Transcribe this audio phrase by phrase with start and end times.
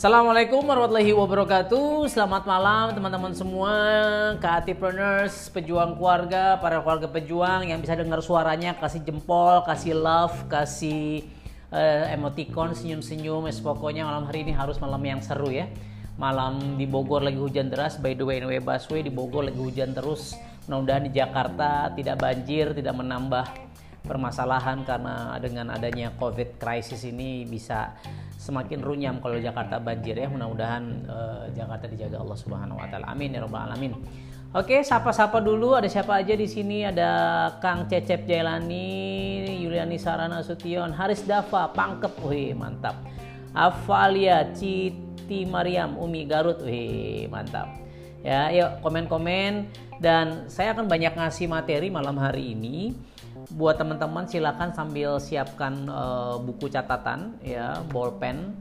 [0.00, 2.04] Assalamualaikum warahmatullahi wabarakatuh.
[2.12, 3.72] Selamat malam teman-teman semua.
[4.36, 11.24] KATipreneurs, pejuang keluarga Para keluarga pejuang yang bisa dengar suaranya Kasih jempol, kasih love, kasih
[11.72, 13.48] uh, emoticon, senyum-senyum.
[13.64, 15.64] Pokoknya malam hari ini harus malam yang seru ya.
[16.20, 17.96] Malam di Bogor lagi hujan deras.
[17.96, 20.36] By the way, anyway, Baswe di Bogor lagi hujan terus.
[20.68, 23.69] Mudah-mudahan di Jakarta tidak banjir, tidak menambah
[24.04, 27.94] permasalahan Karena dengan adanya COVID crisis ini bisa
[28.40, 30.28] semakin runyam kalau Jakarta banjir ya.
[30.32, 33.12] Mudah-mudahan uh, Jakarta dijaga Allah Subhanahu wa taala.
[33.12, 33.92] Amin ya rabbal alamin.
[34.50, 35.78] Oke, sapa-sapa dulu.
[35.78, 36.82] Ada siapa aja di sini?
[36.82, 37.10] Ada
[37.62, 42.18] Kang Cecep Jailani, Yuliani Sarana Sution, Haris Dafa, Pangkep.
[42.26, 42.98] Wih, mantap.
[43.54, 46.58] Avalia, Citi Mariam, Umi Garut.
[46.66, 47.70] Wih, mantap.
[48.26, 49.70] Ya, yuk komen-komen
[50.00, 52.96] dan saya akan banyak ngasih materi malam hari ini
[53.54, 58.56] buat teman-teman silakan sambil siapkan uh, buku catatan ya bolpen.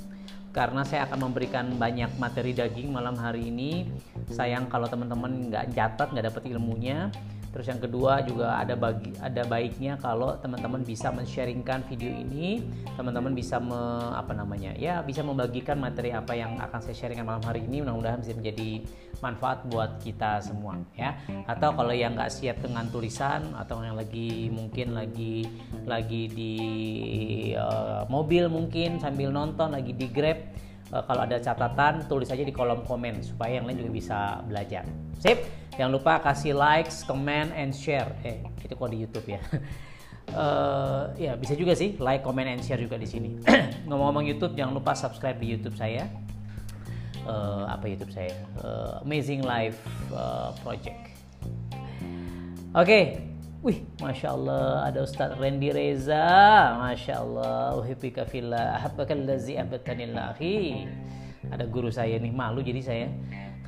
[0.50, 3.86] Karena saya akan memberikan banyak materi daging malam hari ini.
[4.34, 7.14] Sayang kalau teman-teman nggak catat nggak dapat ilmunya
[7.50, 12.61] Terus yang kedua juga ada bagi ada baiknya kalau teman-teman bisa men-sharingkan video ini,
[12.94, 14.72] teman-teman bisa me, apa namanya?
[14.78, 18.86] ya bisa membagikan materi apa yang akan saya sharingkan malam hari ini mudah-mudahan bisa menjadi
[19.20, 21.17] manfaat buat kita semua ya.
[21.50, 25.50] Atau kalau yang nggak siap dengan tulisan atau yang lagi mungkin lagi
[25.89, 26.53] lagi di
[27.58, 32.54] uh, mobil mungkin sambil nonton lagi di Grab uh, kalau ada catatan tulis aja di
[32.54, 34.86] kolom komen supaya yang lain juga bisa belajar.
[35.22, 35.40] Sip.
[35.80, 38.12] Jangan lupa kasih likes, comment, and share.
[38.28, 39.40] Eh, itu kok di YouTube ya.
[40.36, 43.40] uh, ya bisa juga sih like, comment, and share juga di sini.
[43.88, 46.04] Ngomong-ngomong YouTube, jangan lupa subscribe di YouTube saya.
[47.23, 48.36] Uh, apa YouTube saya?
[48.60, 49.80] Uh, Amazing Life
[50.67, 51.00] Project.
[52.76, 53.04] Oke, okay.
[53.60, 56.24] Wih, Masya Allah, ada Ustadz Randy Reza.
[56.80, 60.88] Masya Allah, uhibika fillah, ahabbakal lazi abadanillahi.
[61.52, 63.08] Ada guru saya nih, malu jadi saya.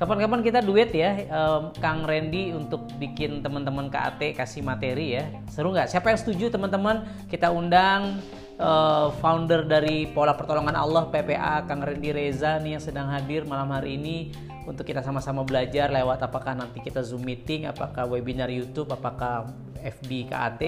[0.00, 5.28] Kapan-kapan kita duet ya, um, Kang Randy untuk bikin teman-teman KAT kasih materi ya.
[5.52, 5.92] Seru nggak?
[5.92, 7.04] Siapa yang setuju teman-teman?
[7.28, 8.16] Kita undang
[8.58, 13.70] uh, founder dari Pola Pertolongan Allah PPA, Kang Randy Reza nih yang sedang hadir malam
[13.72, 14.32] hari ini
[14.68, 19.48] untuk kita sama-sama belajar lewat apakah nanti kita Zoom meeting, apakah webinar YouTube, apakah
[19.80, 20.62] FB KAT.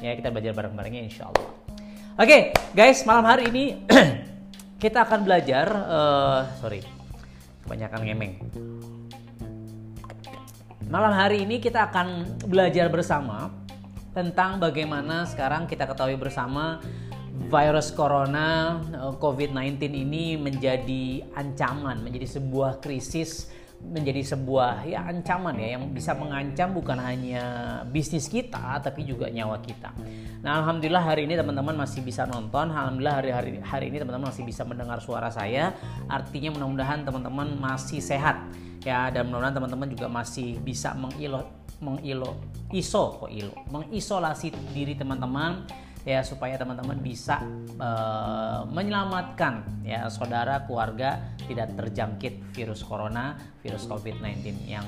[0.00, 1.48] Ya kita belajar bareng-barengnya insya Allah.
[2.16, 2.40] Oke okay,
[2.72, 3.84] guys, malam hari ini
[4.82, 6.80] kita akan belajar, uh, sorry
[7.64, 8.34] kebanyakan ngemeng.
[10.90, 13.54] Malam hari ini kita akan belajar bersama
[14.10, 16.82] tentang bagaimana sekarang kita ketahui bersama
[17.48, 23.48] virus corona eh, COVID-19 ini menjadi ancaman, menjadi sebuah krisis
[23.80, 27.44] menjadi sebuah ya ancaman ya yang bisa mengancam bukan hanya
[27.88, 29.96] bisnis kita tapi juga nyawa kita.
[30.44, 32.68] Nah, alhamdulillah hari ini teman-teman masih bisa nonton.
[32.68, 35.72] Alhamdulillah hari hari hari ini teman-teman masih bisa mendengar suara saya.
[36.12, 38.52] Artinya mudah-mudahan teman-teman masih sehat
[38.84, 41.48] ya dan mudah-mudahan teman-teman juga masih bisa mengilo
[41.80, 42.36] mengilo
[42.76, 45.64] iso kok ilo mengisolasi diri teman-teman
[46.08, 47.44] ya supaya teman-teman bisa
[47.76, 54.86] uh, menyelamatkan ya saudara keluarga tidak terjangkit virus corona, virus COVID-19 yang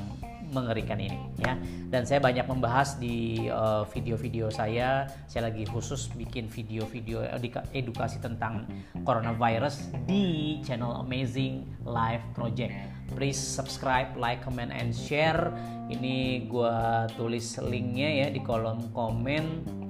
[0.52, 1.56] mengerikan ini ya.
[1.88, 5.08] Dan saya banyak membahas di eh, video-video uh, saya.
[5.24, 7.24] Saya lagi khusus bikin video-video
[7.72, 8.68] edukasi tentang
[9.02, 12.76] coronavirus di channel Amazing Life Project.
[13.12, 15.52] Please subscribe, like, comment, and share.
[15.88, 16.76] Ini gue
[17.16, 19.81] tulis linknya ya di kolom komen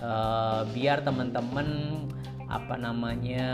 [0.00, 1.68] uh, biar teman-teman
[2.46, 3.48] apa namanya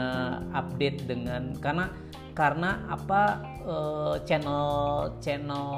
[0.52, 1.88] update dengan karena
[2.32, 4.64] karena apa uh, channel
[5.20, 5.68] channel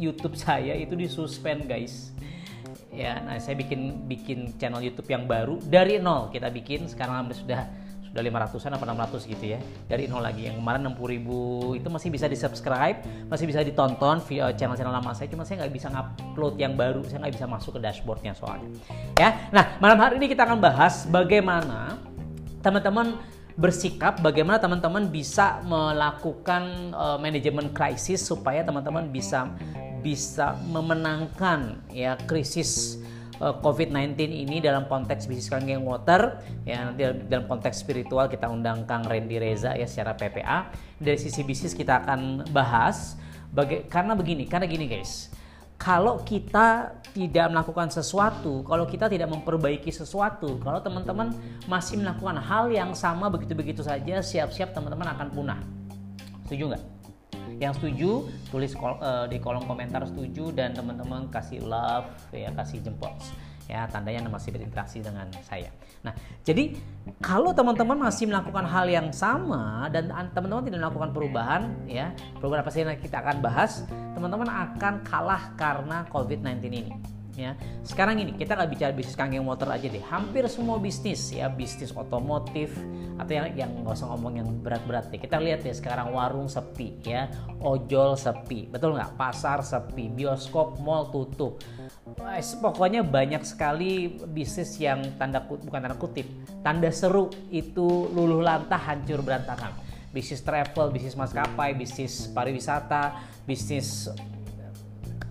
[0.00, 2.12] YouTube saya itu disuspend guys.
[2.90, 6.28] Ya nah saya bikin bikin channel YouTube yang baru dari nol.
[6.32, 7.79] Kita bikin sekarang sudah
[8.10, 8.84] sudah 500-an apa
[9.14, 9.58] 600 gitu ya.
[9.86, 10.50] Dari nol lagi.
[10.50, 11.38] Yang kemarin 60 ribu
[11.78, 12.98] itu masih bisa di subscribe
[13.30, 15.30] masih bisa ditonton channel-channel lama saya.
[15.30, 17.06] Cuma saya nggak bisa ngupload yang baru.
[17.06, 18.68] Saya nggak bisa masuk ke dashboardnya soalnya.
[19.16, 21.96] Ya nah malam hari ini kita akan bahas bagaimana
[22.60, 23.16] teman-teman
[23.60, 29.52] bersikap bagaimana teman-teman bisa melakukan uh, manajemen krisis supaya teman-teman bisa
[30.00, 32.96] bisa memenangkan ya krisis
[33.40, 39.08] COVID-19 ini dalam konteks bisnis Kangen Water ya nanti dalam konteks spiritual kita undang Kang
[39.08, 40.68] Randy Reza ya secara PPA
[41.00, 43.16] dari sisi bisnis kita akan bahas
[43.48, 45.32] baga- karena begini karena gini guys
[45.80, 51.32] kalau kita tidak melakukan sesuatu, kalau kita tidak memperbaiki sesuatu, kalau teman-teman
[51.64, 55.60] masih melakukan hal yang sama begitu-begitu saja, siap-siap teman-teman akan punah.
[56.44, 56.99] Setuju nggak?
[57.60, 58.10] Yang setuju
[58.48, 63.12] tulis kol, uh, di kolom komentar setuju dan teman-teman kasih love ya kasih jempol
[63.70, 65.70] ya tandanya Anda masih berinteraksi dengan saya.
[66.02, 66.10] Nah,
[66.42, 66.74] jadi
[67.22, 72.10] kalau teman-teman masih melakukan hal yang sama dan teman-teman tidak melakukan perubahan ya,
[72.42, 73.86] perubahan apa sih yang kita akan bahas,
[74.18, 76.90] teman-teman akan kalah karena COVID-19 ini
[77.36, 77.54] ya.
[77.82, 80.02] Sekarang ini kita nggak bicara bisnis kangkeng motor aja deh.
[80.06, 82.74] Hampir semua bisnis ya, bisnis otomotif
[83.20, 85.20] atau yang yang nggak usah ngomong yang berat-berat deh.
[85.20, 87.28] Kita lihat ya sekarang warung sepi ya,
[87.60, 89.14] ojol sepi, betul nggak?
[89.20, 91.60] Pasar sepi, bioskop, mall tutup.
[92.60, 96.26] Pokoknya banyak sekali bisnis yang tanda bukan tanda kutip,
[96.64, 99.72] tanda seru itu luluh lantah hancur berantakan.
[100.10, 103.14] Bisnis travel, bisnis maskapai, bisnis pariwisata,
[103.46, 104.10] bisnis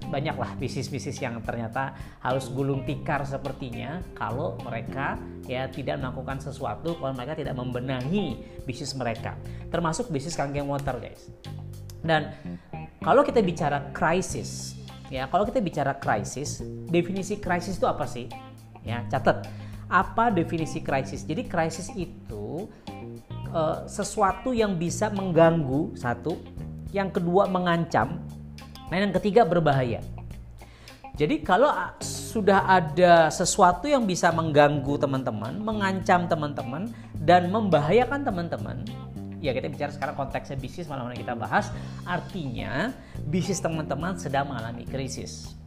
[0.10, 7.14] banyaklah bisnis-bisnis yang ternyata harus gulung tikar sepertinya kalau mereka ya tidak melakukan sesuatu kalau
[7.14, 9.38] mereka tidak membenahi bisnis mereka.
[9.70, 11.30] Termasuk bisnis kangkeng motor guys.
[12.02, 12.34] Dan
[13.06, 14.76] kalau kita bicara krisis
[15.14, 18.26] ya kalau kita bicara krisis definisi krisis itu apa sih?
[18.82, 19.46] Ya catat.
[19.90, 21.26] Apa definisi krisis?
[21.26, 22.70] Jadi krisis itu
[23.54, 26.38] uh, sesuatu yang bisa mengganggu satu.
[26.90, 28.18] Yang kedua mengancam
[28.90, 30.02] Nah yang ketiga berbahaya.
[31.20, 31.68] Jadi kalau
[32.00, 36.88] sudah ada sesuatu yang bisa mengganggu teman-teman, mengancam teman-teman,
[37.20, 38.88] dan membahayakan teman-teman,
[39.44, 41.76] ya kita bicara sekarang konteksnya bisnis malam ini kita bahas,
[42.08, 42.96] artinya
[43.28, 45.60] bisnis teman-teman sedang mengalami krisis.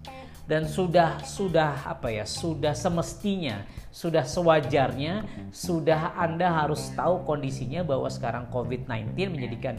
[0.48, 5.22] Dan sudah sudah apa ya, sudah semestinya, sudah sewajarnya,
[5.52, 9.76] sudah Anda harus tahu kondisinya bahwa sekarang COVID-19 menjadikan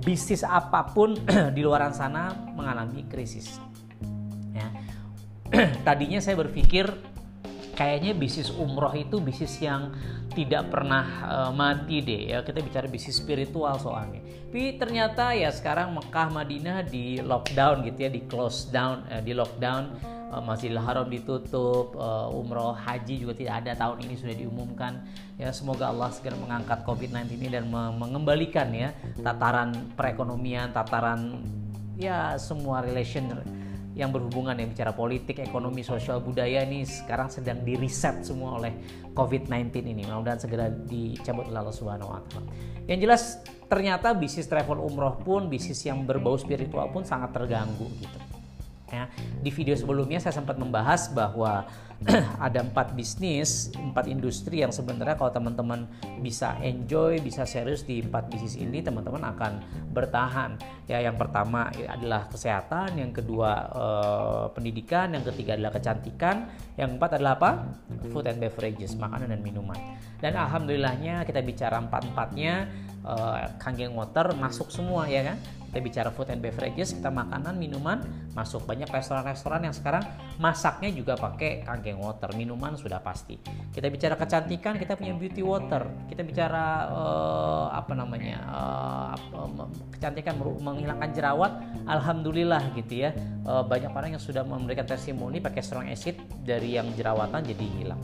[0.00, 1.16] bisnis apa pun
[1.56, 3.60] di luar sana mengalami krisis.
[4.52, 4.68] Ya.
[5.86, 6.88] Tadinya saya berpikir
[7.80, 9.88] kayaknya bisnis umroh itu bisnis yang
[10.36, 15.96] tidak pernah uh, mati deh ya kita bicara bisnis spiritual soalnya tapi ternyata ya sekarang
[15.96, 19.96] Mekah Madinah di lockdown gitu ya di close down uh, di lockdown
[20.30, 25.02] uh, Masjidil Haram ditutup uh, umroh haji juga tidak ada tahun ini sudah diumumkan
[25.36, 31.42] ya semoga Allah segera mengangkat COVID-19 ini dan mengembalikan ya tataran perekonomian tataran
[31.98, 33.28] ya semua relation
[33.90, 38.72] yang berhubungan yang bicara politik, ekonomi, sosial, budaya ini sekarang sedang di reset semua oleh
[39.12, 40.06] COVID-19 ini.
[40.06, 42.48] Mudah-mudahan segera dicabut oleh Allah Subhanahu wa taala.
[42.86, 43.22] Yang jelas
[43.66, 48.29] ternyata bisnis travel umroh pun bisnis yang berbau spiritual pun sangat terganggu gitu.
[48.90, 49.06] Ya,
[49.38, 51.66] di video sebelumnya saya sempat membahas bahwa
[52.46, 55.84] ada empat bisnis, empat industri yang sebenarnya kalau teman-teman
[56.24, 59.60] bisa enjoy, bisa serius di empat bisnis ini, teman-teman akan
[59.92, 60.56] bertahan.
[60.88, 66.48] Ya, yang pertama adalah kesehatan, yang kedua eh, pendidikan, yang ketiga adalah kecantikan,
[66.80, 67.50] yang keempat adalah apa?
[68.08, 69.76] Food and beverages, makanan dan minuman.
[70.24, 72.68] Dan alhamdulillahnya kita bicara empat-empatnya,
[73.56, 75.38] Kangen Water masuk semua ya kan?
[75.70, 78.02] kita bicara food and beverages kita makanan minuman
[78.34, 78.66] masuk.
[78.66, 80.02] Banyak restoran-restoran yang sekarang
[80.42, 83.38] masaknya juga pakai kangkeng water minuman sudah pasti.
[83.70, 85.86] Kita bicara kecantikan kita punya beauty water.
[86.10, 89.14] Kita bicara uh, apa namanya uh,
[89.94, 91.54] kecantikan menghilangkan jerawat
[91.86, 93.14] alhamdulillah gitu ya.
[93.46, 98.02] Uh, banyak orang yang sudah memberikan testimoni pakai strong acid dari yang jerawatan jadi hilang.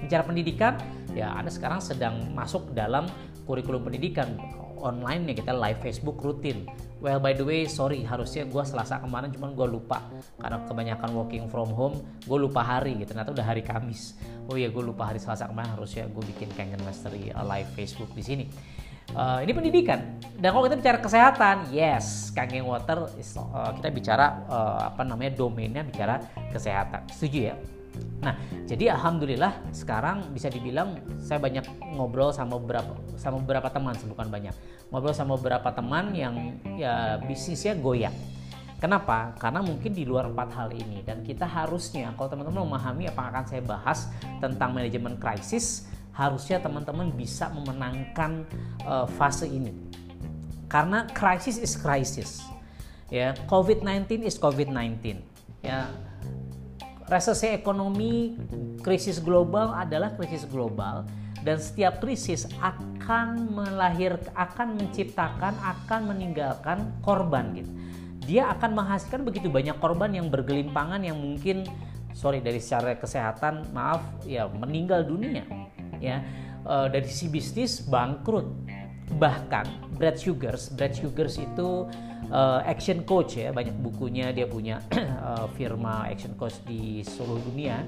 [0.00, 0.80] Bicara pendidikan
[1.12, 3.04] ya Anda sekarang sedang masuk dalam
[3.44, 4.36] kurikulum pendidikan
[4.84, 6.68] online ya kita live Facebook rutin.
[7.00, 10.04] Well by the way sorry harusnya gue selasa kemarin cuman gue lupa.
[10.36, 13.16] Karena kebanyakan working from home gue lupa hari gitu.
[13.16, 14.16] Ternyata udah hari Kamis.
[14.48, 18.12] Oh iya gue lupa hari selasa kemarin harusnya gue bikin Kangen Mastery uh, live Facebook
[18.12, 18.44] di sini.
[19.12, 20.20] Uh, ini pendidikan.
[20.40, 25.36] Dan kalau kita bicara kesehatan yes Kangen Water is, uh, kita bicara uh, apa namanya
[25.36, 26.20] domainnya bicara
[26.52, 27.04] kesehatan.
[27.12, 27.56] Setuju ya
[28.22, 28.34] Nah,
[28.64, 34.54] jadi alhamdulillah sekarang bisa dibilang saya banyak ngobrol sama beberapa sama beberapa teman, bukan banyak
[34.88, 38.14] ngobrol sama beberapa teman yang ya bisnisnya goyang.
[38.82, 39.32] Kenapa?
[39.40, 43.30] Karena mungkin di luar empat hal ini dan kita harusnya kalau teman-teman memahami apa yang
[43.32, 43.98] akan saya bahas
[44.44, 48.44] tentang manajemen krisis, harusnya teman-teman bisa memenangkan
[48.84, 49.72] uh, fase ini.
[50.68, 52.44] Karena krisis is krisis.
[53.08, 55.22] Ya, COVID-19 is COVID-19.
[55.64, 55.88] Ya,
[57.08, 58.36] resesi ekonomi,
[58.80, 61.04] krisis global adalah krisis global
[61.44, 67.70] dan setiap krisis akan melahir akan menciptakan akan meninggalkan korban gitu.
[68.24, 71.68] Dia akan menghasilkan begitu banyak korban yang bergelimpangan yang mungkin
[72.16, 75.44] sorry dari secara kesehatan maaf ya meninggal dunia
[76.00, 76.24] ya.
[76.64, 78.48] E, dari sisi bisnis bangkrut.
[79.04, 81.84] Bahkan Brad Sugars Brad Sugars itu
[82.30, 84.80] uh, action coach ya banyak bukunya dia punya
[85.20, 87.84] uh, firma action coach di seluruh dunia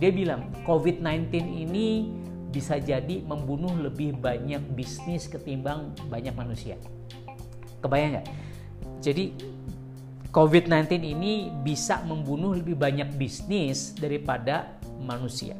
[0.00, 2.08] dia bilang COVID-19 ini
[2.50, 6.74] bisa jadi membunuh lebih banyak bisnis ketimbang banyak manusia.
[7.78, 8.26] Kebayang nggak?
[9.04, 9.24] Jadi
[10.32, 15.54] COVID-19 ini bisa membunuh lebih banyak bisnis daripada manusia.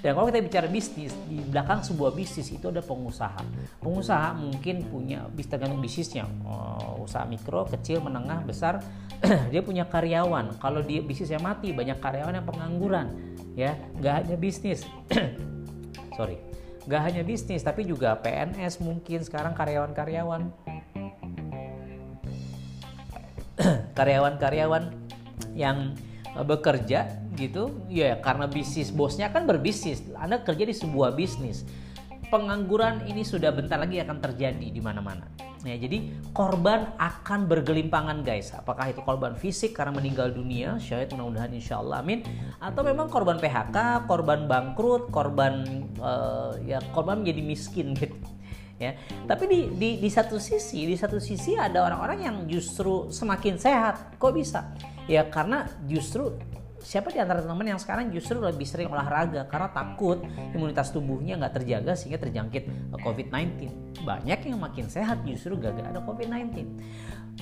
[0.00, 3.40] Dan kalau kita bicara bisnis, di belakang sebuah bisnis itu ada pengusaha.
[3.84, 8.80] Pengusaha mungkin punya, bisa tergantung bisnisnya, oh, usaha mikro, kecil, menengah, besar.
[9.52, 10.56] dia punya karyawan.
[10.56, 13.06] Kalau dia bisnisnya mati, banyak karyawan yang pengangguran.
[13.52, 14.88] Ya, nggak hanya bisnis.
[16.16, 16.40] Sorry,
[16.88, 20.48] nggak hanya bisnis, tapi juga PNS mungkin sekarang karyawan-karyawan.
[23.98, 24.96] karyawan-karyawan
[25.52, 25.92] yang
[26.30, 27.10] Eh, bekerja
[27.40, 31.64] gitu ya karena bisnis bosnya kan berbisnis Anda kerja di sebuah bisnis
[32.28, 35.24] pengangguran ini sudah bentar lagi akan terjadi di mana-mana
[35.64, 41.52] ya jadi korban akan bergelimpangan guys apakah itu korban fisik karena meninggal dunia syahid mudah-mudahan
[41.52, 42.24] insya Allah amin
[42.60, 45.64] atau memang korban PHK korban bangkrut korban
[46.00, 48.16] uh, ya korban menjadi miskin gitu
[48.80, 48.96] ya.
[49.28, 54.16] Tapi di, di di satu sisi, di satu sisi ada orang-orang yang justru semakin sehat.
[54.16, 54.72] Kok bisa?
[55.04, 56.34] Ya karena justru
[56.80, 60.24] siapa di antara teman-teman yang sekarang justru lebih sering olahraga karena takut
[60.56, 63.70] imunitas tubuhnya nggak terjaga sehingga terjangkit COVID-19.
[64.04, 66.66] Banyak yang makin sehat justru gak ada COVID-19.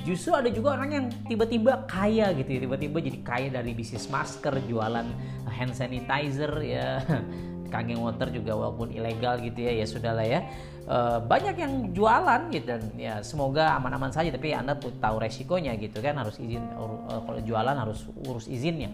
[0.06, 4.54] Justru ada juga orang yang tiba-tiba kaya gitu ya, tiba-tiba jadi kaya dari bisnis masker,
[4.70, 5.06] jualan
[5.50, 7.02] hand sanitizer ya,
[7.72, 10.40] kangen water juga walaupun ilegal gitu ya, ya sudahlah ya
[10.88, 16.00] uh, banyak yang jualan gitu dan ya semoga aman-aman saja tapi anda tahu resikonya gitu
[16.00, 18.90] kan harus izin uh, kalau jualan harus urus izinnya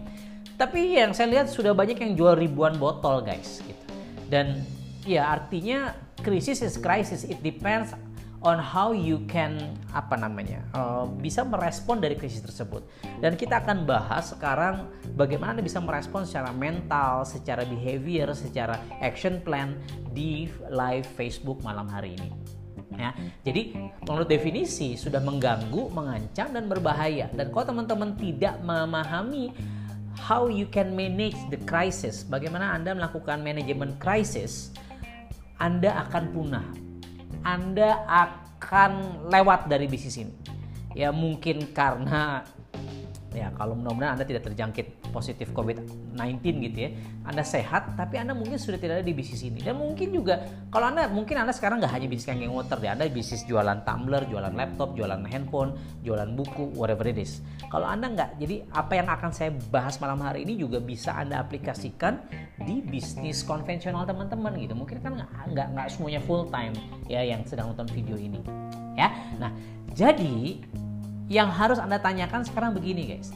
[0.55, 3.83] tapi yang saya lihat sudah banyak yang jual ribuan botol guys gitu
[4.31, 4.63] dan
[5.03, 5.93] ya artinya
[6.23, 7.93] krisis is crisis it depends
[8.45, 9.57] on how you can
[9.91, 12.85] apa namanya uh, bisa merespon dari krisis tersebut
[13.19, 14.85] dan kita akan bahas sekarang
[15.17, 19.73] bagaimana anda bisa merespon secara mental, secara behavior, secara action plan
[20.13, 22.29] di live Facebook malam hari ini.
[22.95, 23.11] Ya,
[23.43, 23.75] jadi
[24.07, 27.27] menurut definisi sudah mengganggu, mengancam dan berbahaya.
[27.33, 29.51] Dan kalau teman-teman tidak memahami
[30.19, 34.71] how you can manage the crisis, bagaimana Anda melakukan manajemen krisis,
[35.59, 36.85] Anda akan punah
[37.45, 40.33] anda akan lewat dari bisnis ini.
[40.97, 42.41] Ya mungkin karena
[43.35, 46.39] ya kalau mudah-mudahan Anda tidak terjangkit positif COVID-19
[46.71, 46.89] gitu ya.
[47.27, 49.59] Anda sehat tapi Anda mungkin sudah tidak ada di bisnis ini.
[49.59, 53.11] Dan mungkin juga kalau Anda mungkin Anda sekarang nggak hanya bisnis kangen water deh, Anda
[53.11, 55.75] bisnis jualan tumbler, jualan laptop, jualan handphone,
[56.07, 57.43] jualan buku, whatever it is.
[57.67, 61.43] Kalau Anda nggak, jadi apa yang akan saya bahas malam hari ini juga bisa Anda
[61.43, 62.23] aplikasikan
[62.63, 64.73] di bisnis konvensional teman-teman gitu.
[64.73, 65.19] Mungkin kan
[65.51, 66.71] nggak nggak semuanya full time
[67.11, 68.39] ya yang sedang nonton video ini.
[68.95, 69.11] Ya.
[69.37, 69.51] Nah,
[69.91, 70.63] jadi
[71.31, 73.33] yang harus Anda tanyakan sekarang begini guys.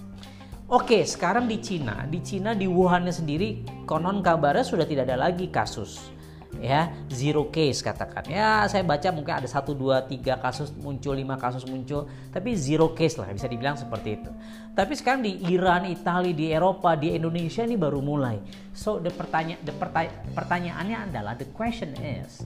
[0.69, 5.49] Oke, sekarang di Cina, di Cina di Wuhan sendiri konon kabarnya sudah tidak ada lagi
[5.49, 6.13] kasus
[6.61, 6.93] ya.
[7.09, 8.25] Zero case katakan.
[8.29, 12.05] Ya saya baca mungkin ada satu dua tiga kasus muncul lima kasus muncul.
[12.29, 14.31] Tapi zero case lah bisa dibilang seperti itu.
[14.73, 18.37] Tapi sekarang di Iran Italia di Eropa di Indonesia ini baru mulai.
[18.73, 22.45] So the pertanya the pertanya pertanyaannya adalah the question is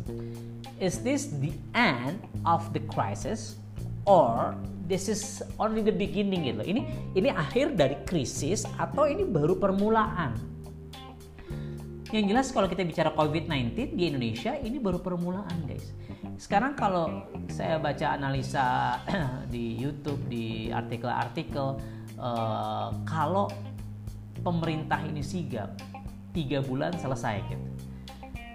[0.79, 3.62] is this the end of the crisis
[4.03, 4.55] or
[4.87, 6.63] this is only the beginning gitu.
[6.63, 6.81] Ini
[7.15, 10.35] ini akhir dari krisis atau ini baru permulaan.
[12.13, 15.97] Yang jelas kalau kita bicara COVID-19 di Indonesia ini baru permulaan guys.
[16.37, 19.01] Sekarang kalau saya baca analisa
[19.53, 21.81] di YouTube di artikel-artikel
[22.21, 23.49] uh, kalau
[24.45, 25.73] pemerintah ini sigap
[26.37, 27.69] tiga bulan selesai gitu.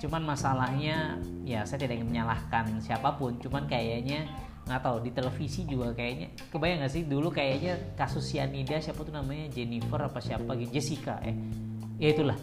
[0.07, 4.31] Cuman masalahnya ya saya tidak ingin menyalahkan siapa pun, cuman kayaknya
[4.69, 6.29] nggak tahu di televisi juga kayaknya.
[6.53, 9.49] Kebayang nggak sih dulu kayaknya kasus Sianida siapa tuh namanya?
[9.49, 11.35] Jennifer apa siapa gitu Jessica eh.
[11.97, 12.37] Ya itulah.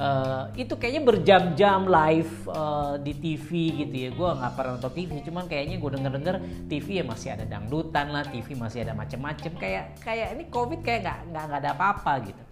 [0.00, 3.48] Uh, itu kayaknya berjam-jam live uh, di TV
[3.84, 4.10] gitu ya.
[4.10, 6.36] Gue nggak pernah nonton TV cuman kayaknya gue denger denger
[6.72, 9.52] TV ya masih ada dangdutan lah TV masih ada macem-macem.
[9.60, 12.42] Kayak kayak ini covid kayak nggak nggak nggak ada apa-apa gitu.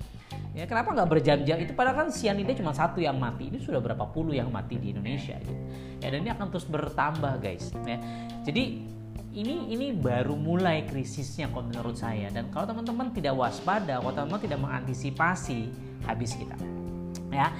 [0.52, 1.56] Ya kenapa nggak berjam-jam?
[1.62, 3.48] Itu padahal kan sianida cuma satu yang mati.
[3.48, 5.62] Ini sudah berapa puluh yang mati di Indonesia gitu.
[6.04, 7.72] Ya dan ini akan terus bertambah guys.
[7.86, 7.96] Ya.
[8.44, 8.97] Jadi
[9.38, 12.26] ini ini baru mulai krisisnya kalau menurut saya.
[12.34, 15.70] Dan kalau teman-teman tidak waspada kalau teman-teman tidak mengantisipasi
[16.02, 16.58] habis kita.
[17.30, 17.54] Ya.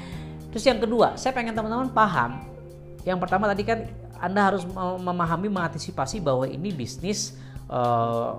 [0.50, 2.42] Terus yang kedua saya pengen teman-teman paham.
[3.06, 3.86] Yang pertama tadi kan
[4.18, 4.66] anda harus
[4.98, 7.38] memahami mengantisipasi bahwa ini bisnis
[7.70, 8.34] uh,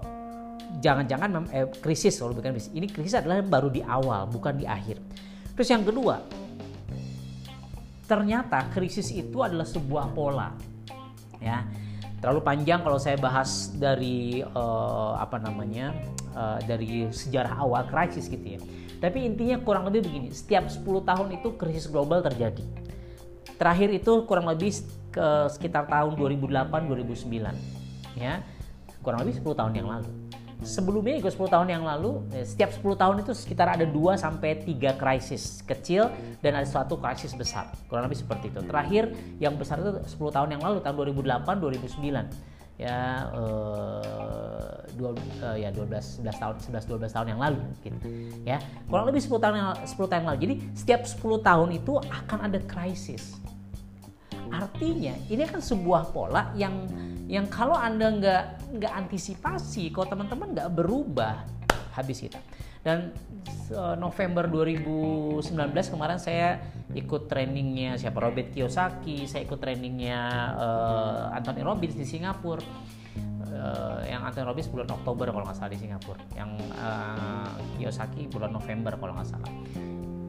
[0.84, 2.76] jangan-jangan eh, krisis kalau bukan bisnis.
[2.76, 5.00] Ini krisis adalah baru di awal bukan di akhir.
[5.56, 6.20] Terus yang kedua
[8.04, 10.52] ternyata krisis itu adalah sebuah pola.
[11.40, 11.64] Ya
[12.20, 15.96] terlalu panjang kalau saya bahas dari uh, apa namanya
[16.36, 18.60] uh, dari sejarah awal krisis gitu ya.
[19.00, 22.68] Tapi intinya kurang lebih begini, setiap 10 tahun itu krisis global terjadi.
[23.56, 24.76] Terakhir itu kurang lebih
[25.10, 28.44] ke sekitar tahun 2008 2009 ya.
[29.00, 30.12] Kurang lebih 10 tahun yang lalu.
[30.64, 34.60] Sebelumnya juga 10 tahun yang lalu eh, setiap 10 tahun itu sekitar ada 2 sampai
[34.64, 36.12] 3 krisis kecil
[36.44, 37.72] dan ada satu krisis besar.
[37.88, 38.60] Kurang lebih seperti itu.
[38.64, 45.12] Terakhir yang besar itu 10 tahun yang lalu tahun 2008 2009 ya uh, dua
[45.44, 48.00] uh, ya 12 11 tahun 11 12 tahun yang lalu gitu
[48.48, 48.56] ya
[48.88, 50.40] kurang lebih 10 tahun yang 10 tahun yang lalu.
[50.48, 53.36] Jadi setiap 10 tahun itu akan ada krisis.
[54.50, 56.88] Artinya ini kan sebuah pola yang
[57.30, 58.44] yang kalau anda nggak
[58.82, 61.46] nggak antisipasi kalau teman-teman nggak berubah
[61.94, 62.42] habis kita.
[62.82, 63.14] Dan
[64.02, 65.46] November 2019
[65.94, 66.58] kemarin saya
[66.96, 68.18] ikut trainingnya siapa?
[68.18, 70.20] Robert Kiyosaki saya ikut trainingnya
[70.58, 72.66] uh, Anthony Robbins di Singapura.
[73.50, 76.18] Uh, yang Anthony Robbins bulan Oktober kalau nggak salah di Singapura.
[76.34, 79.52] Yang uh, Kiyosaki bulan November kalau nggak salah.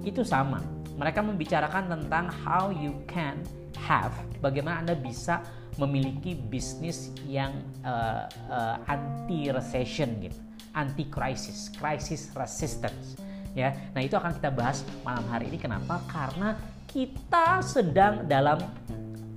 [0.05, 0.61] Itu sama.
[1.01, 3.41] Mereka membicarakan tentang how you can
[3.89, 4.13] have
[4.45, 5.41] bagaimana anda bisa
[5.79, 10.39] memiliki bisnis yang uh, uh, anti recession gitu
[10.75, 13.19] anti crisis crisis resistance
[13.55, 13.75] ya.
[13.95, 16.03] Nah, itu akan kita bahas malam hari ini kenapa?
[16.07, 16.55] Karena
[16.87, 18.59] kita sedang dalam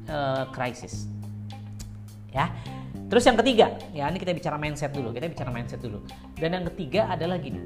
[0.09, 0.45] uh.
[2.33, 2.49] Ya.
[3.09, 5.13] Terus yang ketiga, ya ini kita bicara mindset dulu.
[5.13, 6.01] Kita bicara mindset dulu.
[6.33, 7.61] Dan yang ketiga adalah gini.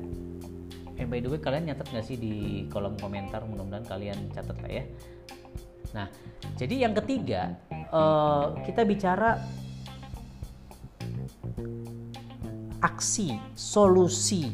[1.00, 3.47] Eh by the way kalian nyatet gak sih di kolom komentar?
[3.47, 4.83] Mudah-mudahan kalian catat lah ya.
[5.95, 6.12] Nah,
[6.59, 7.55] jadi yang ketiga
[7.91, 9.39] uh, kita bicara
[12.84, 14.53] aksi, solusi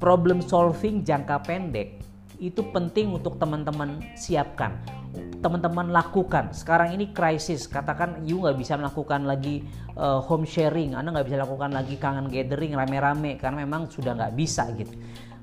[0.00, 2.00] problem solving jangka pendek.
[2.40, 5.00] Itu penting untuk teman-teman siapkan
[5.40, 6.52] teman-teman lakukan.
[6.52, 9.64] Sekarang ini krisis katakan you nggak bisa melakukan lagi
[9.96, 14.36] uh, home sharing anda nggak bisa lakukan lagi kangen gathering rame-rame karena memang sudah nggak
[14.36, 14.92] bisa gitu.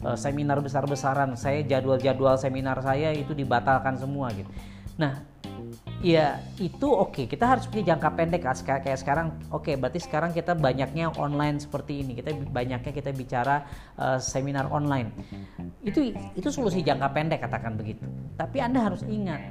[0.06, 4.50] Uh, seminar besar-besaran saya jadwal-jadwal seminar saya itu dibatalkan semua gitu.
[5.02, 5.26] Nah
[6.02, 7.14] ya itu oke.
[7.14, 7.26] Okay.
[7.26, 12.06] kita harus punya jangka pendek kayak sekarang oke okay, berarti sekarang kita banyaknya online seperti
[12.06, 12.18] ini.
[12.18, 13.66] Kita banyaknya kita bicara
[13.98, 15.10] uh, seminar online.
[15.82, 18.06] Itu itu solusi jangka pendek katakan begitu.
[18.38, 19.42] Tapi anda harus ingat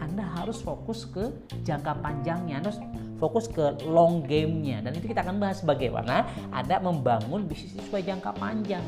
[0.00, 1.32] anda harus fokus ke
[1.64, 2.60] jangka panjangnya.
[2.60, 2.82] Anda harus
[3.16, 4.84] fokus ke long game-nya.
[4.84, 8.84] Dan itu kita akan bahas bagaimana anda membangun bisnis sesuai jangka panjang.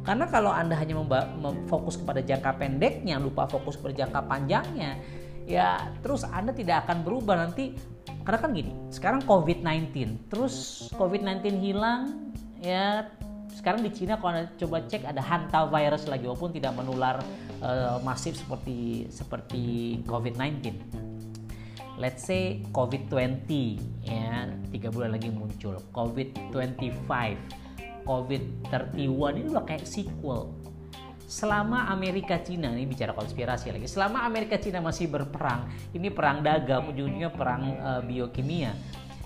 [0.00, 0.96] Karena kalau anda hanya
[1.68, 4.96] fokus kepada jangka pendeknya lupa fokus pada jangka panjangnya
[5.50, 7.74] ya terus Anda tidak akan berubah nanti.
[8.22, 9.90] Karena kan gini, sekarang COVID-19,
[10.30, 12.30] terus COVID-19 hilang
[12.62, 13.10] ya.
[13.50, 17.18] Sekarang di Cina kalau anda coba cek ada hanta virus lagi walaupun tidak menular
[17.60, 19.62] uh, masif seperti seperti
[20.06, 20.80] COVID-19.
[21.98, 23.50] Let's say COVID-20
[24.06, 27.10] ya tiga bulan lagi muncul, COVID-25,
[28.06, 30.54] COVID-31 ini udah kayak sequel
[31.30, 33.86] selama Amerika Cina ini bicara konspirasi lagi.
[33.86, 38.74] Selama Amerika Cina masih berperang ini perang dagang ujungnya perang uh, biokimia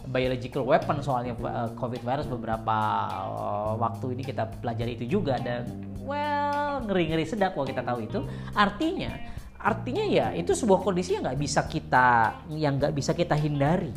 [0.04, 2.76] biological weapon soalnya uh, covid virus beberapa
[3.08, 5.64] uh, waktu ini kita pelajari itu juga dan
[6.04, 8.20] well ngeri-ngeri sedap kalau kita tahu itu.
[8.52, 9.16] Artinya
[9.64, 13.96] artinya ya itu sebuah kondisi yang nggak bisa kita yang nggak bisa kita hindari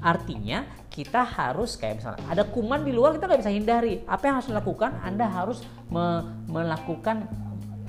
[0.00, 3.94] artinya kita harus kayak misalnya ada kuman di luar kita nggak bisa hindari.
[4.04, 4.90] Apa yang harus dilakukan?
[5.00, 7.28] Anda harus me melakukan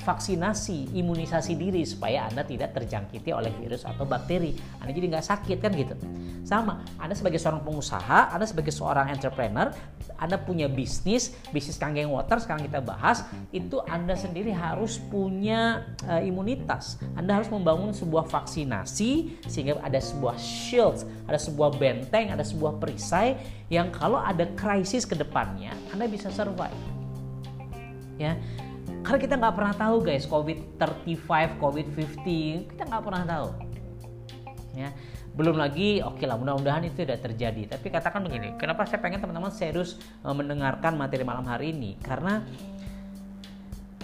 [0.04, 4.52] vaksinasi, imunisasi diri supaya Anda tidak terjangkiti oleh virus atau bakteri.
[4.84, 5.96] Anda jadi nggak sakit kan gitu.
[6.44, 9.72] Sama, Anda sebagai seorang pengusaha, Anda sebagai seorang entrepreneur,
[10.20, 13.24] Anda punya bisnis, bisnis kanggeng water sekarang kita bahas,
[13.56, 17.00] itu Anda sendiri harus punya uh, imunitas.
[17.16, 23.40] Anda harus membangun sebuah vaksinasi sehingga ada sebuah shield, ada sebuah benteng, ada sebuah perisai
[23.72, 26.76] yang kalau ada krisis ke depannya, Anda bisa survive.
[28.22, 28.38] Ya,
[29.04, 31.88] karena kita nggak pernah tahu guys, COVID 35, COVID
[32.24, 33.48] 50, kita nggak pernah tahu.
[34.74, 34.90] Ya,
[35.36, 37.76] belum lagi, oke okay lah, mudah-mudahan itu tidak terjadi.
[37.76, 42.00] Tapi katakan begini, kenapa saya pengen teman-teman serius uh, mendengarkan materi malam hari ini?
[42.00, 42.48] Karena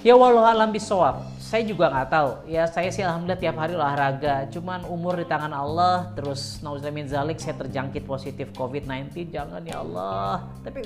[0.04, 2.30] ya walau alam bisawab, saya juga nggak tahu.
[2.52, 4.52] Ya saya sih alhamdulillah tiap hari olahraga.
[4.52, 9.32] Cuman umur di tangan Allah, terus nauzubillah zalik saya terjangkit positif COVID-19.
[9.32, 10.44] Jangan ya Allah.
[10.68, 10.84] Tapi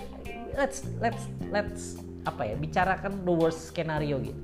[0.54, 4.39] let's let's let's apa ya bicarakan the worst skenario gitu.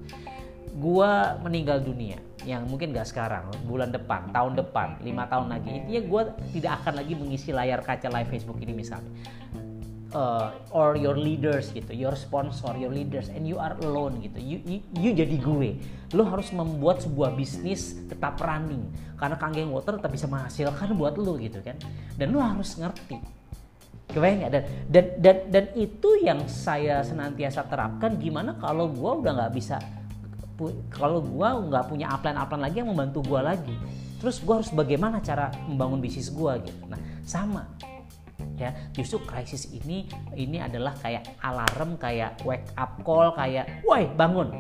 [0.80, 6.02] Gua meninggal dunia yang mungkin gak sekarang bulan depan tahun depan lima tahun lagi intinya
[6.08, 6.22] gue
[6.56, 9.12] tidak akan lagi mengisi layar kaca live Facebook ini misalnya.
[10.10, 14.40] Uh, or your leaders gitu your sponsor your leaders and you are alone gitu.
[14.42, 15.78] You, you, you jadi gue.
[16.18, 18.90] Lo harus membuat sebuah bisnis tetap running.
[19.20, 21.78] Karena kangen water tetap bisa menghasilkan buat lo gitu kan.
[22.18, 23.39] Dan lo harus ngerti
[24.10, 24.50] Kebayang ya?
[24.50, 29.78] Dan, dan, dan, dan itu yang saya senantiasa terapkan gimana kalau gue udah nggak bisa
[30.92, 33.76] kalau gue nggak punya upline-upline lagi yang membantu gue lagi.
[34.20, 36.84] Terus gue harus bagaimana cara membangun bisnis gue gitu.
[36.92, 37.64] Nah sama.
[38.60, 40.04] Ya justru krisis ini
[40.36, 44.52] ini adalah kayak alarm kayak wake up call kayak woi bangun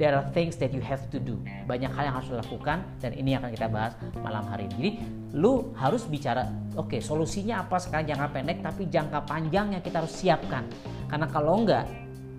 [0.00, 1.40] there are things that you have to do.
[1.68, 4.74] Banyak hal yang harus dilakukan dan ini akan kita bahas malam hari ini.
[4.76, 4.90] Jadi
[5.36, 10.12] lu harus bicara oke okay, solusinya apa sekarang jangka pendek tapi jangka panjangnya kita harus
[10.12, 10.64] siapkan.
[11.08, 11.84] Karena kalau enggak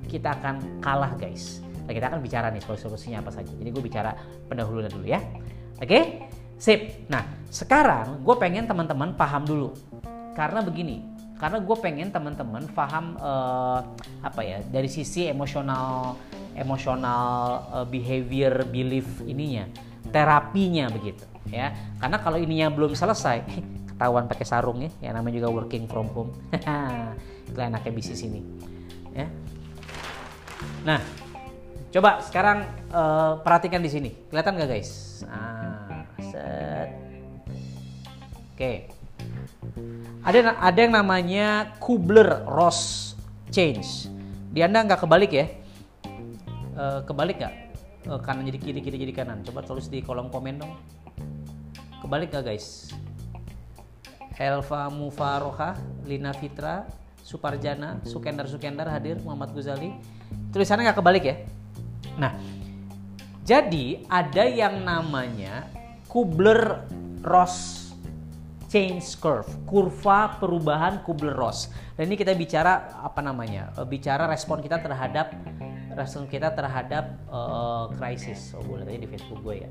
[0.10, 1.62] kita akan kalah guys.
[1.84, 3.52] Nah, kita akan bicara nih solusinya apa saja.
[3.52, 4.16] Jadi gue bicara
[4.48, 5.20] pendahuluan dulu ya.
[5.80, 5.88] Oke?
[5.88, 6.04] Okay?
[6.56, 7.10] sip.
[7.12, 9.70] Nah sekarang gue pengen teman-teman paham dulu.
[10.34, 11.14] Karena begini
[11.44, 13.84] karena gue pengen teman-teman paham uh,
[14.24, 16.16] apa ya dari sisi emosional
[16.58, 17.28] emosional
[17.72, 19.68] uh, behavior belief ininya
[20.10, 21.74] terapinya begitu ya.
[21.98, 23.46] Karena kalau ininya belum selesai
[23.94, 26.32] ketahuan pakai sarung ya yang namanya juga working from home.
[27.50, 28.42] Itu enaknya bisnis ini
[29.14, 29.28] ya.
[30.88, 31.00] Nah
[31.94, 34.12] coba sekarang uh, perhatikan di sini.
[34.30, 35.22] Kelihatan gak guys?
[35.26, 36.90] Nah set.
[38.54, 38.58] Oke.
[38.58, 38.78] Okay
[40.24, 43.12] ada ada yang namanya Kubler Ross
[43.52, 44.08] change.
[44.56, 45.46] Di Anda nggak kebalik ya?
[46.74, 47.56] E, kebalik nggak?
[48.06, 49.46] E, kanan jadi kiri, kiri jadi kanan.
[49.46, 50.74] Coba tulis di kolom komen dong.
[52.02, 52.92] Kebalik nggak guys?
[54.36, 55.78] Elva Mufaroha,
[56.10, 56.90] Lina Fitra,
[57.22, 59.94] Suparjana, Sukendar Sukendar hadir, Muhammad Guzali.
[60.50, 61.36] Tulisannya nggak kebalik ya?
[62.18, 62.34] Nah,
[63.46, 65.70] jadi ada yang namanya
[66.10, 66.86] Kubler
[67.24, 67.84] Ross
[68.74, 71.70] change curve, kurva perubahan Kubler-Ross.
[71.94, 73.70] Dan ini kita bicara apa namanya?
[73.78, 75.30] Eh, bicara respon kita terhadap
[75.94, 78.54] respon kita terhadap uh, krisis.
[78.58, 79.70] Oh, boleh tadi di Facebook gue ya.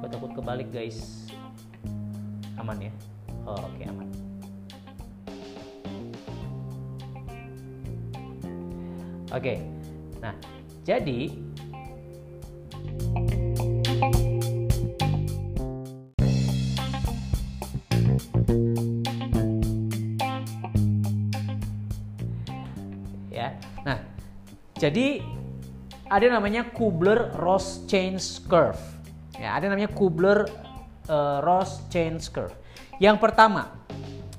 [0.00, 1.28] Gue takut kebalik guys.
[2.60, 2.92] Aman ya?
[3.48, 4.08] Oh, oke okay, aman.
[9.30, 9.40] Oke.
[9.40, 9.58] Okay.
[10.20, 10.34] Nah,
[10.84, 11.32] jadi
[24.80, 25.20] Jadi
[26.08, 28.80] ada namanya Kubler-Ross change curve.
[29.36, 32.56] Ya, ada namanya Kubler-Ross uh, change curve.
[32.96, 33.68] Yang pertama,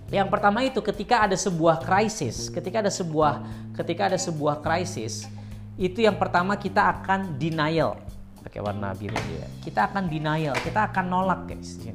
[0.10, 3.46] yang pertama itu ketika ada sebuah krisis, ketika ada sebuah
[3.78, 5.30] ketika ada sebuah krisis,
[5.78, 8.02] itu yang pertama kita akan denial.
[8.42, 9.46] Pakai warna biru ya.
[9.62, 11.78] Kita akan denial, kita akan nolak guys.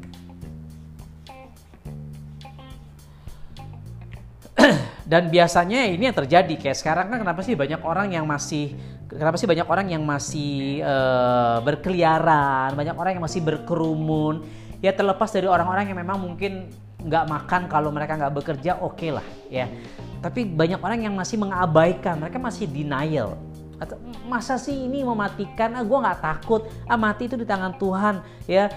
[5.06, 8.74] Dan biasanya ini yang terjadi kayak sekarang kan kenapa sih banyak orang yang masih
[9.06, 14.42] kenapa sih banyak orang yang masih uh, berkeliaran, banyak orang yang masih berkerumun.
[14.82, 16.74] Ya terlepas dari orang-orang yang memang mungkin
[17.06, 19.70] nggak makan kalau mereka nggak bekerja oke okay lah ya.
[20.18, 23.38] Tapi banyak orang yang masih mengabaikan, mereka masih denial.
[23.78, 25.70] Atau, masa sih ini mematikan?
[25.78, 26.66] Ah, gue nggak takut.
[26.82, 28.74] Ah mati itu di tangan Tuhan ya.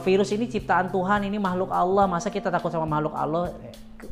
[0.00, 2.08] Virus ini ciptaan Tuhan, ini makhluk Allah.
[2.08, 3.52] Masa kita takut sama makhluk Allah?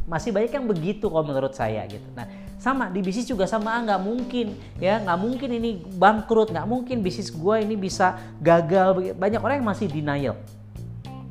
[0.07, 2.05] Masih banyak yang begitu kalau menurut saya gitu.
[2.14, 2.26] Nah
[2.61, 7.33] sama di bisnis juga sama nggak mungkin ya nggak mungkin ini bangkrut nggak mungkin bisnis
[7.33, 10.37] gue ini bisa gagal banyak orang yang masih denial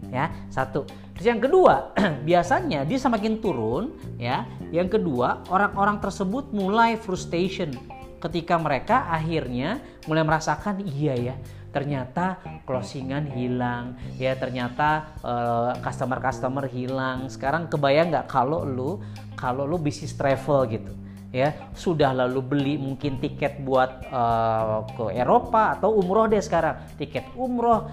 [0.09, 1.93] ya satu terus yang kedua
[2.27, 7.77] biasanya dia semakin turun ya yang kedua orang-orang tersebut mulai frustration
[8.17, 9.77] ketika mereka akhirnya
[10.09, 11.35] mulai merasakan iya ya
[11.69, 13.97] ternyata closingan hilang.
[14.17, 17.29] Ya ternyata uh, eh, customer customer hilang.
[17.29, 19.01] Sekarang kebayang nggak kalau lu
[19.39, 20.93] kalau lu bisnis travel gitu
[21.29, 26.81] ya sudah lalu beli mungkin tiket buat uh, ke Eropa atau umroh deh sekarang.
[26.97, 27.89] Tiket umroh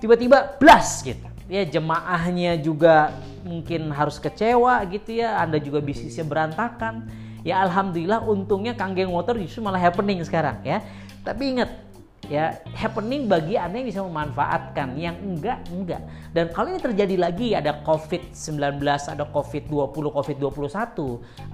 [0.00, 1.24] tiba-tiba blas gitu.
[1.44, 3.12] Ya jemaahnya juga
[3.44, 5.44] mungkin harus kecewa gitu ya.
[5.44, 7.04] Anda juga bisnisnya berantakan.
[7.44, 10.80] Ya alhamdulillah untungnya Kanggeng Water justru malah happening sekarang ya.
[11.20, 11.83] Tapi ingat
[12.28, 16.02] ya happening bagi anda yang bisa memanfaatkan yang enggak enggak.
[16.34, 20.74] Dan kalau ini terjadi lagi ada covid-19 ada covid-20 covid-21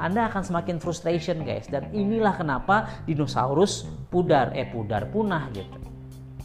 [0.00, 1.68] anda akan semakin frustration guys.
[1.68, 5.78] Dan inilah kenapa dinosaurus pudar eh pudar punah gitu.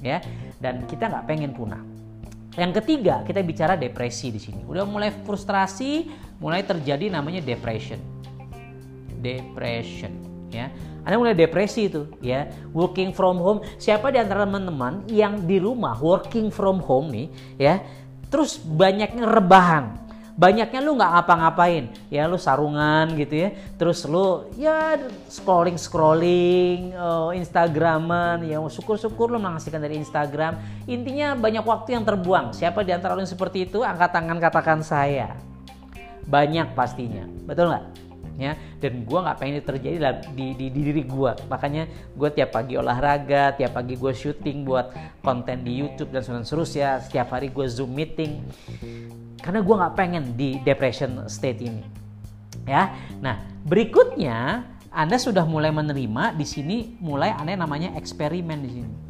[0.03, 0.19] Ya
[0.59, 1.81] dan kita nggak pengen punah.
[2.55, 4.61] Yang ketiga kita bicara depresi di sini.
[4.67, 6.07] Udah mulai frustrasi
[6.43, 7.99] mulai terjadi namanya depression.
[9.23, 10.69] Depression ya
[11.05, 12.49] anda mulai depresi itu ya.
[12.73, 13.61] Working from home.
[13.77, 17.27] Siapa di antara teman-teman yang di rumah working from home nih
[17.61, 17.85] ya.
[18.33, 20.01] Terus banyaknya rebahan.
[20.35, 23.55] Banyaknya lu nggak ngapa-ngapain, ya lu sarungan gitu ya.
[23.79, 24.99] Terus lu ya
[25.31, 30.59] scrolling scrolling, uh, Instagraman, ya syukur-syukur lu menghasilkan dari Instagram.
[30.91, 32.51] Intinya banyak waktu yang terbuang.
[32.51, 33.79] Siapa di antara lu yang seperti itu?
[33.79, 35.39] Angkat tangan katakan saya.
[36.27, 38.04] Banyak pastinya, betul nggak?
[38.83, 39.97] Dan gue nggak pengen itu terjadi
[40.35, 44.91] di, di, di diri gue makanya gue tiap pagi olahraga tiap pagi gue syuting buat
[45.23, 48.43] konten di YouTube dan seterusnya setiap hari gue zoom meeting.
[49.39, 51.83] Karena gue nggak pengen di depression state ini.
[52.67, 52.91] Ya
[53.23, 59.04] nah berikutnya anda sudah mulai menerima di sini mulai Anda namanya eksperimen di sini.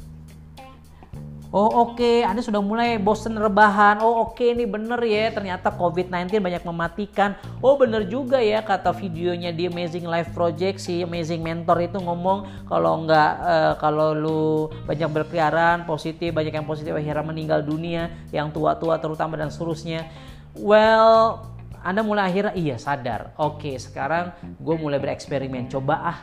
[1.55, 2.19] Oh oke, okay.
[2.27, 4.03] Anda sudah mulai bosen rebahan.
[4.03, 5.31] Oh oke, okay, ini bener ya.
[5.31, 7.39] Ternyata COVID-19 banyak mematikan.
[7.63, 12.67] Oh bener juga ya kata videonya di Amazing Life Project si Amazing Mentor itu ngomong
[12.67, 18.51] kalau nggak uh, kalau lu banyak berkeliaran positif, banyak yang positif akhirnya meninggal dunia, yang
[18.51, 20.11] tua-tua terutama dan seterusnya.
[20.59, 21.39] Well,
[21.79, 23.31] anda mulai akhirnya iya sadar.
[23.39, 25.71] Oke, sekarang gue mulai bereksperimen.
[25.71, 26.19] Coba ah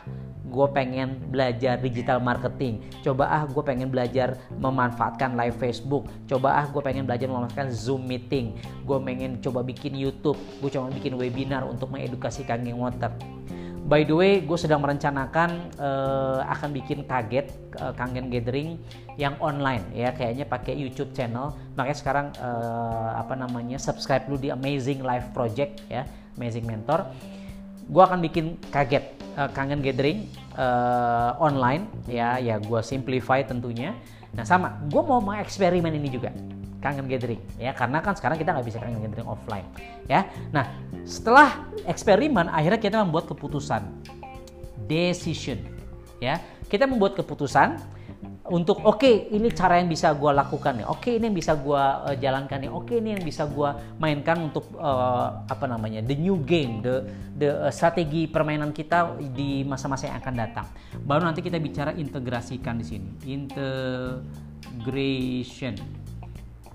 [0.53, 2.85] gue pengen belajar digital marketing.
[3.01, 6.05] Coba ah gue pengen belajar memanfaatkan live Facebook.
[6.29, 8.53] Coba ah gue pengen belajar memanfaatkan Zoom meeting.
[8.85, 10.37] Gue pengen coba bikin YouTube.
[10.61, 13.09] Gue coba bikin webinar untuk mengedukasi Kangeng Water
[13.83, 17.51] By the way, gue sedang merencanakan uh, akan bikin kaget
[17.83, 18.79] uh, Kangen Gathering
[19.19, 21.51] yang online ya, kayaknya pakai YouTube channel.
[21.75, 26.07] Makanya sekarang uh, apa namanya subscribe dulu di Amazing Life Project ya,
[26.39, 27.11] Amazing Mentor.
[27.91, 29.03] Gue akan bikin kaget
[29.35, 33.93] uh, Kangen Gathering uh, online ya ya gue simplify tentunya.
[34.33, 36.33] Nah sama gue mau mengeksperimen ini juga
[36.83, 39.67] kangen gathering ya karena kan sekarang kita nggak bisa kangen gathering offline
[40.09, 40.27] ya.
[40.51, 40.67] Nah
[41.03, 43.83] setelah eksperimen akhirnya kita membuat keputusan
[44.89, 45.59] decision
[46.19, 46.39] ya.
[46.67, 47.77] Kita membuat keputusan
[48.43, 51.55] untuk oke okay, ini cara yang bisa gue lakukan nih, oke okay, ini yang bisa
[51.55, 53.71] gue uh, jalankan nih, oke okay, ini yang bisa gue
[54.03, 57.07] mainkan untuk uh, apa namanya the new game, the
[57.39, 60.67] the uh, strategi permainan kita di masa-masa yang akan datang.
[61.07, 64.19] Baru nanti kita bicara integrasikan di sini, integration.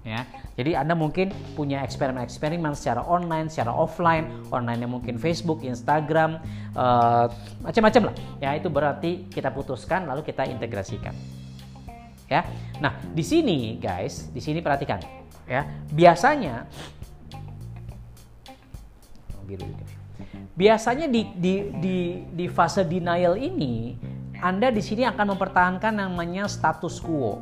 [0.08, 0.24] Ya,
[0.56, 6.40] jadi anda mungkin punya eksperimen-eksperimen secara online, secara offline, online yang mungkin Facebook, Instagram,
[6.72, 7.28] uh,
[7.60, 8.16] macam-macam lah.
[8.40, 11.12] Ya itu berarti kita putuskan lalu kita integrasikan
[12.28, 12.44] ya.
[12.78, 15.00] Nah, di sini guys, di sini perhatikan
[15.48, 15.64] ya.
[15.90, 16.68] Biasanya
[19.34, 19.44] oh,
[20.58, 21.96] Biasanya di di di
[22.34, 23.94] di fase denial ini
[24.38, 27.38] Anda di sini akan mempertahankan namanya status quo.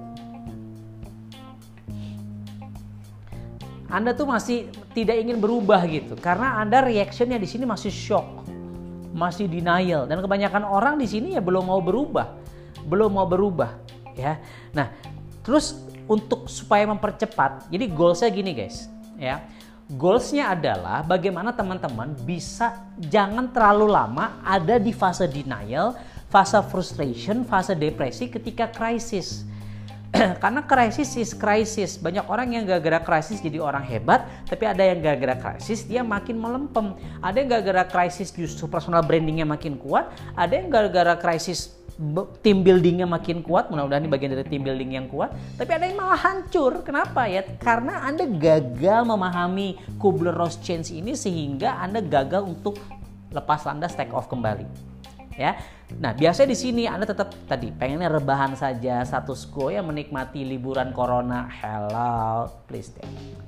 [3.86, 8.26] Anda tuh masih tidak ingin berubah gitu karena Anda reactionnya di sini masih shock,
[9.14, 12.34] masih denial dan kebanyakan orang di sini ya belum mau berubah,
[12.84, 13.85] belum mau berubah
[14.16, 14.40] ya.
[14.72, 14.90] Nah,
[15.44, 15.76] terus
[16.08, 18.88] untuk supaya mempercepat, jadi goalsnya gini guys,
[19.20, 19.44] ya.
[19.86, 25.94] Goalsnya adalah bagaimana teman-teman bisa jangan terlalu lama ada di fase denial,
[26.26, 29.46] fase frustration, fase depresi ketika krisis.
[30.42, 32.02] Karena krisis is krisis.
[32.02, 36.34] Banyak orang yang gara-gara krisis jadi orang hebat, tapi ada yang gara-gara krisis dia makin
[36.34, 36.98] melempem.
[37.22, 41.70] Ada yang gara-gara krisis justru personal brandingnya makin kuat, ada yang gara-gara krisis
[42.44, 45.96] tim buildingnya makin kuat, mudah-mudahan ini bagian dari tim building yang kuat, tapi ada yang
[45.96, 46.84] malah hancur.
[46.84, 47.40] Kenapa ya?
[47.56, 52.76] Karena Anda gagal memahami Kubler-Ross change ini sehingga Anda gagal untuk
[53.32, 54.68] lepas landas take off kembali.
[55.36, 55.60] Ya.
[56.00, 60.96] Nah, biasanya di sini Anda tetap tadi pengennya rebahan saja, status quo ya menikmati liburan
[60.96, 61.48] corona.
[61.48, 63.04] Hello, please deh.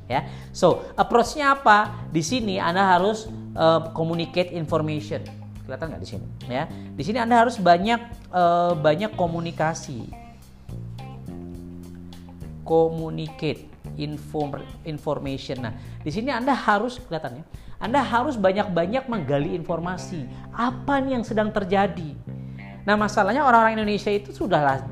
[0.08, 0.28] Ya.
[0.52, 2.08] So, approach-nya apa?
[2.12, 5.24] Di sini Anda harus uh, communicate information
[5.68, 6.26] kelihatan nggak di sini?
[6.48, 8.00] Ya di sini anda harus banyak
[8.32, 10.08] uh, banyak komunikasi.
[12.64, 13.68] Communicate
[14.00, 15.68] inform information.
[15.68, 17.46] Nah di sini anda harus kelihatan ya
[17.78, 20.24] anda harus banyak-banyak menggali informasi.
[20.56, 22.16] Apa yang sedang terjadi?
[22.88, 24.82] Nah masalahnya orang-orang Indonesia itu sudahlah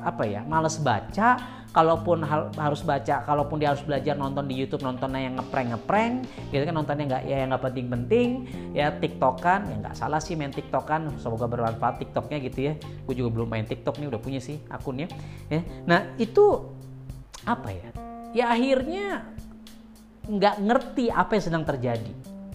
[0.00, 2.24] apa ya males baca kalaupun
[2.56, 6.14] harus baca kalaupun dia harus belajar nonton di YouTube nontonnya yang ngeprank ngeprank
[6.48, 8.28] gitu kan nontonnya nggak ya yang nggak penting-penting
[8.72, 12.74] ya tiktokan ya nggak salah sih main tiktokan semoga bermanfaat tiktoknya gitu ya.
[13.04, 15.12] Gue juga belum main tiktok nih udah punya sih akunnya
[15.52, 15.60] ya.
[15.84, 16.72] Nah itu
[17.44, 17.90] apa ya?
[18.32, 19.28] Ya akhirnya
[20.28, 22.12] nggak ngerti apa yang sedang terjadi.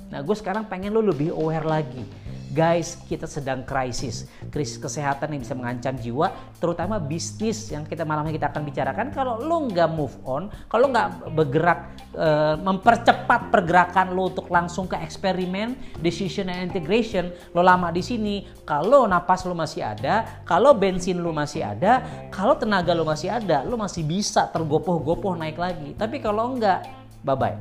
[0.10, 2.23] Nah gue sekarang pengen lo lebih aware lagi
[2.54, 6.30] Guys, kita sedang krisis, krisis kesehatan yang bisa mengancam jiwa,
[6.62, 9.10] terutama bisnis yang kita malam ini kita akan bicarakan.
[9.10, 12.30] Kalau lo nggak move on, kalau nggak bergerak, e,
[12.62, 18.46] mempercepat pergerakan lo untuk langsung ke eksperimen, decision and integration, lo lama di sini.
[18.70, 23.66] Kalau napas lo masih ada, kalau bensin lo masih ada, kalau tenaga lo masih ada,
[23.66, 25.98] lo masih bisa tergopoh-gopoh naik lagi.
[25.98, 26.86] Tapi kalau enggak,
[27.26, 27.58] bye-bye.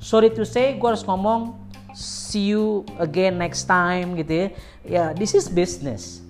[0.00, 4.46] Sorry to say, gue harus ngomong see you again next time gitu ya.
[4.84, 6.24] Ya, this is business.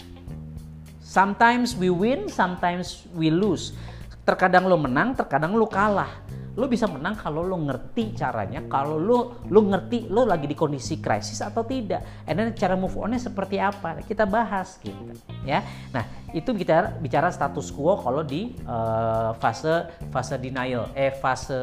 [1.03, 3.75] Sometimes we win, sometimes we lose.
[4.23, 6.23] Terkadang lo menang, terkadang lo kalah.
[6.55, 10.99] Lo bisa menang kalau lo ngerti caranya, kalau lo lo ngerti lo lagi di kondisi
[10.99, 12.27] krisis atau tidak.
[12.27, 14.03] And then cara move onnya seperti apa?
[14.03, 15.15] Kita bahas gitu,
[15.47, 15.63] ya.
[15.95, 21.59] Nah, itu kita bicara status quo kalau di uh, fase fase denial, eh fase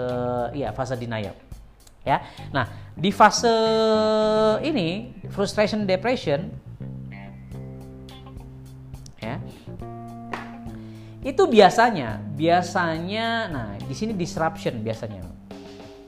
[0.55, 1.35] iya fase denial.
[2.07, 2.23] Ya.
[2.55, 2.63] Nah,
[2.95, 3.51] di fase
[4.63, 6.47] ini frustration depression
[9.19, 9.35] ya.
[11.27, 15.27] Itu biasanya, biasanya nah di sini disruption biasanya.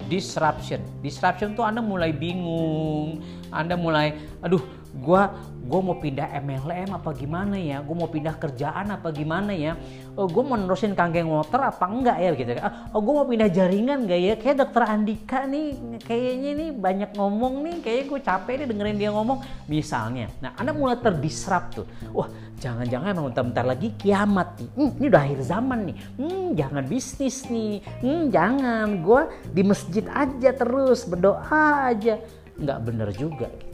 [0.08, 0.82] Disruption.
[1.06, 4.64] Disruption tuh Anda mulai bingung, Anda mulai aduh,
[4.98, 5.30] gua
[5.70, 7.86] gue mau pindah MLM apa gimana ya?
[7.86, 9.78] Gue mau pindah kerjaan apa gimana ya?
[10.18, 12.30] Oh, gue mau nerusin kangen motor apa enggak ya?
[12.34, 12.52] Gitu
[12.98, 14.34] oh, gue mau pindah jaringan gak ya?
[14.42, 19.12] Kayak dokter Andika nih kayaknya nih banyak ngomong nih kayaknya gue capek nih dengerin dia
[19.14, 19.40] ngomong.
[19.70, 21.86] Misalnya nah anda mulai terdisrupt tuh.
[22.10, 24.70] Wah jangan-jangan emang bentar-bentar lagi kiamat nih.
[24.74, 25.96] Hmm, ini udah akhir zaman nih.
[26.18, 27.86] Hmm, jangan bisnis nih.
[28.02, 29.06] Hmm, jangan.
[29.06, 29.22] Gue
[29.54, 32.18] di masjid aja terus berdoa aja.
[32.58, 33.69] Nggak bener juga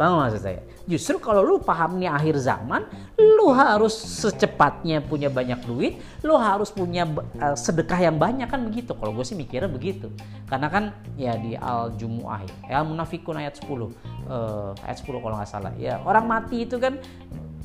[0.00, 0.64] Paham maksud saya?
[0.88, 2.88] Justru kalau lu paham nih akhir zaman,
[3.20, 7.04] lu harus secepatnya punya banyak duit, lu harus punya
[7.40, 8.96] uh, sedekah yang banyak kan begitu.
[8.96, 10.08] Kalau gue sih mikirnya begitu.
[10.48, 15.20] Karena kan ya di Al Jumuah ya, Al Munafikun ayat 10, uh, eh, ayat 10
[15.20, 15.72] kalau nggak salah.
[15.76, 16.98] Ya orang mati itu kan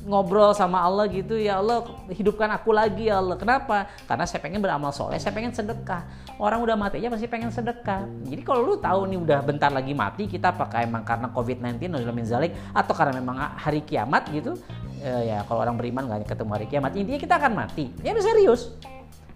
[0.06, 4.62] ngobrol sama Allah gitu ya Allah hidupkan aku lagi ya Allah kenapa karena saya pengen
[4.62, 6.06] beramal soleh saya pengen sedekah
[6.38, 9.92] orang udah mati aja pasti pengen sedekah jadi kalau lu tahu nih udah bentar lagi
[9.92, 11.90] mati kita apakah emang karena COVID-19
[12.22, 14.54] zalik atau karena memang hari kiamat gitu
[15.06, 18.24] e, ya kalau orang beriman nggak ketemu hari kiamat intinya kita akan mati ya udah
[18.26, 18.74] serius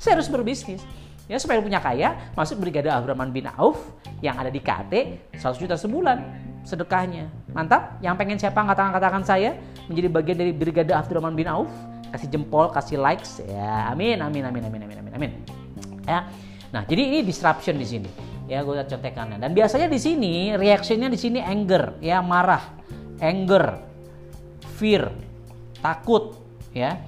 [0.03, 0.83] saya harus berbisnis
[1.31, 3.79] ya supaya punya kaya masuk Brigade Abdurrahman bin Auf
[4.19, 4.93] yang ada di KT
[5.39, 7.31] 100 juta sebulan sedekahnya.
[7.55, 8.03] Mantap?
[8.05, 9.57] Yang pengen siapa katakan-katakan saya
[9.87, 11.71] menjadi bagian dari Brigade Abdurrahman bin Auf?
[12.11, 13.39] Kasih jempol, kasih likes.
[13.47, 15.31] Ya, amin, amin, amin, amin, amin, amin, amin.
[16.05, 16.27] Ya.
[16.75, 18.11] Nah, jadi ini disruption di sini.
[18.51, 19.39] Ya, gue lihat contekannya.
[19.39, 22.83] Dan biasanya di sini reaksinya di sini anger, ya marah,
[23.23, 23.79] anger,
[24.75, 25.07] fear,
[25.81, 26.39] takut,
[26.71, 27.01] ya.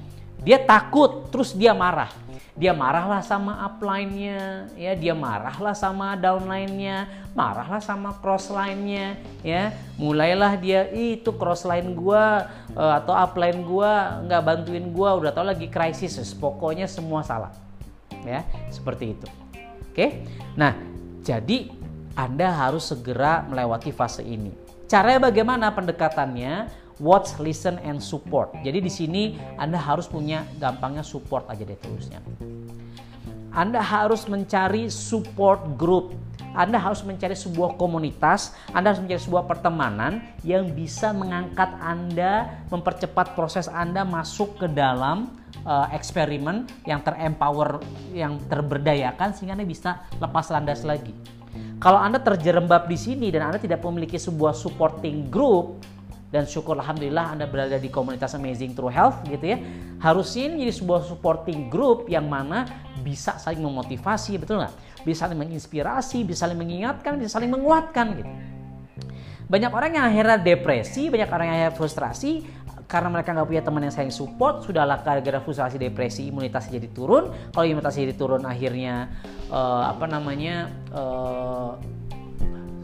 [0.42, 2.10] Dia takut, terus dia marah
[2.52, 9.72] dia marahlah sama upline-nya, ya, dia marahlah sama downline-nya, marahlah sama crossline-nya, ya.
[9.96, 15.64] Mulailah dia itu crossline gua uh, atau upline gua nggak bantuin gua, udah tau lagi
[15.72, 17.56] krisis, pokoknya semua salah.
[18.20, 19.26] Ya, seperti itu.
[19.88, 20.28] Oke.
[20.52, 20.76] Nah,
[21.24, 21.72] jadi
[22.12, 24.52] Anda harus segera melewati fase ini.
[24.92, 26.81] Caranya bagaimana pendekatannya?
[27.02, 28.54] Watch, listen, and support.
[28.62, 29.22] Jadi di sini
[29.58, 32.22] Anda harus punya gampangnya support aja deh terusnya.
[33.52, 36.16] Anda harus mencari support group.
[36.52, 43.32] Anda harus mencari sebuah komunitas, Anda harus mencari sebuah pertemanan yang bisa mengangkat Anda, mempercepat
[43.32, 45.32] proses Anda masuk ke dalam
[45.64, 47.80] uh, eksperimen yang terempower,
[48.12, 51.16] yang terberdayakan sehingga Anda bisa lepas landas lagi.
[51.80, 55.80] Kalau Anda terjerembab di sini dan Anda tidak memiliki sebuah supporting group,
[56.32, 59.60] dan syukur alhamdulillah Anda berada di komunitas Amazing True Health gitu ya.
[60.00, 62.64] Harusnya ini jadi sebuah supporting group yang mana
[63.04, 64.72] bisa saling memotivasi, betul nggak?
[65.04, 68.32] Bisa saling menginspirasi, bisa saling mengingatkan, bisa saling menguatkan gitu.
[69.52, 72.32] Banyak orang yang akhirnya depresi, banyak orang yang akhirnya frustrasi
[72.88, 77.28] karena mereka nggak punya teman yang saling support, sudahlah gara-gara frustrasi depresi imunitasnya jadi turun.
[77.52, 79.12] Kalau imunitasnya jadi turun akhirnya
[79.52, 81.76] uh, apa namanya uh,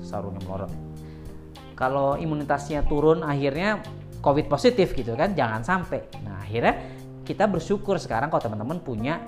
[0.05, 0.88] sarungnya melorot
[1.79, 3.79] kalau imunitasnya turun akhirnya
[4.19, 6.11] COVID positif gitu kan jangan sampai.
[6.27, 6.75] Nah akhirnya
[7.23, 9.23] kita bersyukur sekarang kalau teman-teman punya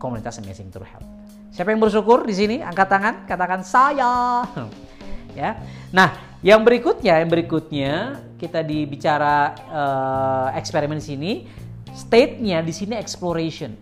[0.00, 1.04] komunitas Amazing True Health.
[1.52, 2.56] Siapa yang bersyukur di sini?
[2.64, 4.12] Angkat tangan katakan saya.
[5.32, 5.56] Ya.
[5.96, 6.12] Nah
[6.44, 11.48] yang berikutnya yang berikutnya kita dibicara uh, eksperimen sini.
[11.96, 13.72] State-nya di sini exploration.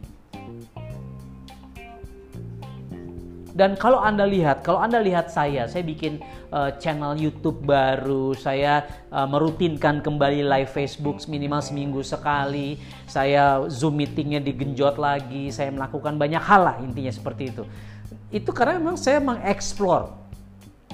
[3.51, 8.87] Dan kalau anda lihat kalau anda lihat saya saya bikin uh, channel YouTube baru, saya
[9.11, 16.19] uh, merutinkan kembali live Facebook minimal seminggu sekali, saya Zoom meetingnya digenjot lagi, saya melakukan
[16.19, 17.65] banyak hal lah intinya seperti itu.
[18.31, 20.15] Itu karena memang saya mengeksplor,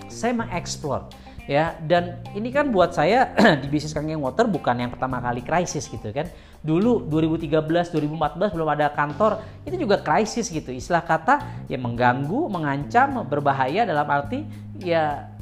[0.09, 1.09] saya mengeksplor
[1.49, 1.79] ya.
[1.81, 6.11] Dan ini kan buat saya di bisnis Kangeng Water bukan yang pertama kali krisis gitu
[6.13, 6.29] kan.
[6.67, 10.75] Dulu 2013 2014 belum ada kantor itu juga krisis gitu.
[10.75, 14.43] Istilah kata ya mengganggu mengancam berbahaya dalam arti
[14.83, 15.36] ya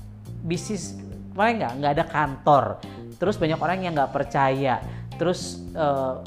[0.45, 0.93] bisnis
[1.33, 2.65] paling nggak nggak ada kantor.
[3.17, 4.79] Terus banyak orang yang nggak percaya.
[5.17, 6.21] Terus uh,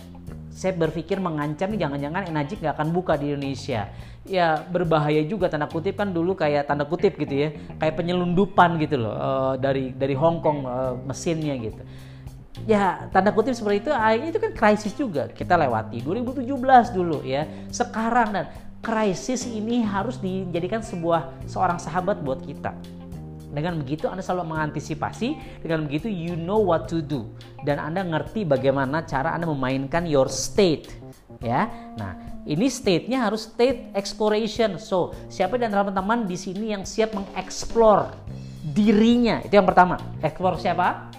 [0.50, 3.94] saya berpikir mengancam jangan-jangan Enajik nggak akan buka di Indonesia.
[4.28, 9.00] Ya berbahaya juga tanda kutip kan dulu kayak tanda kutip gitu ya kayak penyelundupan gitu
[9.00, 11.80] loh uh, dari dari Hong Kong uh, mesinnya gitu.
[12.66, 15.32] Ya tanda kutip seperti itu ah, itu kan krisis juga.
[15.32, 16.44] Kita lewati 2017
[16.92, 18.46] dulu ya sekarang dan
[18.84, 22.97] krisis ini harus dijadikan sebuah seorang sahabat buat kita
[23.52, 27.32] dengan begitu Anda selalu mengantisipasi, dengan begitu you know what to do
[27.64, 30.92] dan Anda ngerti bagaimana cara Anda memainkan your state
[31.42, 31.68] ya.
[31.96, 34.80] Nah, Ini state-nya harus state exploration.
[34.80, 38.16] So, siapa dan teman-teman di sini yang siap mengeksplor
[38.72, 39.44] dirinya?
[39.44, 40.00] Itu yang pertama.
[40.24, 41.12] Explore siapa?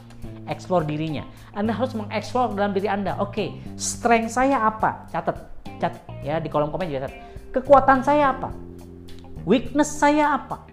[0.49, 1.29] Explore dirinya.
[1.53, 3.21] Anda harus mengeksplor dalam diri Anda.
[3.21, 5.05] Oke, okay, strength saya apa?
[5.13, 5.37] Catat,
[5.77, 7.21] catat ya di kolom komen juga catat.
[7.53, 8.49] Kekuatan saya apa?
[9.45, 10.65] Weakness saya apa?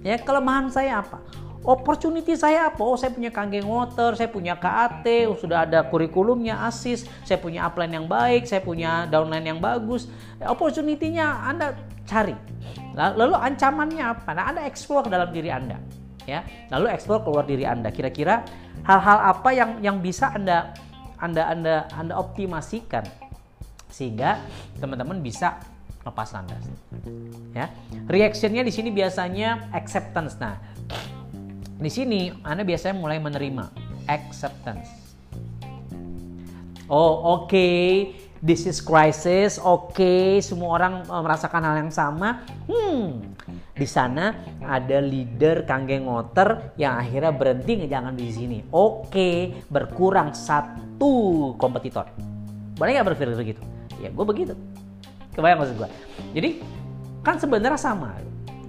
[0.00, 1.20] Ya, kelemahan saya apa?
[1.64, 2.80] opportunity saya apa?
[2.80, 7.68] Oh saya punya kangen water, saya punya KAT, oh, sudah ada kurikulumnya ASIS, saya punya
[7.68, 10.08] upline yang baik, saya punya downline yang bagus.
[10.40, 11.76] Opportunity-nya Anda
[12.08, 12.34] cari.
[12.96, 14.30] Lalu ancamannya apa?
[14.32, 15.76] Nah Anda explore ke dalam diri Anda.
[16.24, 16.44] ya.
[16.72, 17.92] Lalu explore keluar diri Anda.
[17.92, 18.44] Kira-kira
[18.84, 20.72] hal-hal apa yang yang bisa Anda
[21.20, 23.04] Anda Anda Anda optimasikan
[23.90, 24.38] sehingga
[24.78, 25.60] teman-teman bisa
[26.10, 26.66] lepas landas.
[27.54, 27.70] Ya.
[28.10, 30.34] Reactionnya di sini biasanya acceptance.
[30.42, 30.58] Nah,
[31.80, 33.70] di sini Anda biasanya mulai menerima
[34.10, 34.90] acceptance.
[36.90, 37.48] Oh, oke.
[37.48, 37.88] Okay.
[38.40, 39.60] This is crisis.
[39.60, 40.28] Oke, okay.
[40.40, 42.40] semua orang eh, merasakan hal yang sama.
[42.64, 43.20] Hmm.
[43.76, 44.32] Di sana
[44.64, 48.58] ada leader Kanggeng Ngoter yang akhirnya berhenti jangan di sini.
[48.72, 49.36] Oke, okay.
[49.68, 52.08] berkurang satu kompetitor.
[52.80, 53.62] Boleh nggak berpikir begitu?
[54.00, 54.56] Ya, gue begitu.
[55.34, 55.88] Kebayang maksud gue.
[56.34, 56.50] Jadi
[57.22, 58.18] kan sebenarnya sama.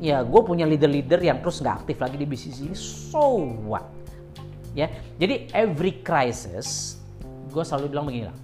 [0.02, 3.86] Ya gue punya leader-leader yang terus nggak aktif lagi di bisnis ini so what?
[4.74, 4.90] Ya
[5.22, 6.98] jadi every crisis
[7.54, 8.38] gue selalu bilang begini lah.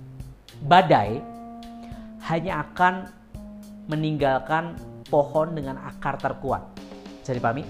[0.61, 1.17] Badai
[2.29, 3.09] hanya akan
[3.89, 6.61] meninggalkan pohon dengan akar terkuat.
[7.23, 7.63] Bisa dipahami?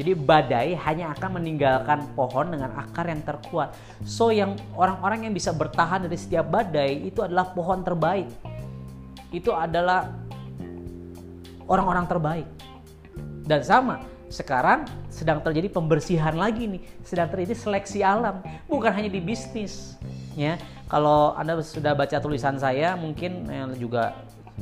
[0.00, 3.76] Jadi badai hanya akan meninggalkan pohon dengan akar yang terkuat.
[4.06, 8.24] So yang orang-orang yang bisa bertahan dari setiap badai itu adalah pohon terbaik
[9.30, 10.10] itu adalah
[11.70, 12.48] orang-orang terbaik.
[13.46, 19.18] Dan sama, sekarang sedang terjadi pembersihan lagi nih, sedang terjadi seleksi alam, bukan hanya di
[19.18, 19.98] bisnis.
[20.38, 24.14] Ya, kalau anda sudah baca tulisan saya, mungkin eh, juga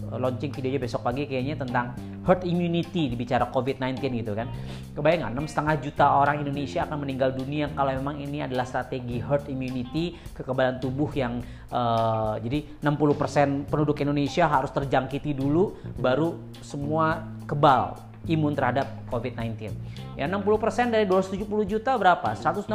[0.08, 1.92] launching videonya besok pagi kayaknya tentang
[2.28, 4.52] herd immunity dibicara COVID-19 gitu kan.
[4.92, 5.48] Kebayang nggak?
[5.48, 10.76] setengah juta orang Indonesia akan meninggal dunia kalau memang ini adalah strategi herd immunity kekebalan
[10.76, 11.40] tubuh yang
[11.72, 17.96] uh, jadi 60% penduduk Indonesia harus terjangkiti dulu baru semua kebal
[18.28, 19.72] imun terhadap COVID-19.
[20.18, 22.36] Ya 60% dari 270 juta berapa?
[22.36, 22.68] 162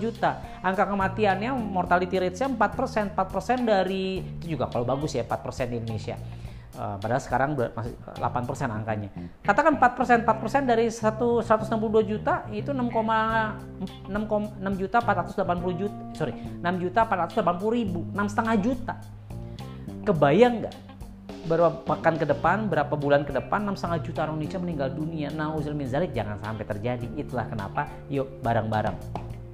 [0.00, 0.40] juta.
[0.64, 3.12] Angka kematiannya mortality rate-nya 4%.
[3.12, 6.16] 4% dari itu juga kalau bagus ya 4% di Indonesia.
[6.74, 9.06] Uh, padahal sekarang masih 8% angkanya.
[9.46, 16.34] Katakan 4%, 4% dari 1, 162 juta itu 6, 6, 6 juta 480 juta, sorry,
[16.34, 18.94] 6 juta 480 ribu, 6 setengah juta.
[20.02, 20.74] Kebayang nggak
[21.44, 25.28] berapa pekan ke depan, berapa bulan ke depan, 6,5 juta orang Indonesia meninggal dunia.
[25.30, 27.06] Nah, uzil min zalik jangan sampai terjadi.
[27.14, 28.96] Itulah kenapa yuk bareng-bareng.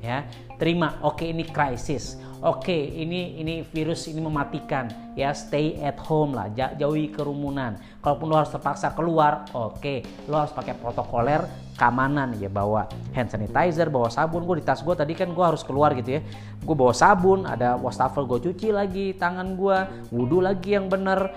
[0.01, 0.25] Ya,
[0.57, 0.97] terima.
[1.05, 2.17] Oke, ini krisis.
[2.41, 4.89] Oke, ini ini virus ini mematikan.
[5.13, 7.77] Ya, stay at home lah, jauhi kerumunan.
[8.01, 11.45] Kalaupun lo harus terpaksa keluar, oke, lo harus pakai protokoler
[11.77, 14.49] keamanan ya bawa hand sanitizer, bawa sabun.
[14.49, 16.25] Gue di tas gue tadi kan gue harus keluar gitu ya.
[16.65, 19.79] Gue bawa sabun, ada wastafel gue cuci lagi tangan gue,
[20.09, 21.37] wudhu lagi yang bener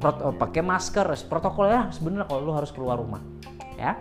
[0.00, 3.20] Oh, pakai masker, protokolnya sebenarnya kalau lu harus keluar rumah,
[3.74, 3.98] ya.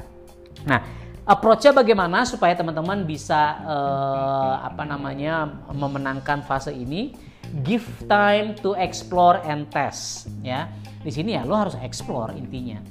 [0.63, 0.79] Nah,
[1.25, 7.17] approach-nya bagaimana supaya teman-teman bisa uh, apa namanya memenangkan fase ini?
[7.65, 10.69] Give time to explore and test, ya.
[11.01, 12.81] Di sini ya lo harus explore intinya.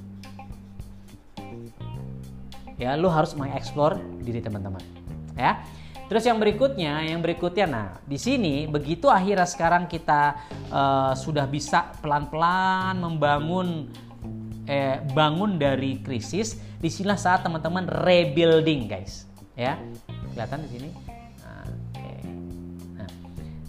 [2.75, 4.83] Ya, lo harus mengeksplor diri teman-teman,
[5.39, 5.63] ya.
[6.11, 10.37] Terus yang berikutnya, yang berikutnya, nah di sini begitu akhirnya sekarang kita
[10.75, 13.89] uh, sudah bisa pelan-pelan membangun
[14.69, 19.25] eh, bangun dari krisis, di sinilah saat teman-teman rebuilding guys,
[19.57, 19.81] ya
[20.37, 20.89] kelihatan di sini.
[21.41, 21.65] Nah,
[23.01, 23.09] nah,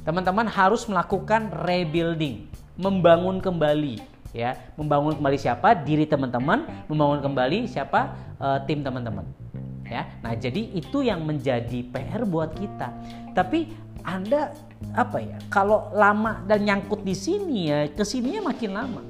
[0.04, 4.04] teman-teman harus melakukan rebuilding, membangun kembali,
[4.36, 5.80] ya, membangun kembali siapa?
[5.80, 8.12] Diri teman-teman, membangun kembali siapa?
[8.36, 9.24] Uh, tim teman-teman
[9.88, 10.04] ya.
[10.20, 12.92] Nah, jadi itu yang menjadi PR buat kita.
[13.32, 13.72] Tapi
[14.04, 14.52] Anda
[14.92, 15.38] apa ya?
[15.48, 19.02] Kalau lama dan nyangkut di sini ya, ke sininya makin lama.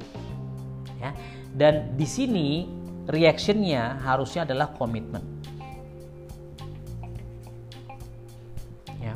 [0.99, 1.15] Ya.
[1.55, 2.67] Dan di sini
[3.05, 5.21] reactionnya harusnya adalah komitmen.
[9.01, 9.13] Ya.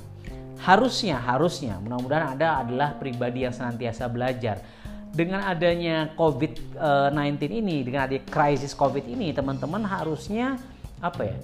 [0.62, 4.62] Harusnya, harusnya, mudah-mudahan Anda adalah pribadi yang senantiasa belajar
[5.10, 10.58] dengan adanya COVID-19 eh, ini, dengan adanya krisis COVID ini, teman-teman harusnya
[11.00, 11.38] apa ya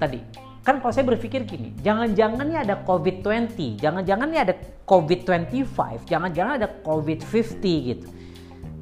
[0.00, 0.18] tadi
[0.62, 4.54] kan kalau saya berpikir gini jangan-jangan ya ada COVID-20 jangan-jangan ya ada
[4.88, 8.06] COVID-25 jangan-jangan ada COVID-50 gitu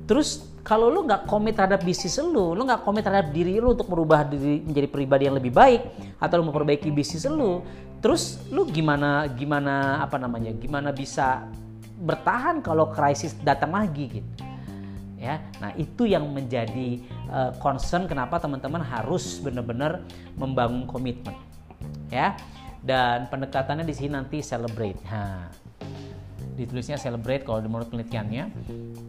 [0.07, 3.89] terus kalau lu nggak komit terhadap bisnis lu, lu nggak komit terhadap diri lu untuk
[3.89, 5.81] merubah diri menjadi pribadi yang lebih baik
[6.21, 7.65] atau lu memperbaiki bisnis lu,
[8.05, 11.49] terus lu gimana gimana apa namanya, gimana bisa
[12.01, 14.45] bertahan kalau krisis datang lagi gitu
[15.21, 15.37] ya.
[15.61, 20.01] Nah itu yang menjadi uh, concern kenapa teman-teman harus benar-benar
[20.41, 21.37] membangun komitmen
[22.09, 22.37] ya.
[22.81, 24.97] Dan pendekatannya di sini nanti celebrate.
[25.05, 25.53] Nah
[26.61, 28.45] ditulisnya celebrate kalau menurut penelitiannya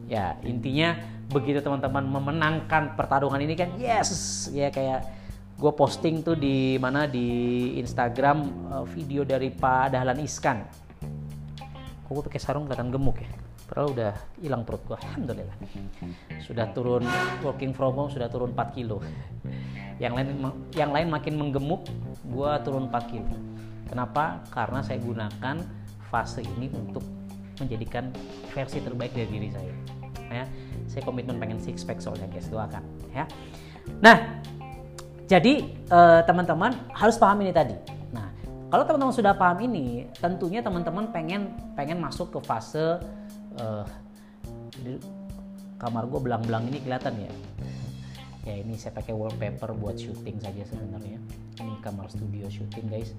[0.08, 0.96] ya intinya
[1.28, 5.04] begitu teman-teman memenangkan pertarungan ini kan yes ya kayak
[5.60, 8.38] gue posting tuh di mana di Instagram
[8.72, 10.58] uh, video dari Pak Dahlan Iskan
[12.08, 13.32] kok gue pakai sarung kelihatan gemuk ya
[13.72, 15.56] Padahal udah hilang perut gua, alhamdulillah.
[16.44, 17.08] Sudah turun
[17.40, 19.00] working from home sudah turun 4 kilo.
[19.96, 20.28] Yang lain
[20.76, 21.88] yang lain makin menggemuk,
[22.28, 23.32] gua turun 4 kilo.
[23.88, 24.44] Kenapa?
[24.52, 25.64] Karena saya gunakan
[26.12, 27.21] fase ini untuk
[27.62, 28.10] menjadikan
[28.52, 29.74] versi terbaik dari diri saya.
[30.32, 30.46] Ya,
[30.88, 33.28] saya komitmen pengen six pack soalnya guys, doakan ya.
[34.00, 34.42] Nah,
[35.28, 37.76] jadi eh, teman-teman eh, harus paham ini tadi.
[38.16, 38.32] Nah,
[38.72, 42.98] kalau teman-teman sudah paham ini, tentunya teman-teman pengen pengen masuk ke fase
[44.82, 44.96] di
[45.76, 47.32] kamar gue belang-belang ini kelihatan ya
[48.42, 51.22] ya ini saya pakai wallpaper buat syuting saja sebenarnya.
[51.62, 53.14] Ini kamar studio syuting guys.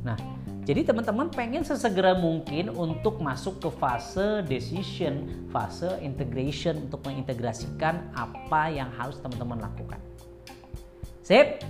[0.00, 0.16] Nah
[0.64, 8.72] jadi teman-teman pengen sesegera mungkin untuk masuk ke fase decision fase integration untuk mengintegrasikan apa
[8.72, 10.00] yang harus teman-teman lakukan.
[11.20, 11.60] Sip.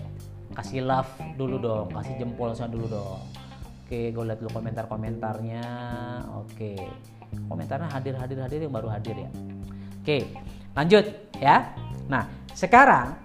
[0.52, 1.08] Kasih love
[1.40, 3.24] dulu dong kasih jempol saya dulu dong.
[3.88, 5.64] Oke gue lihat dulu komentar-komentarnya.
[6.44, 6.76] Oke
[7.48, 9.30] komentarnya hadir hadir hadir yang baru hadir ya.
[10.04, 10.28] Oke
[10.76, 11.04] lanjut
[11.40, 11.72] ya
[12.12, 13.16] nah sekarang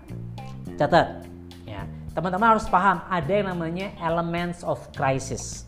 [0.80, 1.28] catat
[1.68, 1.84] ya.
[2.16, 5.68] Teman-teman harus paham ada yang namanya elements of crisis.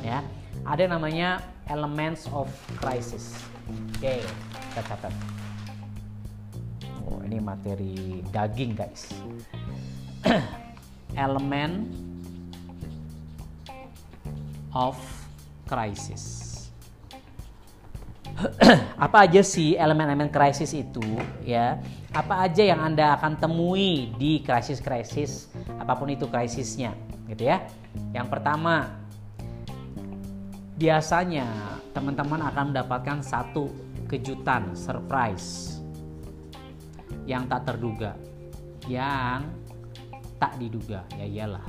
[0.00, 0.24] Ya
[0.64, 2.48] ada yang namanya elements of
[2.80, 3.36] crisis.
[4.00, 4.24] Oke
[4.72, 5.12] kita catat.
[7.04, 9.12] Oh ini materi daging guys.
[11.28, 11.92] Elemen
[14.72, 14.96] of
[15.68, 16.49] crisis
[19.04, 21.02] apa aja sih elemen-elemen krisis itu
[21.44, 21.78] ya?
[22.10, 26.96] Apa aja yang anda akan temui di krisis-krisis apa pun itu krisisnya
[27.28, 27.62] gitu ya?
[28.16, 28.90] Yang pertama
[30.80, 31.46] biasanya
[31.92, 33.68] teman-teman akan mendapatkan satu
[34.08, 35.78] kejutan surprise
[37.28, 38.16] yang tak terduga
[38.88, 39.44] yang
[40.40, 41.66] tak diduga ya iyalah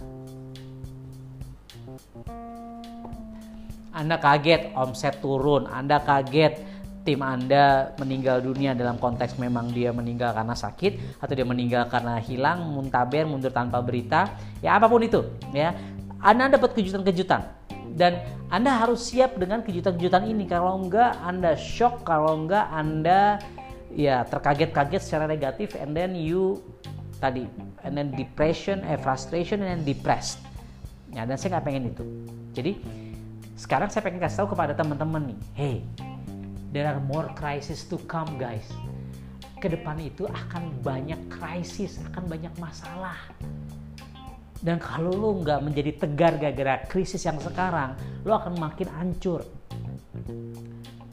[3.92, 6.64] anda kaget omset turun, Anda kaget
[7.02, 12.22] tim Anda meninggal dunia dalam konteks memang dia meninggal karena sakit atau dia meninggal karena
[12.22, 14.32] hilang, muntaber, mundur tanpa berita,
[14.64, 15.76] ya apa pun itu, ya.
[16.22, 17.42] Anda dapat kejutan-kejutan
[17.98, 18.22] dan
[18.54, 20.46] Anda harus siap dengan kejutan-kejutan ini.
[20.46, 23.42] Kalau enggak Anda shock, kalau enggak Anda
[23.92, 26.62] ya terkaget-kaget secara negatif and then you
[27.18, 27.50] tadi
[27.82, 30.40] and then depression, eh, frustration and then depressed.
[31.12, 32.04] Ya, dan saya nggak pengen itu.
[32.56, 32.72] Jadi
[33.62, 35.76] sekarang saya pengen kasih tahu kepada teman-teman nih, hey,
[36.74, 38.66] there are more crisis to come guys.
[39.62, 43.14] Ke depan itu akan banyak krisis, akan banyak masalah.
[44.66, 47.94] Dan kalau lo nggak menjadi tegar gara-gara krisis yang sekarang,
[48.26, 49.46] lo akan makin hancur.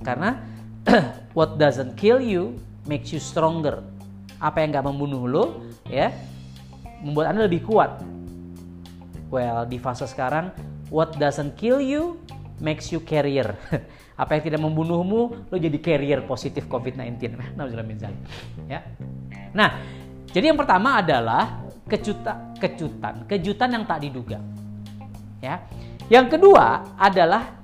[0.00, 0.40] Karena
[1.36, 2.56] what doesn't kill you
[2.88, 3.84] makes you stronger.
[4.40, 5.44] Apa yang nggak membunuh lo,
[5.84, 6.16] ya,
[7.04, 8.00] membuat anda lebih kuat.
[9.28, 10.48] Well, di fase sekarang,
[10.88, 12.16] what doesn't kill you
[12.62, 13.54] makes you carrier.
[14.20, 17.38] Apa yang tidak membunuhmu, lo jadi carrier positif COVID-19.
[18.66, 18.82] Ya.
[19.54, 19.78] Nah,
[20.34, 24.42] jadi yang pertama adalah kejutan, kejutan, kejutan yang tak diduga.
[25.38, 25.62] Ya.
[26.10, 27.62] Yang kedua adalah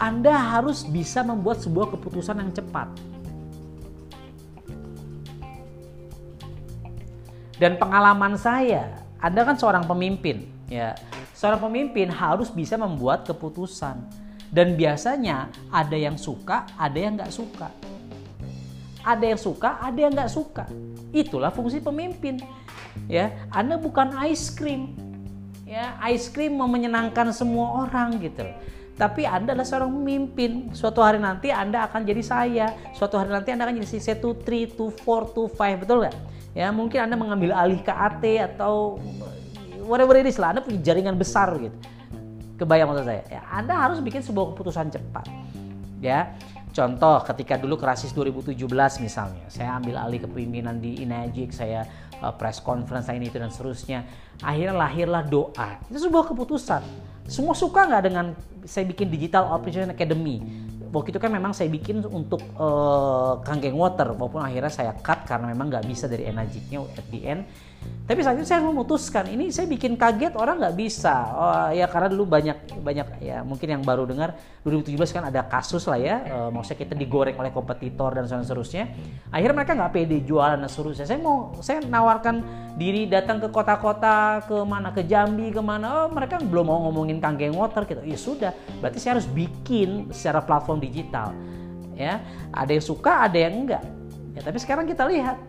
[0.00, 2.88] Anda harus bisa membuat sebuah keputusan yang cepat.
[7.60, 10.96] Dan pengalaman saya, Anda kan seorang pemimpin, ya
[11.44, 14.00] Seorang pemimpin harus bisa membuat keputusan.
[14.48, 17.68] Dan biasanya ada yang suka, ada yang nggak suka.
[19.04, 20.64] Ada yang suka, ada yang nggak suka.
[21.12, 22.40] Itulah fungsi pemimpin.
[23.12, 24.96] Ya, Anda bukan ice cream.
[25.68, 28.48] Ya, ice cream mau menyenangkan semua orang gitu.
[28.96, 30.72] Tapi Anda adalah seorang pemimpin.
[30.72, 32.72] Suatu hari nanti Anda akan jadi saya.
[32.96, 35.76] Suatu hari nanti Anda akan jadi si 1, 3, 2, 4, 2, 5.
[35.84, 36.16] Betul nggak?
[36.56, 38.96] Ya, mungkin Anda mengambil alih ke AT atau
[39.84, 41.76] whatever it is lah, Anda punya jaringan besar gitu.
[42.58, 43.22] Kebayang maksud saya.
[43.28, 45.28] Ya, Anda harus bikin sebuah keputusan cepat.
[46.00, 46.34] Ya.
[46.74, 48.58] Contoh ketika dulu krisis 2017
[48.98, 51.86] misalnya, saya ambil alih kepemimpinan di Inagic, saya
[52.18, 54.02] uh, press conference ini itu dan seterusnya.
[54.42, 55.78] Akhirnya lahirlah doa.
[55.86, 56.82] Itu sebuah keputusan.
[57.30, 58.34] Semua suka nggak dengan
[58.66, 60.42] saya bikin Digital Operation Academy?
[60.90, 65.54] Waktu itu kan memang saya bikin untuk uh, Kanggeng Water, walaupun akhirnya saya cut karena
[65.54, 67.46] memang nggak bisa dari Enagicnya at the end
[68.04, 71.24] Tapi saat itu saya memutuskan ini saya bikin kaget orang nggak bisa.
[71.32, 75.88] Oh ya karena dulu banyak banyak ya mungkin yang baru dengar 2017 kan ada kasus
[75.88, 76.20] lah ya.
[76.20, 78.92] E, maksudnya kita digoreng oleh kompetitor dan seterusnya.
[79.32, 81.08] Akhirnya mereka nggak pede jualan dan seterusnya.
[81.08, 82.44] Saya mau saya nawarkan
[82.76, 86.04] diri datang ke kota-kota ke mana ke Jambi ke mana.
[86.04, 88.04] Oh mereka belum mau ngomongin kanggeng water gitu.
[88.04, 88.52] Ya sudah.
[88.84, 91.32] Berarti saya harus bikin secara platform digital.
[91.96, 92.20] Ya
[92.52, 93.80] ada yang suka ada yang enggak.
[94.36, 95.40] Ya tapi sekarang kita lihat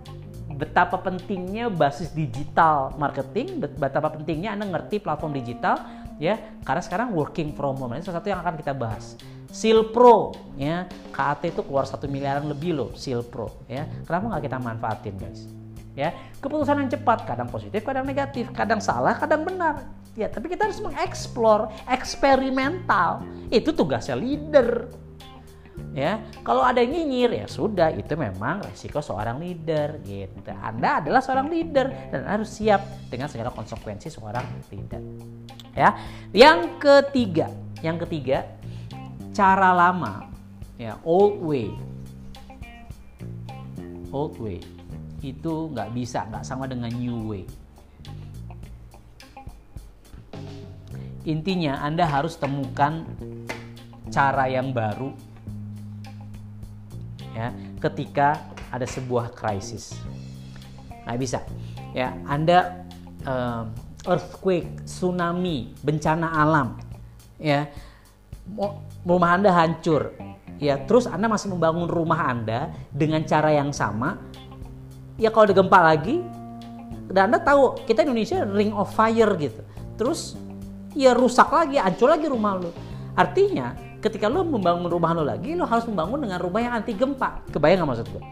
[0.55, 5.83] betapa pentingnya basis digital marketing, betapa pentingnya Anda ngerti platform digital
[6.15, 7.93] ya, karena sekarang working from home.
[7.93, 9.19] Ini salah satu yang akan kita bahas.
[9.51, 10.83] Seal Pro ya,
[11.15, 13.87] KAT itu keluar satu miliaran lebih loh Seal Pro ya.
[14.03, 15.47] Kenapa nggak kita manfaatin guys?
[15.95, 16.11] Ya,
[16.43, 19.87] keputusan yang cepat, kadang positif, kadang negatif, kadang salah, kadang benar.
[20.19, 23.23] Ya, tapi kita harus mengeksplor, eksperimental.
[23.47, 24.91] Itu tugasnya leader
[25.95, 30.51] ya kalau ada yang nyinyir ya sudah itu memang resiko seorang leader gitu.
[30.51, 35.01] Anda adalah seorang leader dan harus siap dengan segala konsekuensi seorang leader.
[35.75, 35.95] Ya
[36.35, 38.47] yang ketiga yang ketiga
[39.35, 40.31] cara lama.
[40.75, 41.71] Ya old way.
[44.11, 44.59] Old way.
[45.23, 47.43] Itu nggak bisa nggak sama dengan new way.
[51.25, 53.01] Intinya anda harus temukan
[54.13, 55.09] cara yang baru
[57.35, 57.51] ya
[57.83, 58.39] ketika
[58.71, 59.99] ada sebuah krisis.
[61.03, 61.39] Nggak bisa.
[61.91, 62.87] Ya anda
[63.27, 63.67] uh,
[64.07, 66.77] earthquake tsunami bencana alam
[67.41, 67.67] ya
[69.01, 70.13] rumah anda hancur
[70.61, 74.21] ya terus anda masih membangun rumah anda dengan cara yang sama
[75.17, 76.21] ya kalau ada gempa lagi
[77.09, 79.61] dan anda tahu kita Indonesia ring of fire gitu.
[79.95, 80.35] Terus
[80.97, 82.71] ya rusak lagi hancur lagi rumah lu.
[83.13, 87.41] Artinya ketika lo membangun rumah lo lagi, lo harus membangun dengan rumah yang anti gempa.
[87.49, 88.23] Kebayang nggak maksud gue?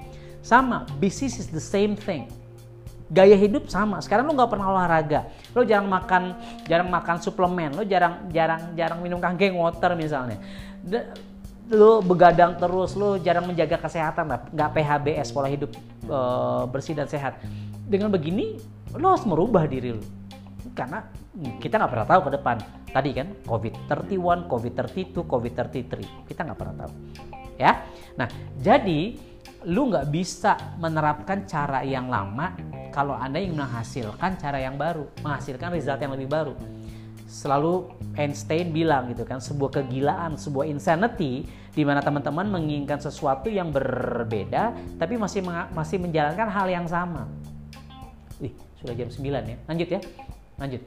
[0.46, 2.30] Sama, bisnis is the same thing.
[3.10, 3.98] Gaya hidup sama.
[4.06, 5.26] Sekarang lo nggak pernah olahraga,
[5.58, 6.38] lo jarang makan,
[6.70, 10.38] jarang makan suplemen, lo jarang, jarang, jarang minum kangkeng water misalnya.
[10.86, 11.10] De,
[11.74, 15.74] lo begadang terus, lo jarang menjaga kesehatan, nggak PHBS pola hidup
[16.06, 16.20] e,
[16.70, 17.40] bersih dan sehat.
[17.88, 18.60] Dengan begini,
[18.94, 20.04] lo harus merubah diri lo
[20.74, 21.06] karena
[21.62, 22.58] kita nggak pernah tahu ke depan.
[22.94, 26.94] Tadi kan COVID-31, COVID-32, COVID-33, kita nggak pernah tahu.
[27.58, 28.30] Ya, nah
[28.62, 29.18] jadi
[29.66, 32.54] lu nggak bisa menerapkan cara yang lama
[32.94, 36.54] kalau anda ingin menghasilkan cara yang baru, menghasilkan result yang lebih baru.
[37.26, 43.74] Selalu Einstein bilang gitu kan, sebuah kegilaan, sebuah insanity di mana teman-teman menginginkan sesuatu yang
[43.74, 45.42] berbeda tapi masih
[45.74, 47.26] masih menjalankan hal yang sama.
[48.38, 49.58] Wih, sudah jam 9 ya.
[49.66, 50.02] Lanjut ya
[50.58, 50.82] lanjut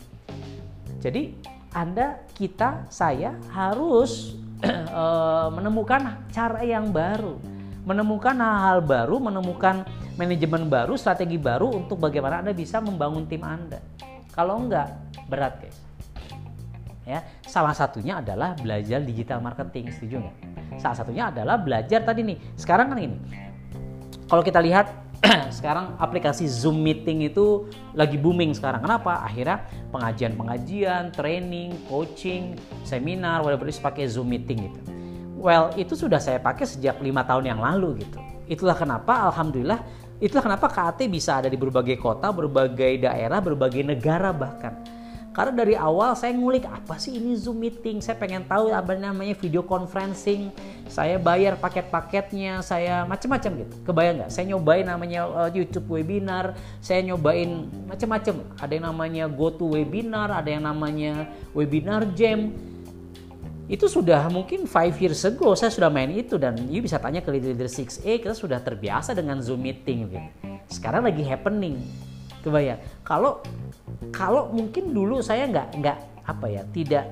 [1.03, 1.35] jadi
[1.77, 4.33] anda kita saya harus
[4.65, 7.37] uh, menemukan cara yang baru.
[7.85, 9.85] Menemukan hal-hal baru menemukan
[10.17, 13.79] manajemen baru strategi baru untuk bagaimana anda bisa membangun tim anda.
[14.33, 14.91] Kalau enggak
[15.29, 15.79] berat guys.
[17.07, 20.37] Ya salah satunya adalah belajar digital marketing setuju nggak?
[20.83, 23.17] Salah satunya adalah belajar tadi nih sekarang kan ini
[24.27, 25.06] kalau kita lihat
[25.57, 28.85] sekarang aplikasi Zoom meeting itu lagi booming sekarang.
[28.85, 29.25] Kenapa?
[29.25, 34.81] Akhirnya pengajian-pengajian, training, coaching, seminar, whatever itu pakai Zoom meeting gitu.
[35.37, 38.19] Well, itu sudah saya pakai sejak lima tahun yang lalu gitu.
[38.49, 39.81] Itulah kenapa, alhamdulillah,
[40.19, 44.96] itulah kenapa KAT bisa ada di berbagai kota, berbagai daerah, berbagai negara bahkan
[45.37, 49.37] karena dari awal saya ngulik apa sih ini Zoom meeting, saya pengen tahu apa namanya
[49.37, 50.49] video conferencing,
[50.89, 53.75] saya bayar paket-paketnya, saya macam-macam gitu.
[53.85, 54.31] Kebayang nggak?
[54.33, 58.49] Saya nyobain namanya uh, YouTube webinar, saya nyobain macam-macam.
[58.57, 62.57] Ada yang namanya Go to Webinar, ada yang namanya Webinar Jam.
[63.69, 64.73] Itu sudah mungkin 5
[65.05, 68.57] years ago saya sudah main itu dan you bisa tanya ke leader-leader 6A kita sudah
[68.65, 70.29] terbiasa dengan Zoom meeting gitu.
[70.73, 71.77] Sekarang lagi happening.
[72.47, 72.79] Kebayang.
[73.03, 73.43] Kalau
[74.15, 75.99] kalau mungkin dulu saya nggak nggak
[76.31, 77.11] apa ya tidak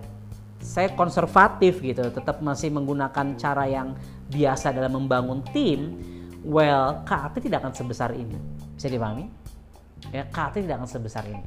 [0.63, 3.99] saya konservatif gitu tetap masih menggunakan cara yang
[4.31, 5.99] biasa dalam membangun tim
[6.47, 8.39] well KAT tidak akan sebesar ini.
[8.79, 9.27] Bisa dipahami?
[10.15, 11.43] Ya KAT tidak akan sebesar ini.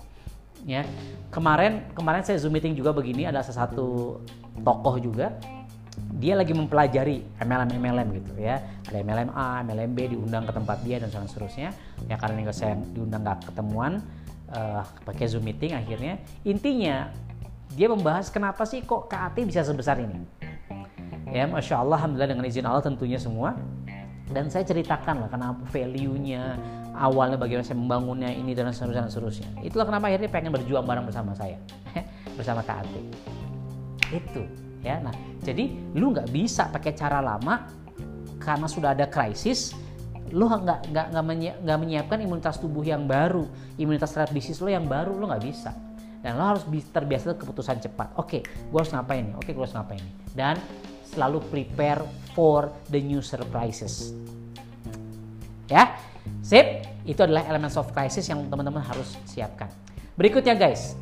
[0.68, 0.84] Ya
[1.32, 4.20] kemarin kemarin saya zoom meeting juga begini ada satu
[4.60, 5.32] tokoh juga
[6.18, 10.82] dia lagi mempelajari MLM MLM gitu ya ada MLM A MLM B diundang ke tempat
[10.82, 11.74] dia dan seterusnya
[12.10, 14.02] ya karena saya diundang nggak ketemuan
[14.50, 17.12] uh, pakai Zoom meeting akhirnya intinya
[17.74, 20.24] dia membahas kenapa sih kok KAT bisa sebesar ini.
[21.28, 23.60] Ya, masya Allah, alhamdulillah dengan izin Allah tentunya semua.
[24.32, 26.56] Dan saya ceritakan lah kenapa value-nya,
[26.96, 29.50] awalnya bagaimana saya membangunnya ini dan seterusnya dan seterusnya.
[29.64, 31.60] Itulah kenapa akhirnya pengen berjuang bareng bersama saya,
[32.40, 32.92] bersama KAT.
[34.12, 34.48] Itu
[34.88, 35.04] ya.
[35.04, 35.14] Nah,
[35.44, 37.68] jadi lu nggak bisa pakai cara lama
[38.40, 39.76] karena sudah ada krisis
[40.36, 41.08] lo nggak nggak
[41.64, 43.48] nggak menyiapkan imunitas tubuh yang baru,
[43.80, 45.72] imunitas terhadap bisnis lo yang baru lo nggak bisa.
[46.20, 48.12] Dan lo harus terbiasa keputusan cepat.
[48.20, 49.36] Oke, okay, gue harus ngapain nih?
[49.40, 50.16] Oke, okay, gue harus ngapain nih?
[50.36, 50.56] Dan
[51.08, 52.04] selalu prepare
[52.36, 54.12] for the new surprises.
[55.72, 55.96] Ya,
[56.44, 56.84] sip.
[57.08, 59.72] Itu adalah elemen soft crisis yang teman-teman harus siapkan.
[60.20, 61.00] Berikutnya guys,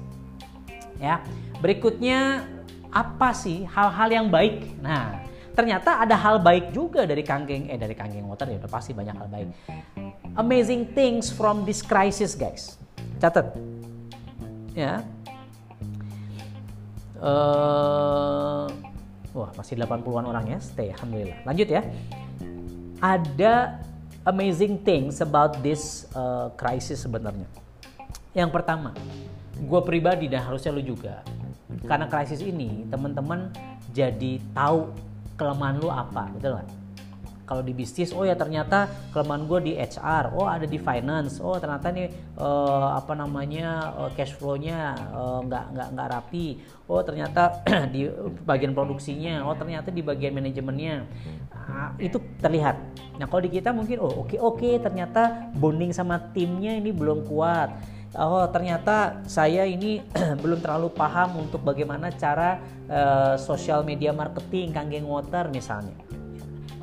[1.01, 1.17] ya.
[1.57, 2.45] Berikutnya
[2.95, 4.79] apa sih hal-hal yang baik?
[4.79, 5.19] Nah,
[5.51, 9.11] ternyata ada hal baik juga dari kanggeng eh dari kanggeng water ya udah pasti banyak
[9.11, 9.51] hal baik.
[10.39, 12.79] Amazing things from this crisis guys.
[13.19, 13.51] Catat.
[14.71, 15.03] Ya.
[17.19, 18.67] Uh,
[19.35, 20.59] wah masih 80-an orang ya.
[20.63, 21.43] Stay alhamdulillah.
[21.43, 21.83] Lanjut ya.
[23.03, 23.83] Ada
[24.23, 27.47] amazing things about this uh, crisis sebenarnya.
[28.31, 28.95] Yang pertama
[29.55, 31.23] gue pribadi dan harusnya lu juga
[31.83, 33.51] karena krisis ini teman-teman
[33.91, 34.91] jadi tahu
[35.35, 36.69] kelemahan lu apa betul nggak?
[37.45, 41.53] Kalau di bisnis oh ya ternyata kelemahan gue di HR oh ada di finance oh
[41.61, 42.09] ternyata nih
[42.41, 46.57] uh, apa namanya uh, cash flow-nya uh, nggak nggak nggak rapi.
[46.89, 47.61] Oh ternyata
[47.93, 48.09] di
[48.49, 51.05] bagian produksinya oh ternyata di bagian manajemennya.
[51.53, 52.81] Uh, itu terlihat.
[53.21, 56.89] Nah kalau di kita mungkin oh oke okay, oke okay, ternyata bonding sama timnya ini
[56.89, 60.01] belum kuat oh ternyata saya ini
[60.43, 65.95] belum terlalu paham untuk bagaimana cara uh, social media marketing Kanggeng Water misalnya.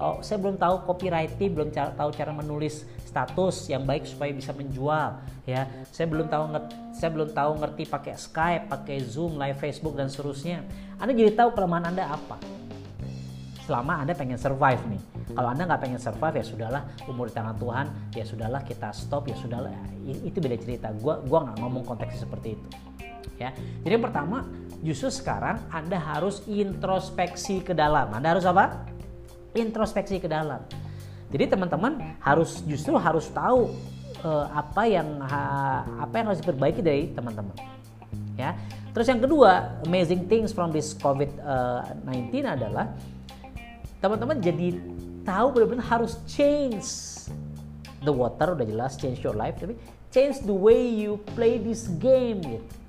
[0.02, 4.50] Oh, saya belum tahu copywriting, belum cara, tahu cara menulis status yang baik supaya bisa
[4.50, 5.68] menjual, ya.
[5.94, 6.58] Saya belum tahu
[6.96, 10.66] saya belum tahu ngerti pakai Skype, pakai Zoom, live Facebook dan seterusnya.
[10.98, 12.61] Anda jadi tahu kelemahan Anda apa
[13.62, 15.02] selama Anda pengen survive nih.
[15.32, 19.30] Kalau Anda nggak pengen survive ya sudahlah umur di tangan Tuhan, ya sudahlah kita stop
[19.30, 19.70] ya sudahlah.
[20.02, 20.90] Itu beda cerita.
[20.98, 22.68] Gua gua nggak ngomong konteksnya seperti itu.
[23.38, 23.50] Ya.
[23.82, 24.46] Jadi yang pertama,
[24.82, 28.10] justru sekarang Anda harus introspeksi ke dalam.
[28.10, 28.86] Anda harus apa?
[29.54, 30.62] Introspeksi ke dalam.
[31.32, 33.72] Jadi teman-teman harus justru harus tahu
[34.20, 35.40] uh, apa yang ha,
[36.02, 37.56] apa yang harus diperbaiki dari teman-teman.
[38.36, 38.52] Ya.
[38.92, 41.40] Terus yang kedua, amazing things from this COVID-19
[42.44, 42.92] uh, adalah
[44.02, 44.82] teman-teman jadi
[45.22, 46.84] tahu benar-benar harus change
[48.02, 49.78] the water udah jelas change your life tapi
[50.10, 52.42] change the way you play this game.
[52.42, 52.82] Gitu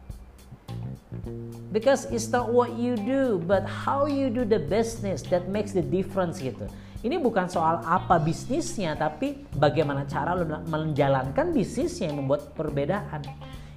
[1.74, 5.82] because it's not what you do but how you do the business that makes the
[5.82, 6.70] difference gitu.
[7.04, 13.20] Ini bukan soal apa bisnisnya tapi bagaimana cara lo menjalankan bisnisnya yang membuat perbedaan.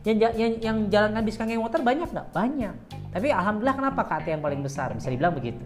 [0.07, 2.29] Yang yang yang jalankan bisnis kangkeng water banyak nggak?
[2.31, 2.75] Banyak.
[3.11, 4.95] Tapi alhamdulillah kenapa KT yang paling besar?
[4.95, 5.65] Bisa dibilang begitu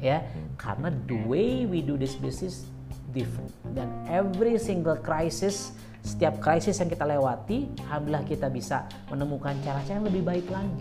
[0.00, 0.24] ya.
[0.56, 2.66] Karena the way we do this business
[3.12, 3.52] different.
[3.76, 10.06] Dan every single crisis setiap krisis yang kita lewati alhamdulillah kita bisa menemukan cara-cara yang
[10.08, 10.80] lebih baik lagi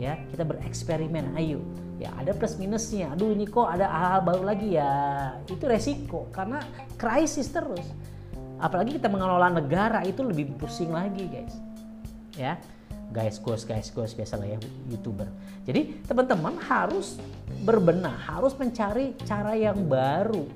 [0.00, 0.16] ya.
[0.32, 1.60] Kita bereksperimen ayo.
[1.96, 3.12] Ya ada plus minusnya.
[3.12, 4.76] Aduh ini kok ada hal-hal baru lagi?
[4.76, 4.92] Ya
[5.48, 6.28] itu resiko.
[6.32, 6.60] Karena
[6.96, 7.84] krisis terus.
[8.56, 11.54] Apalagi kita mengelola negara itu lebih pusing lagi guys.
[12.36, 12.60] Ya
[13.12, 15.28] guys guys ghost biasa lah ya youtuber.
[15.64, 17.16] Jadi teman-teman harus
[17.66, 20.46] berbenah harus mencari cara yang baru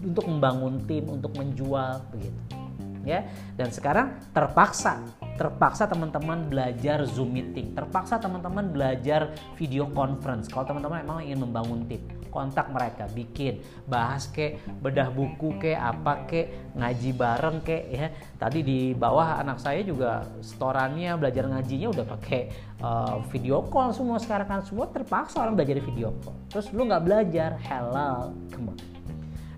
[0.00, 2.56] untuk membangun tim untuk menjual begitu.
[3.04, 3.28] Ya
[3.60, 5.04] dan sekarang terpaksa
[5.36, 10.48] terpaksa teman-teman belajar zoom meeting terpaksa teman-teman belajar video conference.
[10.48, 12.00] Kalau teman-teman memang ingin membangun tim
[12.30, 18.08] kontak mereka bikin bahas ke bedah buku ke apa ke ngaji bareng ke ya
[18.38, 22.40] tadi di bawah anak saya juga storannya belajar ngajinya udah pakai
[22.80, 27.02] uh, video call semua sekarang kan semua terpaksa orang belajar video call terus lu nggak
[27.04, 28.78] belajar halal come on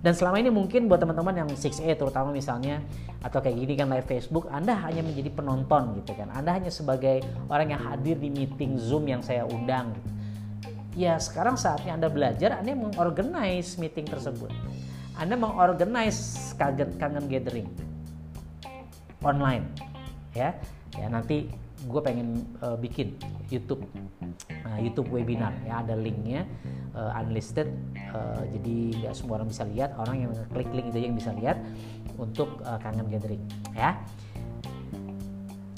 [0.02, 2.82] dan selama ini mungkin buat teman-teman yang 6A terutama misalnya
[3.22, 6.26] atau kayak gini kan live Facebook, Anda hanya menjadi penonton gitu kan.
[6.34, 9.94] Anda hanya sebagai orang yang hadir di meeting Zoom yang saya undang.
[9.94, 10.21] Gitu
[10.93, 14.53] ya sekarang saatnya Anda belajar, Anda mengorganize meeting tersebut.
[15.16, 17.68] Anda mengorganize kangen, kangen gathering
[19.22, 19.68] online.
[20.32, 20.57] Ya,
[20.97, 23.18] ya nanti gue pengen uh, bikin
[23.51, 23.82] YouTube
[24.66, 26.47] uh, YouTube webinar ya ada linknya
[26.95, 27.68] uh, unlisted
[28.14, 31.59] uh, jadi nggak semua orang bisa lihat orang yang klik link itu yang bisa lihat
[32.16, 33.43] untuk uh, kangen gathering
[33.74, 33.99] ya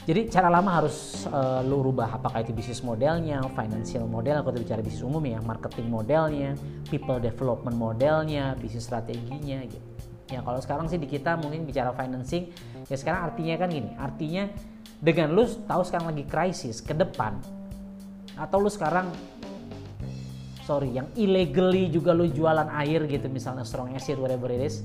[0.05, 4.85] jadi cara lama harus uh, lu rubah apakah itu bisnis modelnya, financial model, atau bicara
[4.85, 6.53] bisnis umum ya, marketing modelnya,
[6.93, 9.89] people development modelnya, bisnis strateginya gitu.
[10.29, 12.53] Ya kalau sekarang sih di kita mungkin bicara financing,
[12.85, 14.45] ya sekarang artinya kan gini, artinya
[15.01, 17.41] dengan lu tahu sekarang lagi krisis ke depan,
[18.37, 19.09] atau lu sekarang
[20.69, 24.81] sorry yang illegally juga lu jualan air gitu misalnya strong acid whatever it is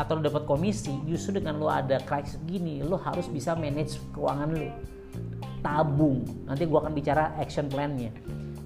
[0.00, 4.48] atau lo dapat komisi justru dengan lo ada krisis gini lo harus bisa manage keuangan
[4.48, 4.68] lo
[5.60, 6.24] tabung.
[6.48, 8.08] Nanti gua akan bicara action plan-nya.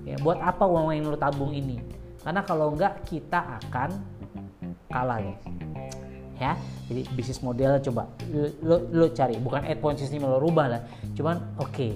[0.06, 1.82] Ya buat apa uang yang lo tabung ini?
[2.22, 3.90] Karena kalau enggak kita akan
[4.86, 5.42] kalah guys
[6.38, 6.58] ya
[6.90, 8.10] jadi bisnis model coba
[8.60, 9.38] lo, lo cari.
[9.40, 10.82] Bukan ad point system lo rubah lah.
[11.16, 11.70] Cuman oke.
[11.72, 11.92] okay,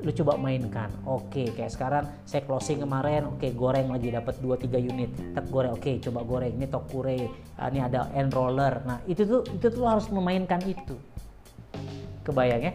[0.00, 4.40] lu coba mainkan oke okay, kayak sekarang saya closing kemarin oke okay, goreng lagi dapat
[4.40, 7.16] 2 3 unit tak goreng oke okay, coba goreng ini tokure
[7.60, 10.96] uh, ini ada enroller nah itu tuh itu tuh harus memainkan itu
[12.24, 12.72] kebayang ya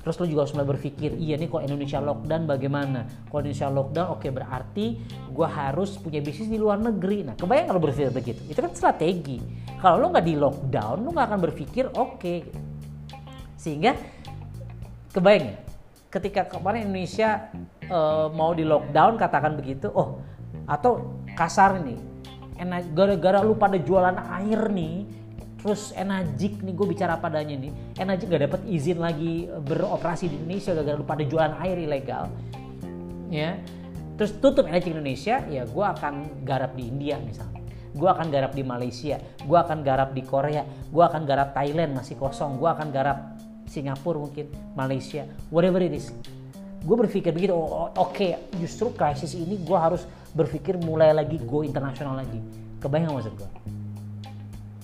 [0.00, 3.04] Terus lo juga harus mulai berpikir, iya nih kok Indonesia lockdown bagaimana?
[3.28, 4.86] Kalau Indonesia lockdown, oke okay, berarti
[5.28, 7.20] gue harus punya bisnis di luar negeri.
[7.20, 8.40] Nah, kebayang kalau berpikir begitu?
[8.48, 9.36] Itu kan strategi.
[9.76, 12.16] Kalau lo nggak di lockdown, lo nggak akan berpikir oke.
[12.16, 12.48] Okay.
[13.60, 13.92] Sehingga
[15.12, 15.56] kebayang ya,
[16.10, 17.48] ketika kemarin Indonesia
[17.86, 20.18] uh, mau di lockdown, katakan begitu, oh
[20.66, 21.98] atau kasar nih,
[22.92, 25.06] gara-gara lu pada jualan air nih,
[25.62, 30.72] terus Enajik nih gue bicara padanya nih Enajik gak dapat izin lagi beroperasi di Indonesia
[30.72, 32.24] gara-gara lupa ada jualan air ilegal
[33.28, 33.60] ya.
[34.16, 38.62] Terus tutup Enajik Indonesia ya gue akan garap di India misalnya gue akan garap di
[38.62, 43.39] Malaysia gue akan garap di Korea gue akan garap Thailand masih kosong gue akan garap
[43.70, 45.22] Singapura mungkin Malaysia
[45.54, 46.10] whatever it is.
[46.82, 50.02] Gue berpikir begitu oh, oke okay, justru krisis ini gue harus
[50.34, 52.42] berpikir mulai lagi go internasional lagi.
[52.82, 53.50] Kebayang maksud gue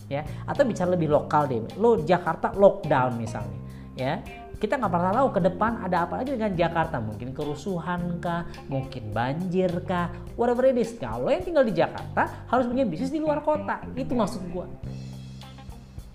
[0.06, 1.66] ya atau bicara lebih lokal deh.
[1.82, 3.58] Lo Jakarta lockdown misalnya
[3.98, 4.14] ya.
[4.56, 6.96] Kita nggak pernah tahu ke depan ada apa aja dengan Jakarta.
[6.96, 10.96] Mungkin kerusuhan kah mungkin banjir kah whatever it is.
[10.96, 13.84] Kalau yang tinggal di Jakarta harus punya bisnis di luar kota.
[13.92, 14.64] Itu maksud gua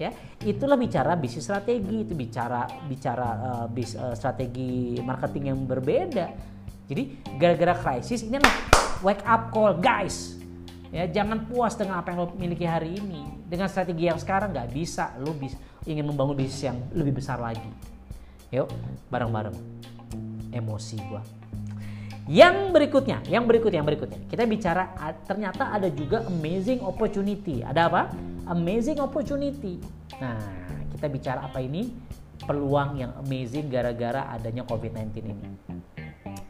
[0.02, 0.10] ya
[0.42, 6.34] itulah bicara bisnis strategi itu bicara bicara uh, bis, uh, strategi marketing yang berbeda
[6.90, 7.04] jadi
[7.38, 8.58] gara-gara krisis ini adalah
[9.06, 10.42] wake up call guys
[10.92, 13.24] Ya, jangan puas dengan apa yang lo miliki hari ini.
[13.48, 15.56] Dengan strategi yang sekarang nggak bisa, lo bisa
[15.88, 17.72] ingin membangun bisnis yang lebih besar lagi.
[18.52, 18.68] Yuk,
[19.08, 19.56] bareng-bareng.
[20.52, 21.24] Emosi gua.
[22.32, 24.20] Yang berikutnya, yang berikutnya, yang berikutnya.
[24.32, 24.88] Kita bicara
[25.28, 27.60] ternyata ada juga amazing opportunity.
[27.60, 28.08] Ada apa?
[28.48, 29.84] Amazing opportunity.
[30.16, 30.40] Nah,
[30.96, 31.92] kita bicara apa ini?
[32.48, 35.50] Peluang yang amazing gara-gara adanya COVID-19 ini.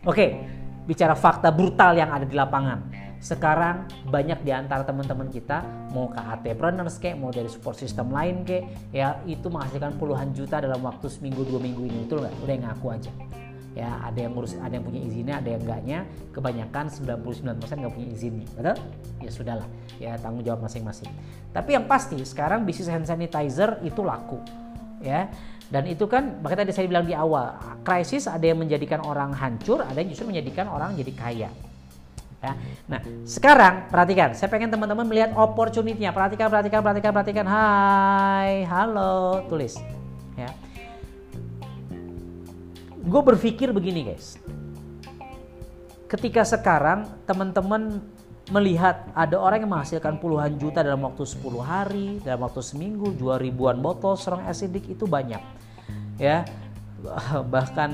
[0.05, 0.45] Oke,
[0.85, 5.61] bicara fakta brutal yang ada di lapangan sekarang banyak di antara teman-teman kita
[5.93, 10.57] mau ke AT-preneurs kayak mau dari support system lain kayak ya itu menghasilkan puluhan juta
[10.57, 13.11] dalam waktu seminggu dua minggu ini betul nggak udah ngaku aja
[13.71, 15.99] ya ada yang ngurus ada yang punya izinnya ada yang enggaknya
[16.35, 18.75] kebanyakan 99% nggak punya izin betul
[19.23, 21.07] ya sudahlah ya tanggung jawab masing-masing
[21.55, 24.43] tapi yang pasti sekarang bisnis hand sanitizer itu laku
[24.99, 25.31] ya
[25.71, 27.55] dan itu kan makanya tadi saya bilang di awal
[27.87, 31.49] krisis ada yang menjadikan orang hancur ada yang justru menjadikan orang jadi kaya
[32.41, 32.57] Ya.
[32.89, 36.09] Nah, sekarang perhatikan, saya pengen teman-teman melihat opportunity-nya.
[36.09, 37.45] Perhatikan, perhatikan, perhatikan, perhatikan.
[37.45, 39.77] Hai, halo, tulis.
[43.01, 44.37] Gue berpikir begini, guys.
[46.05, 48.03] Ketika sekarang teman-teman
[48.51, 53.39] melihat ada orang yang menghasilkan puluhan juta dalam waktu 10 hari, dalam waktu seminggu, jual
[53.39, 55.39] ribuan botol serang asidik itu banyak.
[56.19, 56.45] Ya.
[57.53, 57.91] Bahkan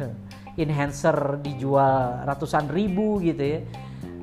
[0.56, 3.60] enhancer dijual ratusan ribu gitu ya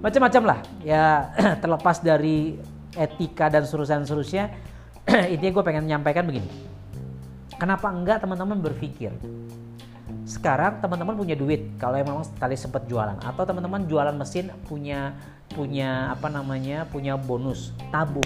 [0.02, 1.04] macam-macam lah ya
[1.62, 2.58] terlepas dari
[2.98, 4.50] etika dan seterusnya
[5.32, 6.50] intinya gue pengen menyampaikan begini
[7.56, 9.14] kenapa enggak teman-teman berpikir
[10.34, 11.78] sekarang teman-teman punya duit.
[11.78, 13.22] Kalau emang tadi sempat jualan.
[13.22, 15.14] Atau teman-teman jualan mesin punya
[15.54, 17.70] punya apa namanya punya bonus.
[17.94, 18.26] Tabung.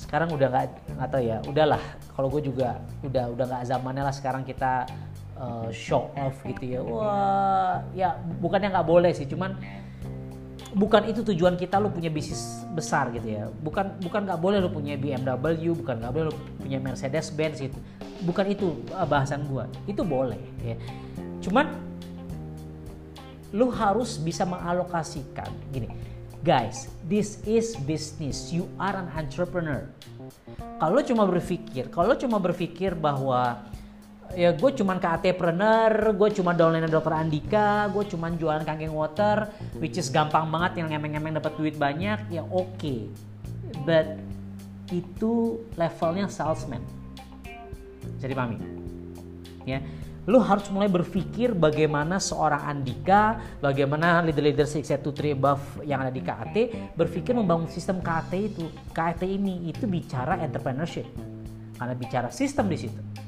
[0.00, 0.64] Sekarang udah nggak
[0.96, 1.44] atau ya.
[1.44, 1.82] Udahlah.
[2.16, 4.88] Kalau gue juga udah udah nggak zamannya lah sekarang kita
[5.36, 6.80] uh, show off gitu ya.
[6.80, 9.28] Wah ya bukannya nggak boleh sih.
[9.28, 9.60] Cuman
[10.76, 13.48] bukan itu tujuan kita lo punya bisnis besar gitu ya.
[13.64, 17.78] Bukan bukan nggak boleh lo punya BMW bukan nggak boleh lo punya Mercedes Benz itu
[18.28, 19.64] bukan itu eh, bahasan gua.
[19.88, 20.76] Itu boleh ya.
[21.40, 21.72] Cuman
[23.56, 25.88] lo harus bisa mengalokasikan gini
[26.44, 28.52] guys this is business.
[28.52, 29.88] You are an entrepreneur.
[30.76, 33.64] Kalau cuma berpikir kalau cuma berpikir bahwa
[34.34, 39.52] ya gue cuman ke AT-preneur, gue cuma downline dokter Andika, gue cuman jualan kangkeng water,
[39.78, 42.74] which is gampang banget yang ngemeng-ngemeng dapat duit banyak, ya oke.
[42.80, 43.06] Okay.
[43.86, 44.18] But
[44.90, 46.82] itu levelnya salesman.
[48.22, 48.58] Jadi pahami.
[49.66, 49.82] Ya,
[50.30, 56.56] lu harus mulai berpikir bagaimana seorang Andika, bagaimana leader-leader 623 above yang ada di KAT
[56.94, 58.70] berpikir membangun sistem KAT itu.
[58.94, 61.06] KAT ini itu bicara entrepreneurship.
[61.76, 63.25] Karena bicara sistem di situ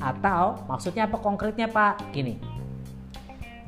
[0.00, 2.12] atau maksudnya apa konkretnya Pak?
[2.12, 2.36] Gini.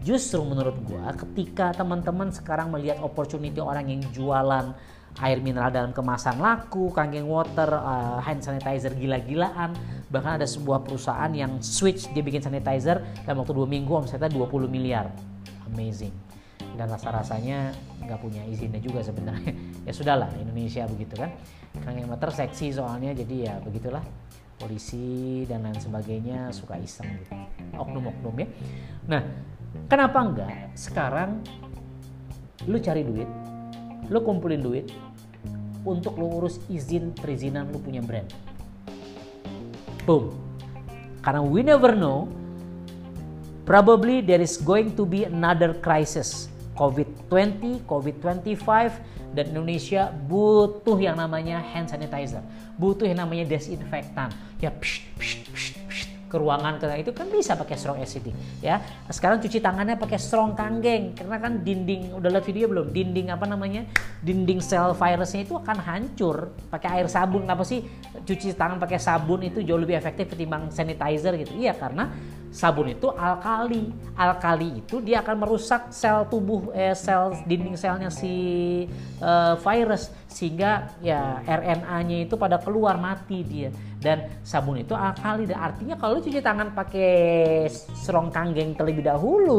[0.04, 4.72] Justru menurut gua ketika teman-teman sekarang melihat opportunity orang yang jualan
[5.18, 9.74] air mineral dalam kemasan laku, kangen water, uh, hand sanitizer gila-gilaan.
[10.08, 14.70] Bahkan ada sebuah perusahaan yang switch dia bikin sanitizer dalam waktu dua minggu omsetnya 20
[14.70, 15.10] miliar.
[15.68, 16.14] Amazing.
[16.78, 17.74] dan rasa-rasanya
[18.06, 19.50] nggak punya izinnya juga sebenarnya
[19.86, 21.34] ya sudahlah Indonesia begitu kan
[21.82, 24.02] kangen motor seksi soalnya jadi ya begitulah
[24.58, 27.32] polisi dan lain sebagainya suka iseng gitu.
[27.78, 28.48] Oknum-oknum ya.
[29.06, 29.22] Nah
[29.86, 30.74] kenapa enggak?
[30.74, 31.40] Sekarang
[32.66, 33.30] lu cari duit
[34.08, 34.88] lu kumpulin duit
[35.84, 38.28] untuk lu urus izin perizinan lu punya brand.
[40.08, 40.32] Boom.
[41.20, 42.28] Karena we never know
[43.68, 46.48] probably there is going to be another crisis.
[46.78, 48.56] COVID-20, COVID-25
[49.32, 52.42] dan Indonesia butuh yang namanya hand sanitizer,
[52.80, 54.32] butuh yang namanya desinfektan.
[54.58, 58.78] Ya psh, psh, psh, psh, ke ruangan ke itu kan bisa pakai strong acidic ya.
[59.08, 62.92] Sekarang cuci tangannya pakai strong kanggeng karena kan dinding udah lihat video belum?
[62.92, 63.88] Dinding apa namanya?
[64.20, 67.48] Dinding sel virusnya itu akan hancur pakai air sabun.
[67.48, 67.82] Kenapa sih
[68.28, 71.56] cuci tangan pakai sabun itu jauh lebih efektif ketimbang sanitizer gitu?
[71.56, 72.12] Iya karena
[72.50, 73.92] sabun itu alkali.
[74.18, 78.84] Alkali itu dia akan merusak sel tubuh eh, sel dinding selnya si
[79.22, 83.70] uh, virus sehingga ya RNA-nya itu pada keluar mati dia.
[83.98, 87.66] Dan sabun itu alkali dan artinya kalau cuci tangan pakai
[87.98, 89.58] serong kanggeng terlebih dahulu,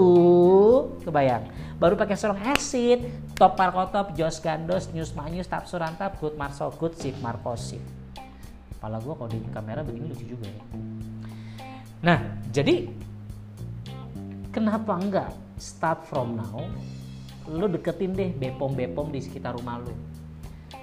[1.03, 1.43] kebayang.
[1.75, 3.03] Baru pakai serong acid,
[3.35, 7.83] top parkotop, jos gandos, news manyus, tap surantap, good marso good, sip markosip.
[8.79, 10.63] Kepala gue kalau di kamera begini lucu juga ya.
[11.99, 12.87] Nah, jadi
[14.55, 16.63] kenapa enggak start from now?
[17.51, 19.91] Lu deketin deh bepom-bepom di sekitar rumah lu.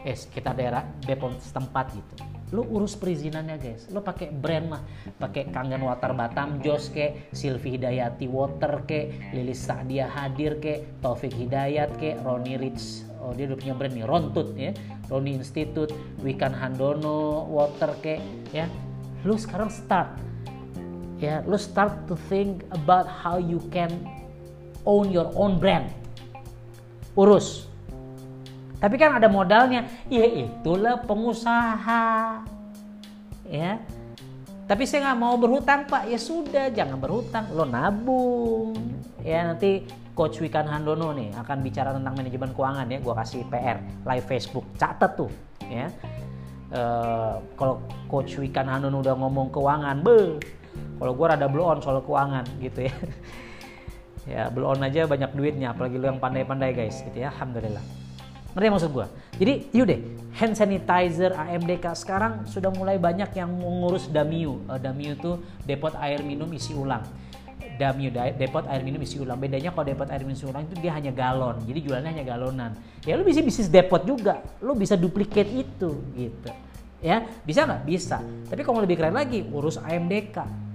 [0.07, 2.14] Eh, sekitar daerah bepom setempat gitu.
[2.55, 3.91] Lu urus perizinannya guys.
[3.91, 4.83] Lu pakai brand mah,
[5.19, 11.35] pakai Kangen Water Batam Jos ke, Silvi Hidayati Water ke, Lilis Sa'dia Hadir ke, Taufik
[11.35, 13.09] Hidayat ke, Roni Rich.
[13.19, 14.07] Oh dia udah punya brand nih.
[14.07, 14.71] Rontut ya.
[15.11, 15.91] Roni Institute
[16.23, 18.21] Wikan Handono Water ke
[18.55, 18.71] ya.
[19.27, 20.23] Lu sekarang start
[21.17, 23.93] ya lu start to think about how you can
[24.85, 25.89] own your own brand.
[27.17, 27.67] Urus.
[28.77, 32.45] Tapi kan ada modalnya ya itulah pengusaha.
[33.49, 33.81] Ya.
[34.67, 36.07] Tapi saya nggak mau berhutang pak.
[36.07, 37.49] Ya sudah jangan berhutang.
[37.57, 38.77] Lo nabung.
[39.25, 42.99] Ya nanti coach Wikan Handono nih akan bicara tentang manajemen keuangan ya.
[43.01, 44.67] Gua kasih PR live Facebook.
[44.77, 45.33] Catat tuh
[45.67, 45.89] ya.
[46.67, 47.79] Uh, kalau
[48.11, 50.43] coach Wikan Handono udah ngomong keuangan, be,
[50.97, 52.95] kalau gue rada blow on soal keuangan gitu ya.
[54.33, 57.33] ya blow on aja banyak duitnya, apalagi lu yang pandai-pandai guys gitu ya.
[57.37, 57.85] Alhamdulillah.
[58.57, 59.07] Ngerti maksud gue?
[59.37, 60.01] Jadi yuk deh,
[60.33, 64.65] hand sanitizer AMDK sekarang sudah mulai banyak yang mengurus Damiu.
[64.65, 65.37] Uh, Damiu itu
[65.69, 67.05] depot air minum isi ulang.
[67.77, 69.37] Damiu depot air minum isi ulang.
[69.37, 71.61] Bedanya kalau depot air minum isi ulang itu dia hanya galon.
[71.69, 72.73] Jadi jualannya hanya galonan.
[73.05, 74.41] Ya lu bisa bisnis depot juga.
[74.65, 76.49] Lu bisa duplicate itu gitu.
[77.05, 77.85] Ya, bisa nggak?
[77.85, 78.25] Bisa.
[78.49, 80.66] Tapi kalau lebih keren lagi, urus AMDK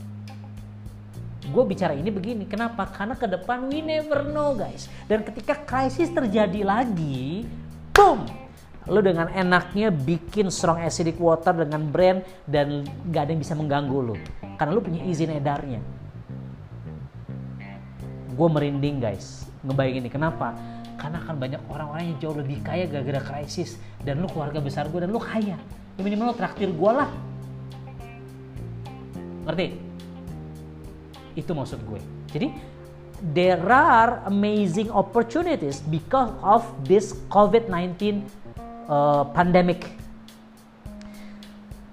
[1.52, 2.88] gue bicara ini begini kenapa?
[2.88, 4.88] Karena ke depan we never know guys.
[5.06, 7.43] Dan ketika krisis terjadi lagi
[7.91, 8.24] boom!
[8.89, 12.82] Lo dengan enaknya bikin strong acidic water dengan brand dan
[13.14, 14.18] gak ada yang bisa mengganggu lo
[14.58, 15.82] karena lo punya izin edarnya.
[18.34, 19.45] Gue merinding guys.
[19.62, 20.54] Ngebayangin ini kenapa?
[20.97, 23.78] Karena akan banyak orang-orang yang jauh lebih kaya gara-gara krisis.
[24.02, 25.58] Dan lu keluarga besar gue dan lu kaya.
[25.97, 27.10] Ya minimal lo traktir gue lah.
[29.49, 29.91] Ngerti
[31.36, 32.02] itu maksud gue.
[32.32, 32.48] Jadi
[33.36, 38.26] there are amazing opportunities because of this COVID-19
[38.90, 39.86] uh, pandemic.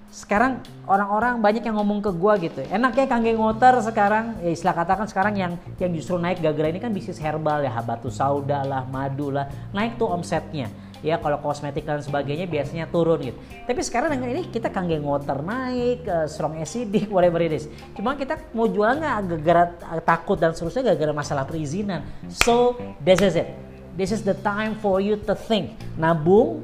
[0.09, 2.61] Sekarang orang-orang banyak yang ngomong ke gue gitu.
[2.69, 6.93] Enaknya Kangge Ngoter sekarang, ya istilah katakan sekarang yang yang justru naik gara-gara ini kan
[6.93, 10.69] bisnis herbal ya, batu sauda lah, madu lah, naik tuh omsetnya
[10.99, 13.37] ya kalau kosmetik dan sebagainya biasanya turun gitu.
[13.63, 17.65] Tapi sekarang dengan ini kita kangen water naik, uh, strong acidic, whatever it is.
[17.95, 19.71] Cuma kita mau jualnya gara-gara
[20.03, 22.03] takut dan seterusnya gara-gara masalah perizinan.
[22.27, 23.49] So this is it.
[23.95, 25.75] This is the time for you to think.
[25.99, 26.63] Nabung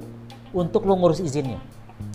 [0.55, 1.59] untuk lo ngurus izinnya.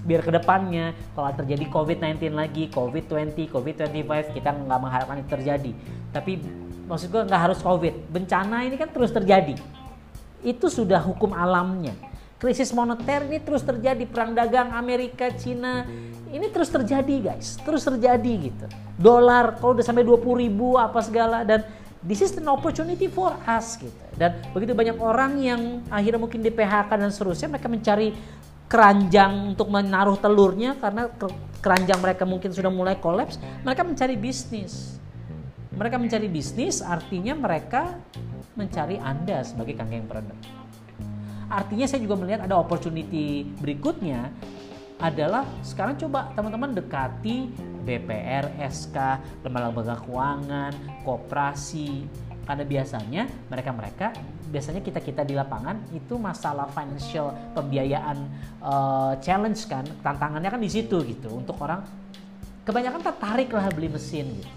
[0.04, 5.72] Biar ke depannya kalau terjadi COVID-19 lagi, COVID-20, COVID-25 kita nggak mengharapkan itu terjadi.
[6.12, 6.40] Tapi
[6.88, 8.12] maksud gue nggak harus COVID.
[8.12, 9.56] Bencana ini kan terus terjadi.
[10.40, 12.09] Itu sudah hukum alamnya
[12.40, 15.84] krisis moneter ini terus terjadi perang dagang Amerika Cina.
[16.32, 17.60] Ini terus terjadi guys.
[17.60, 18.66] Terus terjadi gitu.
[18.96, 21.44] Dolar kalau udah sampai 20 ribu apa segala.
[21.44, 21.60] Dan
[22.00, 23.92] this is an opportunity for us gitu.
[24.16, 28.16] Dan begitu banyak orang yang akhirnya mungkin di PHK dan seterusnya mereka mencari
[28.72, 31.12] keranjang untuk menaruh telurnya karena
[31.60, 33.36] keranjang mereka mungkin sudah mulai kolaps.
[33.68, 34.96] Mereka mencari bisnis.
[35.76, 38.00] Mereka mencari bisnis artinya mereka
[38.56, 40.59] mencari Anda sebagai kangkeng entrepreneur
[41.50, 44.30] Artinya saya juga melihat ada opportunity berikutnya
[45.02, 47.50] adalah sekarang coba teman-teman dekati
[47.82, 48.96] BPR, SK,
[49.42, 50.72] lembaga-lembaga keuangan,
[51.02, 52.06] koperasi,
[52.44, 54.10] Karena biasanya mereka-mereka
[54.50, 58.18] biasanya kita-kita di lapangan itu masalah financial pembiayaan
[58.58, 61.30] uh, challenge kan, tantangannya kan di situ gitu.
[61.30, 61.86] Untuk orang
[62.66, 64.50] kebanyakan tertarik lah beli mesin gitu.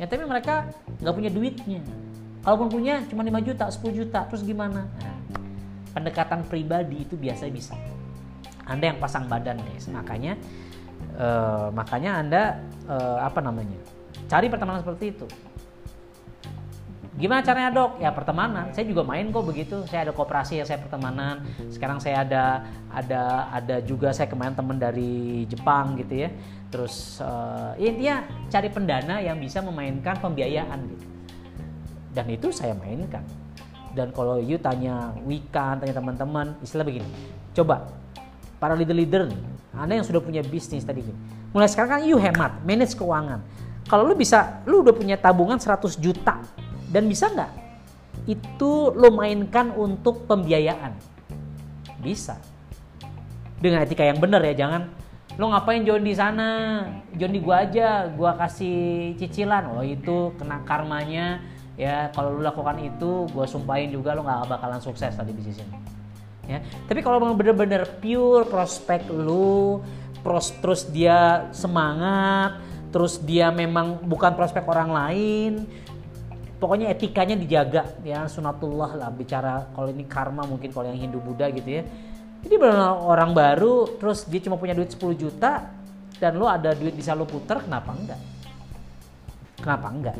[0.00, 1.84] Ya tapi mereka nggak punya duitnya.
[2.40, 4.86] Kalaupun punya cuma 5 juta, 10 juta, terus gimana?
[4.86, 5.16] Nah,
[5.96, 7.72] pendekatan pribadi itu biasa bisa.
[8.68, 10.36] Anda yang pasang badan guys, makanya
[11.16, 12.42] uh, makanya Anda
[12.84, 13.80] uh, apa namanya?
[14.28, 15.26] Cari pertemanan seperti itu
[17.16, 17.96] Gimana caranya dok?
[17.96, 18.76] Ya pertemanan.
[18.76, 19.80] Saya juga main kok begitu.
[19.88, 21.48] Saya ada kooperasi ya saya pertemanan.
[21.72, 26.30] Sekarang saya ada ada ada juga saya kemarin teman dari Jepang gitu ya.
[26.68, 28.20] Terus uh, intinya
[28.52, 31.06] cari pendana yang bisa memainkan pembiayaan gitu.
[32.12, 33.24] Dan itu saya mainkan.
[33.96, 37.08] Dan kalau you tanya Wikan, tanya teman-teman, istilah begini.
[37.56, 37.88] Coba
[38.60, 39.40] para leader-leader nih,
[39.72, 41.16] Anda yang sudah punya bisnis tadi gini.
[41.56, 43.40] Mulai sekarang kan you hemat, manage keuangan.
[43.88, 46.44] Kalau lu bisa, lu udah punya tabungan 100 juta
[46.92, 47.52] dan bisa nggak
[48.28, 50.92] itu lo mainkan untuk pembiayaan?
[52.02, 52.36] Bisa.
[53.56, 54.92] Dengan etika yang benar ya, jangan
[55.40, 56.48] lo ngapain join di sana,
[57.16, 59.72] join di gua aja, gua kasih cicilan.
[59.72, 61.40] Oh itu kena karmanya
[61.76, 65.76] ya kalau lo lakukan itu gua sumpahin juga lo nggak bakalan sukses tadi bisnis ini
[66.48, 66.58] ya
[66.88, 69.84] tapi kalau memang bener-bener pure prospek lo
[70.24, 72.58] pros terus dia semangat
[72.90, 75.52] terus dia memang bukan prospek orang lain
[76.56, 77.84] pokoknya etikanya dijaga.
[78.00, 81.82] Ya sunatullah lah bicara kalau ini karma mungkin kalau yang Hindu Buddha gitu ya.
[82.40, 85.68] Jadi benar orang baru terus dia cuma punya duit 10 juta
[86.16, 88.20] dan lo ada duit bisa lo puter kenapa enggak?
[89.60, 90.16] Kenapa enggak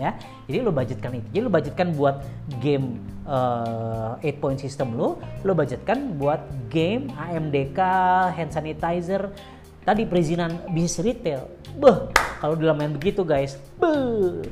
[0.00, 0.16] ya
[0.48, 2.24] jadi lo budgetkan itu jadi lo budgetkan buat
[2.60, 6.40] game uh, point system lo lo budgetkan buat
[6.72, 7.78] game AMDK
[8.32, 9.32] hand sanitizer
[9.82, 11.44] tadi perizinan bisnis retail
[11.76, 13.86] beh kalau dalam main begitu guys, be,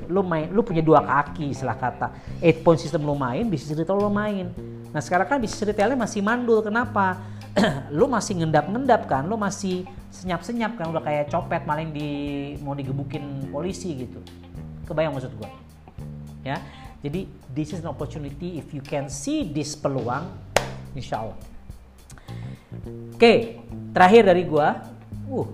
[0.07, 2.15] lu main, lu punya dua kaki setelah kata.
[2.39, 4.47] Eight point system lu main, bisnis retail lu main.
[4.95, 7.19] Nah sekarang kan bisnis retailnya masih mandul, kenapa?
[7.99, 9.83] lu masih ngendap-ngendap kan, lu masih
[10.15, 12.09] senyap-senyap kan, udah kayak copet maling di
[12.63, 14.23] mau digebukin polisi gitu.
[14.91, 15.47] Kebayang maksud gua?
[16.43, 16.59] Ya,
[16.99, 20.27] jadi this is an opportunity if you can see this peluang,
[20.99, 21.39] insya Allah.
[23.15, 23.37] Oke, okay,
[23.95, 24.83] terakhir dari gua,
[25.31, 25.47] uh,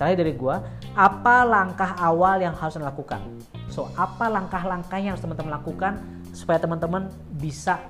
[0.00, 0.64] terakhir dari gua,
[0.96, 3.20] apa langkah awal yang harus dilakukan.
[3.68, 5.92] So, apa langkah-langkah yang harus teman-teman lakukan
[6.32, 7.84] supaya teman-teman bisa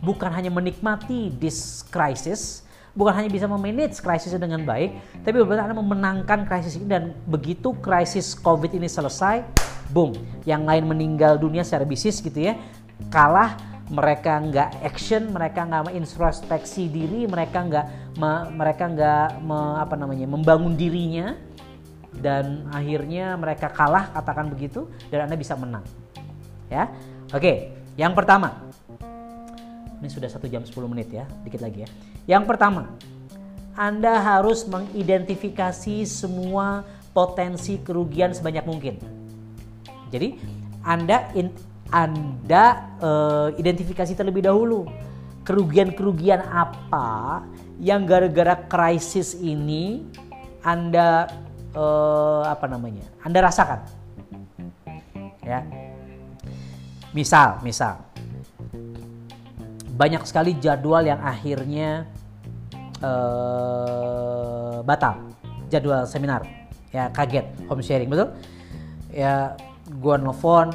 [0.00, 6.44] bukan hanya menikmati this crisis, bukan hanya bisa memanage krisis dengan baik, tapi benar-benar memenangkan
[6.44, 9.46] krisis ini dan begitu krisis COVID ini selesai,
[9.92, 10.16] boom,
[10.48, 12.56] yang lain meninggal dunia secara bisnis gitu ya,
[13.12, 13.54] kalah
[13.92, 17.86] mereka nggak action, mereka nggak introspeksi diri, mereka nggak
[18.56, 19.44] mereka nggak
[19.78, 21.36] apa namanya membangun dirinya,
[22.16, 25.84] dan akhirnya mereka kalah katakan begitu dan Anda bisa menang.
[26.72, 26.88] Ya.
[27.36, 28.64] Oke, yang pertama.
[30.02, 31.88] Ini sudah satu jam 10 menit ya, dikit lagi ya.
[32.26, 32.90] Yang pertama,
[33.78, 36.82] Anda harus mengidentifikasi semua
[37.14, 38.98] potensi kerugian sebanyak mungkin.
[40.12, 40.36] Jadi,
[40.84, 41.48] Anda in,
[41.88, 44.84] Anda uh, identifikasi terlebih dahulu.
[45.42, 47.42] Kerugian-kerugian apa
[47.82, 50.06] yang gara-gara krisis ini
[50.62, 51.26] Anda
[51.74, 53.82] uh, apa namanya Anda rasakan?
[55.42, 55.66] Ya.
[57.10, 57.98] Misal misal.
[59.98, 62.06] Banyak sekali jadwal yang akhirnya
[63.02, 65.34] uh, batal.
[65.66, 66.46] Jadwal seminar.
[66.94, 67.50] Ya kaget.
[67.66, 68.30] Home sharing betul?
[69.10, 69.58] Ya
[69.98, 70.72] gua nelfon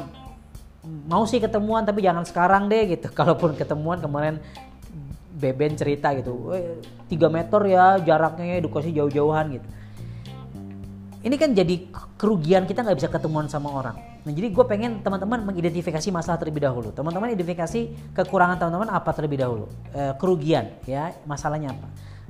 [1.07, 4.37] mau sih ketemuan tapi jangan sekarang deh gitu kalaupun ketemuan kemarin
[5.37, 9.67] Beben cerita gitu, 3 meter ya jaraknya edukasi jauh-jauhan gitu
[11.27, 13.99] ini kan jadi kerugian kita nggak bisa ketemuan sama orang.
[14.23, 16.95] Nah jadi gue pengen teman-teman mengidentifikasi masalah terlebih dahulu.
[16.95, 19.65] Teman-teman identifikasi kekurangan teman-teman apa terlebih dahulu.
[19.91, 21.87] E, kerugian ya masalahnya apa.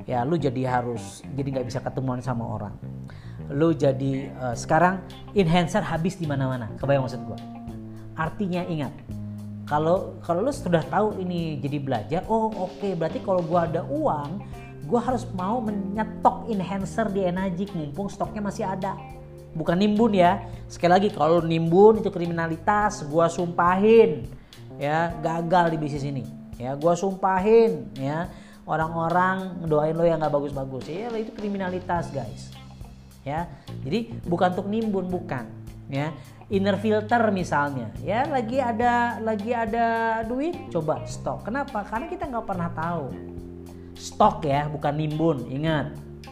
[0.10, 2.74] Ya lu jadi harus jadi nggak bisa ketemuan sama orang.
[3.52, 5.00] Lu jadi e, sekarang
[5.32, 6.68] enhancer habis di mana-mana.
[6.76, 7.40] Kebayang maksud gue.
[8.18, 8.92] Artinya ingat
[9.68, 13.84] kalau kalau lu sudah tahu ini jadi belajar, oh oke okay, berarti kalau gue ada
[13.84, 14.40] uang
[14.88, 18.96] gue harus mau menyetok enhancer di Enagic mumpung stoknya masih ada.
[19.52, 20.40] Bukan nimbun ya.
[20.72, 24.24] Sekali lagi kalau nimbun itu kriminalitas gue sumpahin
[24.80, 26.24] ya gagal di bisnis ini.
[26.56, 28.32] Ya gue sumpahin ya.
[28.68, 30.88] Orang-orang doain lo yang nggak bagus-bagus.
[30.88, 32.57] Ya itu kriminalitas guys
[33.28, 33.52] ya.
[33.84, 35.44] Jadi bukan untuk nimbun bukan
[35.92, 36.16] ya.
[36.48, 41.52] Inner filter misalnya ya lagi ada lagi ada duit coba stok.
[41.52, 41.84] Kenapa?
[41.84, 43.12] Karena kita nggak pernah tahu.
[43.98, 45.38] Stok ya, bukan nimbun.
[45.52, 45.88] Ingat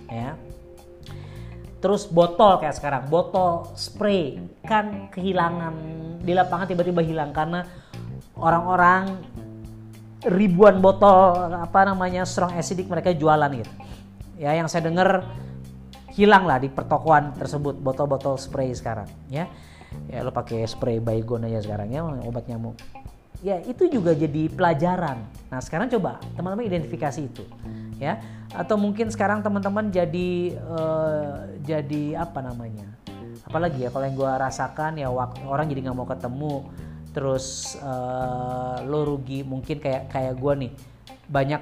[0.08, 0.40] ya.
[1.86, 5.76] terus botol kayak sekarang botol spray kan kehilangan
[6.26, 7.62] di lapangan tiba-tiba hilang karena
[8.34, 9.22] orang-orang
[10.26, 13.70] ribuan botol apa namanya strong acidic mereka jualan gitu.
[14.42, 15.24] Ya yang saya dengar
[16.16, 19.52] hilang lah di pertokoan tersebut botol-botol spray sekarang ya.
[20.12, 22.76] Ya lo pakai spray baygon aja sekarang ya obat nyamuk.
[23.44, 25.28] Ya itu juga jadi pelajaran.
[25.52, 27.44] Nah sekarang coba teman-teman identifikasi itu
[28.00, 28.20] ya.
[28.56, 32.88] Atau mungkin sekarang teman-teman jadi uh, jadi apa namanya?
[33.44, 36.56] Apalagi ya kalau yang gue rasakan ya waktu orang jadi nggak mau ketemu.
[37.16, 40.72] Terus uh, lo rugi mungkin kayak kayak gue nih.
[41.28, 41.62] Banyak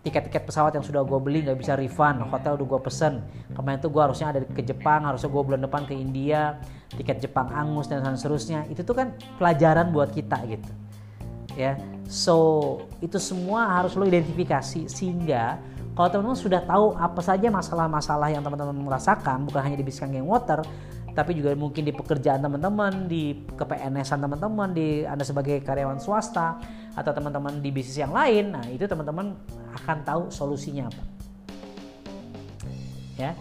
[0.00, 2.24] tiket-tiket pesawat yang sudah gue beli nggak bisa refund.
[2.24, 3.20] Hotel udah gue pesen.
[3.52, 6.56] Kemarin tuh gue harusnya ada ke Jepang harusnya gue bulan depan ke India
[6.96, 8.64] tiket Jepang angus dan seterusnya.
[8.72, 10.70] Itu tuh kan pelajaran buat kita gitu
[11.54, 11.76] ya.
[12.08, 12.36] So
[13.04, 15.60] itu semua harus lo identifikasi sehingga
[15.94, 20.26] kalau teman-teman sudah tahu apa saja masalah-masalah yang teman-teman merasakan bukan hanya di bisnis Gang
[20.26, 20.64] Water
[21.12, 26.58] tapi juga mungkin di pekerjaan teman-teman, di kepns teman-teman, di Anda sebagai karyawan swasta
[26.94, 28.54] atau teman-teman di bisnis yang lain.
[28.54, 29.34] Nah, itu teman-teman
[29.82, 31.02] akan tahu solusinya apa.
[33.18, 33.32] Ya.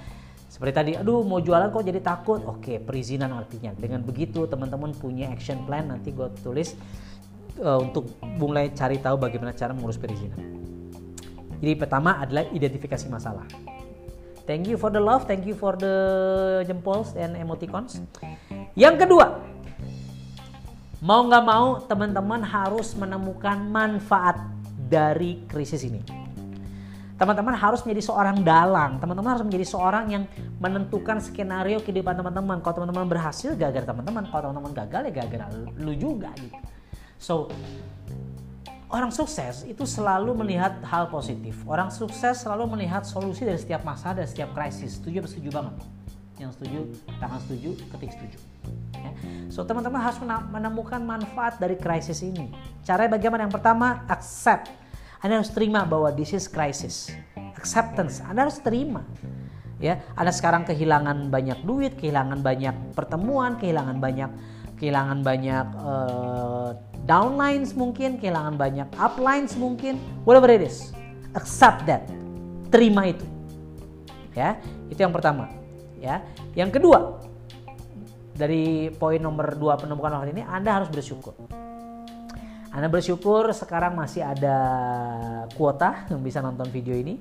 [0.49, 2.43] Seperti tadi, aduh mau jualan kok jadi takut.
[2.43, 3.71] Oke, perizinan artinya.
[3.77, 6.75] Dengan begitu teman-teman punya action plan nanti gue tulis
[7.63, 10.59] uh, untuk mulai cari tahu bagaimana cara mengurus perizinan.
[11.63, 13.47] Jadi pertama adalah identifikasi masalah.
[14.49, 15.93] Thank you for the love, thank you for the
[16.65, 18.01] jempol dan emoticons.
[18.73, 19.45] Yang kedua,
[21.05, 24.41] mau nggak mau teman-teman harus menemukan manfaat
[24.89, 26.01] dari krisis ini.
[27.21, 28.97] Teman-teman harus menjadi seorang dalang.
[28.97, 30.23] Teman-teman harus menjadi seorang yang
[30.57, 32.57] menentukan skenario kehidupan teman-teman.
[32.65, 34.25] Kalau teman-teman berhasil, gagal teman-teman.
[34.33, 36.57] Kalau teman-teman gagal, ya gagal lu juga gitu.
[37.21, 37.53] So,
[38.89, 41.61] Orang sukses itu selalu melihat hal positif.
[41.69, 44.97] Orang sukses selalu melihat solusi dari setiap masalah dan setiap krisis.
[44.97, 45.77] Setuju setuju banget?
[46.41, 46.79] Yang setuju,
[47.21, 48.37] tangan setuju, ketik setuju.
[48.97, 49.11] Ya.
[49.53, 52.49] So teman-teman harus menemukan manfaat dari krisis ini.
[52.81, 53.45] Caranya bagaimana?
[53.45, 54.73] Yang pertama, accept.
[55.21, 57.13] Anda harus terima bahwa this is crisis.
[57.61, 58.25] Acceptance.
[58.25, 59.05] Anda harus terima.
[59.77, 64.27] Ya, Anda sekarang kehilangan banyak duit, kehilangan banyak pertemuan, kehilangan banyak
[64.79, 66.73] kehilangan banyak uh,
[67.03, 70.95] downlines mungkin, kehilangan banyak uplines mungkin, whatever it is.
[71.35, 72.07] Accept that.
[72.73, 73.27] Terima itu.
[74.33, 74.57] Ya,
[74.87, 75.51] itu yang pertama.
[75.99, 76.23] Ya,
[76.55, 77.19] yang kedua
[78.39, 81.35] dari poin nomor dua penemukan waktu ini, Anda harus bersyukur.
[82.71, 84.57] Anda bersyukur sekarang masih ada
[85.59, 87.19] kuota yang bisa nonton video ini.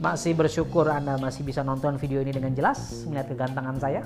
[0.00, 4.02] Masih bersyukur Anda masih bisa nonton video ini dengan jelas, melihat kegantengan saya.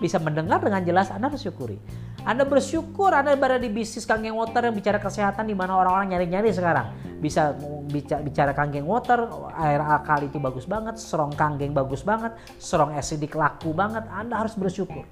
[0.00, 1.76] Bisa mendengar dengan jelas, Anda bersyukuri.
[2.22, 6.54] Anda bersyukur Anda berada di bisnis kangen water yang bicara kesehatan di mana orang-orang nyari-nyari
[6.54, 6.94] sekarang.
[7.18, 7.54] Bisa
[7.90, 8.50] bicara, bicara
[8.82, 9.26] water,
[9.58, 14.06] air akal itu bagus banget, serong kangen bagus banget, serong acidic laku banget.
[14.06, 15.02] Anda harus bersyukur.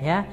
[0.00, 0.24] Ya.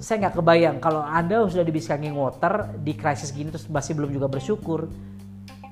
[0.00, 3.96] Saya nggak kebayang kalau Anda sudah di bisnis kangen water di krisis gini terus masih
[3.96, 4.92] belum juga bersyukur.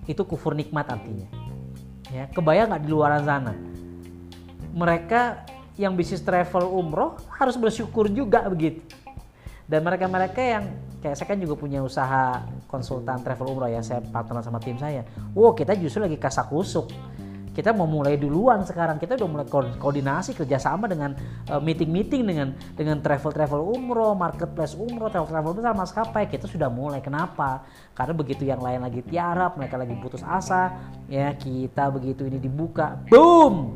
[0.09, 1.29] Itu kufur nikmat artinya.
[2.09, 3.53] Ya, kebayang nggak di luar sana?
[4.73, 5.45] Mereka
[5.79, 8.83] yang bisnis travel umroh harus bersyukur juga begitu.
[9.69, 10.65] Dan mereka-mereka yang
[10.99, 15.07] kayak saya kan juga punya usaha konsultan travel umroh ya, saya partner sama tim saya.
[15.37, 16.91] Wow, kita justru lagi kasak kusuk.
[17.53, 19.03] Kita mau mulai duluan sekarang.
[19.03, 19.47] Kita udah mulai
[19.83, 21.19] koordinasi kerjasama dengan
[21.51, 26.31] uh, meeting-meeting dengan dengan travel-travel umroh, marketplace umroh, travel-travel besar maskapai.
[26.31, 27.03] Kita sudah mulai.
[27.03, 27.67] Kenapa?
[27.99, 30.71] Karena begitu yang lain lagi tiarap, mereka lagi putus asa,
[31.11, 33.75] ya kita begitu ini dibuka, boom,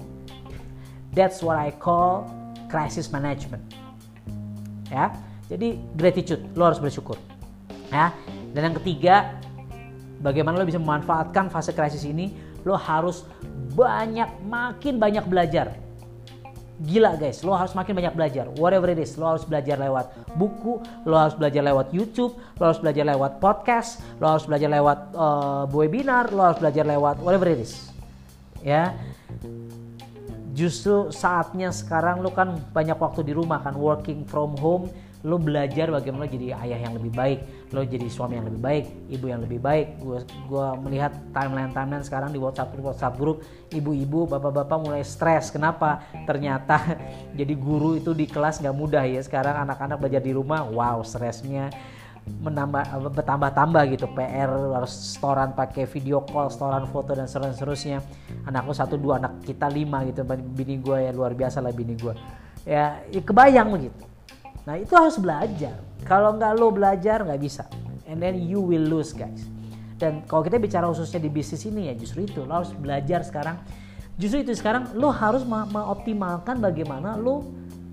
[1.12, 2.28] That's what I call
[2.72, 3.60] crisis management.
[4.88, 5.12] Ya,
[5.52, 7.20] jadi gratitude, lo harus bersyukur.
[7.92, 8.16] Ya,
[8.56, 9.36] dan yang ketiga,
[10.24, 12.32] bagaimana lo bisa memanfaatkan fase krisis ini?
[12.64, 13.28] Lo harus
[13.76, 15.76] banyak, makin banyak belajar.
[16.82, 18.48] Gila guys, lo harus makin banyak belajar.
[18.58, 22.80] Whatever it is, lo harus belajar lewat buku, lo harus belajar lewat YouTube, lo harus
[22.80, 27.60] belajar lewat podcast, lo harus belajar lewat uh, webinar, lo harus belajar lewat whatever it
[27.62, 27.92] is.
[28.64, 28.94] Ya,
[30.52, 34.92] justru saatnya sekarang lu kan banyak waktu di rumah kan working from home
[35.22, 39.26] lo belajar bagaimana jadi ayah yang lebih baik lo jadi suami yang lebih baik ibu
[39.30, 40.02] yang lebih baik.
[40.02, 40.20] Gue
[40.50, 45.48] gua melihat timeline timeline sekarang di WhatsApp WhatsApp grup ibu-ibu bapak-bapak mulai stres.
[45.48, 46.04] Kenapa?
[46.28, 46.98] Ternyata
[47.38, 49.22] jadi guru itu di kelas nggak mudah ya.
[49.24, 51.72] Sekarang anak-anak belajar di rumah wow stresnya
[52.22, 52.86] menambah
[53.18, 57.98] bertambah-tambah gitu PR harus setoran pakai video call setoran foto dan seterusnya
[58.46, 62.14] anakku satu dua anak kita lima gitu bini gue ya luar biasa lah bini gue
[62.62, 64.02] ya, ya kebayang begitu
[64.62, 65.74] nah itu harus belajar.
[66.06, 67.66] Kalau nggak lo belajar nggak bisa.
[68.06, 69.46] And then you will lose guys.
[69.98, 72.42] Dan kalau kita bicara khususnya di bisnis ini ya justru itu.
[72.42, 73.62] Lo harus belajar sekarang.
[74.18, 77.46] Justru itu sekarang lo harus mengoptimalkan bagaimana lo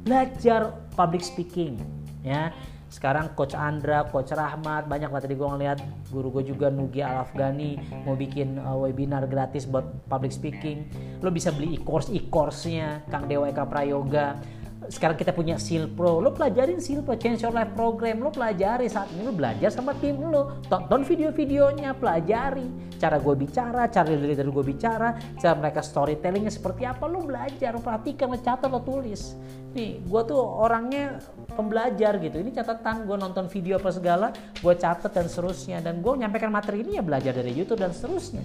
[0.04, 1.80] belajar public speaking
[2.24, 2.52] ya
[2.90, 5.78] sekarang coach Andra, coach Rahmat, banyak lah tadi gue ngeliat
[6.10, 10.90] guru gue juga Nugi Al Afghani mau bikin uh, webinar gratis buat public speaking.
[11.22, 14.42] Lo bisa beli e-course e-course-nya Kang Dewa Eka Prayoga
[14.90, 18.90] sekarang kita punya Seal Pro, lo pelajarin Seal Pro, Change Your Life Program, lo pelajari
[18.90, 22.90] saat ini lo belajar sama tim lo, tonton video-videonya, pelajari.
[23.00, 27.80] Cara gue bicara, cara leader gue bicara, cara mereka storytellingnya seperti apa, lo belajar, lo
[27.86, 29.38] perhatikan, lo catat, lo tulis.
[29.78, 31.22] Nih, gue tuh orangnya
[31.54, 36.12] pembelajar gitu, ini catatan, gue nonton video apa segala, gue catat dan seterusnya, dan gue
[36.18, 38.42] nyampaikan materi ini ya belajar dari YouTube dan seterusnya.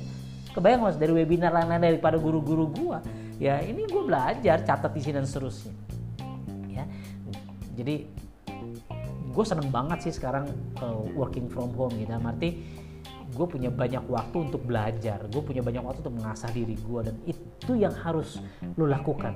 [0.54, 2.98] Kebayang mas dari webinar lain-lain daripada guru-guru gue,
[3.42, 5.94] ya ini gue belajar, catat di sini dan seterusnya
[7.74, 8.06] jadi
[9.34, 10.46] gue seneng banget sih sekarang
[10.78, 12.14] uh, working from home gitu.
[12.14, 12.50] Arti
[13.34, 15.26] gue punya banyak waktu untuk belajar.
[15.26, 18.38] Gue punya banyak waktu untuk mengasah diri gue dan itu yang harus
[18.78, 19.34] lo lakukan.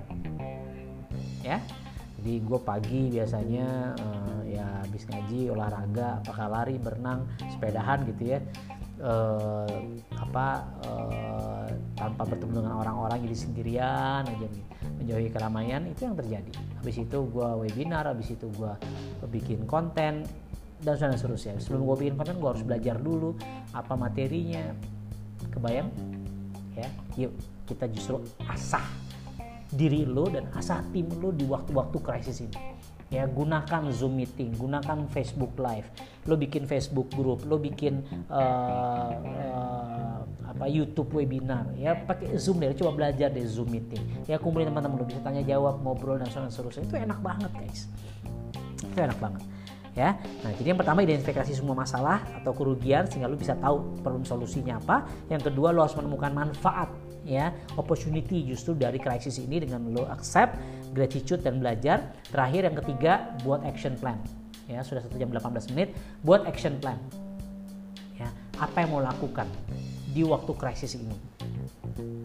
[1.42, 1.58] Ya?
[2.18, 8.38] Jadi gue pagi biasanya uh, ya habis ngaji olahraga apakah lari berenang sepedahan gitu ya
[9.02, 9.78] uh,
[10.18, 10.46] apa
[10.86, 11.66] uh,
[11.98, 14.48] tanpa bertemu dengan orang-orang jadi sendirian aja
[14.98, 16.52] menjauhi keramaian itu yang terjadi.
[16.82, 18.72] Habis itu gue webinar habis itu gue
[19.30, 20.26] bikin konten
[20.78, 23.34] dan seterusnya sebelum gue bikin konten gue harus belajar dulu
[23.74, 24.74] apa materinya.
[25.50, 25.90] Kebayang?
[26.78, 26.88] Ya
[27.18, 27.32] yuk
[27.66, 28.84] kita justru asah
[29.68, 32.77] diri lo dan asah tim lo di waktu-waktu krisis ini
[33.08, 35.88] ya gunakan Zoom meeting, gunakan Facebook Live,
[36.28, 42.76] lo bikin Facebook group, lo bikin uh, uh, apa YouTube webinar, ya pakai Zoom deh,
[42.76, 46.84] coba belajar deh Zoom meeting, ya kumpulin teman-teman lo bisa tanya jawab, ngobrol dan seterusnya,
[46.84, 47.88] itu enak banget guys,
[48.84, 49.40] itu enak banget
[49.98, 50.14] ya.
[50.46, 54.78] Nah, jadi yang pertama identifikasi semua masalah atau kerugian sehingga lo bisa tahu problem solusinya
[54.78, 55.10] apa.
[55.26, 56.94] Yang kedua lo harus menemukan manfaat
[57.26, 60.54] ya, opportunity justru dari krisis ini dengan lo accept
[60.98, 62.10] gratitude dan belajar.
[62.26, 63.12] Terakhir yang ketiga
[63.46, 64.18] buat action plan.
[64.66, 65.94] Ya, sudah satu jam 18 menit
[66.26, 66.98] buat action plan.
[68.18, 69.46] Ya, apa yang mau lakukan
[70.10, 71.14] di waktu krisis ini?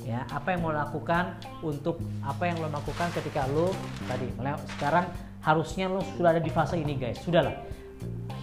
[0.03, 3.71] Ya, apa yang mau lakukan untuk apa yang lo lakukan ketika lo
[4.05, 4.27] tadi
[4.75, 5.05] sekarang
[5.39, 7.21] harusnya lo sudah ada di fase ini guys.
[7.23, 7.55] Sudahlah.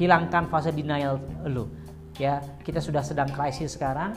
[0.01, 1.69] Hilangkan fase denial lo.
[2.17, 4.17] Ya, kita sudah sedang krisis sekarang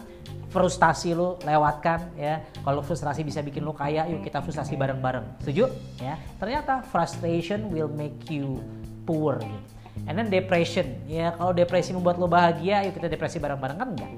[0.53, 2.45] frustasi lu lewatkan ya.
[2.61, 5.41] Kalau frustrasi bisa bikin lu kaya yuk kita frustasi bareng-bareng.
[5.41, 5.65] Setuju?
[5.97, 6.21] Ya.
[6.37, 8.61] Ternyata frustration will make you
[9.09, 9.67] poor gitu.
[10.05, 11.33] And then depression ya.
[11.33, 14.11] Kalau depresi membuat lo bahagia yuk kita depresi bareng-bareng kan enggak?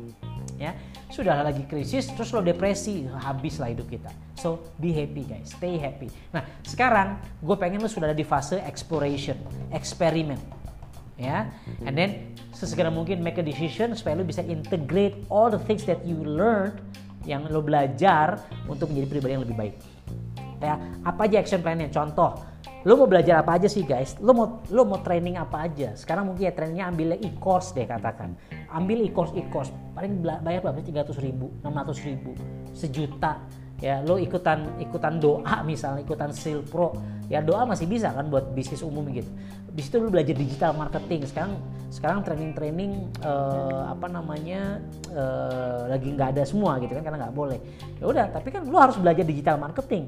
[0.60, 0.76] Ya.
[1.08, 4.12] Sudah lagi krisis terus lo depresi habislah hidup kita.
[4.36, 5.56] So be happy guys.
[5.56, 6.12] Stay happy.
[6.36, 9.40] Nah sekarang gue pengen lo sudah ada di fase exploration
[9.72, 10.65] eksperimen
[11.16, 11.48] ya.
[11.84, 16.04] And then sesegera mungkin make a decision supaya lo bisa integrate all the things that
[16.04, 16.80] you learned
[17.26, 18.40] yang lo belajar
[18.70, 19.76] untuk menjadi pribadi yang lebih baik.
[20.64, 21.92] Ya apa aja action plan-nya?
[21.92, 22.40] Contoh
[22.86, 24.16] lo mau belajar apa aja sih guys?
[24.22, 25.98] Lo mau lo mau training apa aja?
[25.98, 28.38] Sekarang mungkin ya trainingnya ambil e-course deh katakan.
[28.70, 29.74] Ambil e-course e-course.
[29.98, 30.94] Paling bayar berapa sih?
[30.94, 32.32] 300 ribu 600 ribu
[32.72, 33.42] sejuta.
[33.84, 36.96] Ya lo ikutan ikutan doa misalnya ikutan seal pro
[37.28, 39.28] ya doa masih bisa kan buat bisnis umum gitu
[39.76, 41.28] di situ lo belajar digital marketing.
[41.28, 41.60] Sekarang
[41.92, 42.92] sekarang training training
[43.28, 44.80] uh, apa namanya
[45.12, 47.60] uh, lagi nggak ada semua gitu kan karena nggak boleh.
[48.00, 50.08] Ya udah tapi kan lo harus belajar digital marketing.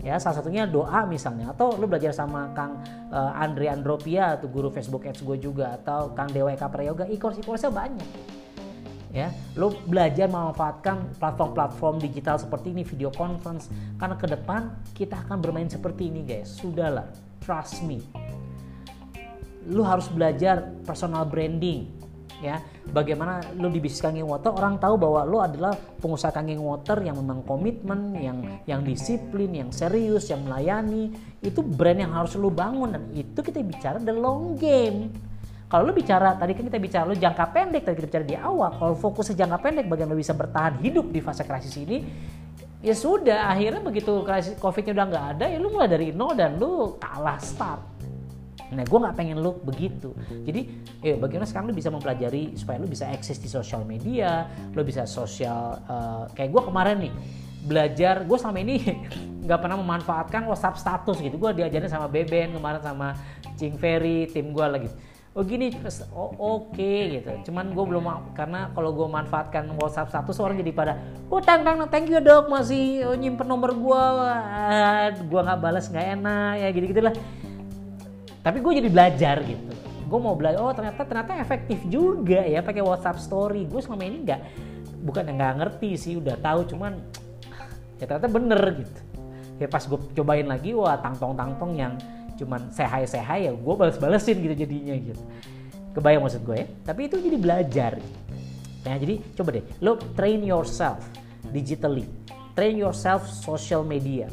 [0.00, 2.80] Ya salah satunya doa misalnya atau lo belajar sama Kang
[3.12, 7.42] uh, Andre Andropia atau guru Facebook Ads gue juga atau Kang Dewa Eka Prayoga e-course
[7.42, 8.06] e-course banyak.
[9.10, 13.66] Ya lo belajar memanfaatkan platform-platform digital seperti ini video conference
[13.98, 16.48] karena ke depan kita akan bermain seperti ini guys.
[16.62, 17.10] Sudahlah
[17.42, 18.00] trust me
[19.68, 22.00] lo harus belajar personal branding
[22.40, 22.56] ya
[22.88, 27.20] bagaimana lo di bisnis kanging water orang tahu bahwa lo adalah pengusaha kanging water yang
[27.20, 31.12] memang komitmen yang yang disiplin yang serius yang melayani
[31.44, 35.12] itu brand yang harus lo bangun dan itu kita bicara the long game
[35.70, 38.74] kalau lu bicara, tadi kan kita bicara lu jangka pendek, tadi kita bicara di awal.
[38.74, 42.02] Kalau fokusnya jangka pendek, bagaimana lu bisa bertahan hidup di fase krisis ini,
[42.82, 46.58] ya sudah akhirnya begitu krisis COVID-nya udah nggak ada, ya lu mulai dari nol dan
[46.58, 47.99] lu kalah start.
[48.70, 50.14] Nah, gue nggak pengen lu begitu.
[50.46, 50.60] Jadi,
[51.02, 55.04] ya bagaimana sekarang lu bisa mempelajari supaya lu bisa eksis di sosial media, lu bisa
[55.04, 57.12] sosial uh, kayak gue kemarin nih
[57.66, 58.22] belajar.
[58.24, 58.76] Gue selama ini
[59.44, 61.34] nggak pernah memanfaatkan WhatsApp status gitu.
[61.36, 63.18] Gue diajarin sama Beben kemarin sama
[63.58, 64.90] Cing Ferry, tim gue lagi
[65.30, 65.70] oh gini
[66.10, 70.74] oh, oke okay, gitu cuman gue belum karena kalau gue manfaatkan WhatsApp satu orang jadi
[70.74, 70.92] pada
[71.30, 74.04] oh tang tang thank you dok masih nyimpen nomor gue
[75.30, 77.14] gue nggak balas nggak enak ya gitu gitulah
[78.40, 79.72] tapi gue jadi belajar gitu.
[80.10, 83.68] Gue mau belajar oh ternyata ternyata efektif juga ya pakai WhatsApp Story.
[83.68, 84.40] Gue selama ini nggak
[85.04, 86.98] bukan nggak ngerti sih udah tahu cuman
[88.00, 89.00] ya ternyata bener gitu.
[89.60, 91.94] Ya pas gue cobain lagi wah tangtong tangtong yang
[92.40, 95.22] cuman sehai sehai ya gue balas balesin gitu jadinya gitu.
[95.92, 96.66] Kebayang maksud gue ya?
[96.86, 97.92] Tapi itu jadi belajar.
[98.88, 101.04] Nah jadi coba deh lo train yourself
[101.52, 102.08] digitally.
[102.56, 104.26] Train yourself social media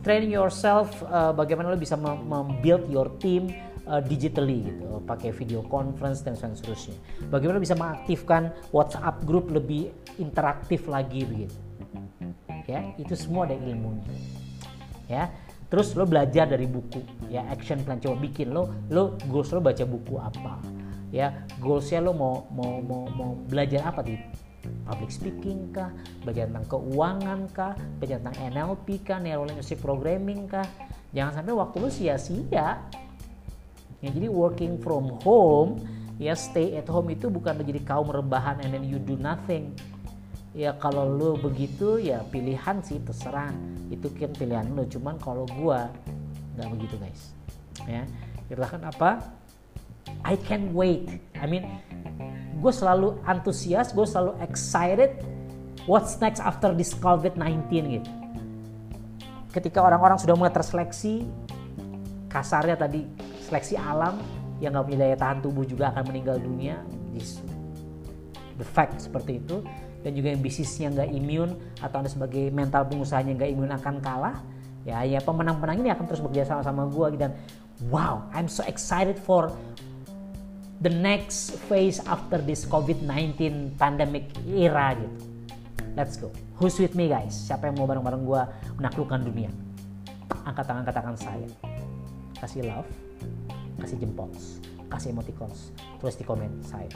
[0.00, 3.52] train yourself uh, bagaimana lo bisa membuild your team
[3.84, 6.96] uh, digitally gitu pakai video conference dan seterusnya.
[7.28, 11.58] Bagaimana lo bisa mengaktifkan WhatsApp group lebih interaktif lagi begitu.
[12.68, 14.06] Ya itu semua ada ilmunya.
[15.10, 15.34] Ya
[15.66, 17.02] terus lo belajar dari buku.
[17.26, 17.98] Ya action plan.
[17.98, 20.62] Coba bikin lo lo goals lo baca buku apa.
[21.10, 24.14] Ya goalsnya lo mau mau mau mau belajar apa di
[24.86, 25.90] public speaking kah?
[26.22, 27.74] Belajar tentang keuangan kah?
[27.98, 29.18] Belajar tentang NLP kah?
[29.18, 30.66] Neuro linguistic programming kah?
[31.10, 32.68] Jangan sampai waktu lo sia-sia.
[34.00, 35.82] Ya jadi working from home
[36.20, 39.72] ya stay at home itu bukan menjadi kaum rebahan and then you do nothing.
[40.52, 43.52] Ya kalau lu begitu ya pilihan sih terserah.
[43.88, 45.88] Itu kan pilihan lu cuman kalau gua
[46.56, 47.32] nggak begitu guys.
[47.88, 48.04] Ya
[48.50, 49.39] itulah kan apa
[50.24, 51.20] I can't wait.
[51.36, 51.66] I mean
[52.60, 55.16] gue selalu antusias gue selalu excited
[55.88, 58.10] what's next after this COVID-19 gitu.
[59.50, 61.26] Ketika orang-orang sudah mulai terseleksi
[62.30, 63.08] kasarnya tadi
[63.48, 64.20] seleksi alam
[64.62, 66.78] yang nggak punya daya tahan tubuh juga akan meninggal dunia.
[68.60, 69.64] The fact seperti itu.
[70.00, 71.50] Dan juga yang bisnisnya nggak imun
[71.84, 74.40] atau anda sebagai mental pengusahanya nggak imun akan kalah
[74.88, 77.36] ya ya pemenang-pemenang ini akan terus bekerja sama sama gue dan
[77.92, 79.52] wow I'm so excited for
[80.80, 85.18] the next phase after this COVID-19 pandemic era gitu.
[85.94, 86.32] Let's go.
[86.60, 87.32] Who's with me guys?
[87.32, 88.42] Siapa yang mau bareng-bareng gue
[88.80, 89.52] menaklukkan dunia?
[90.48, 91.48] Angkat tangan katakan saya.
[92.40, 92.88] Kasih love
[93.80, 94.28] kasih jempol
[94.90, 95.70] kasih emoticons
[96.02, 96.90] tulis di komen saya.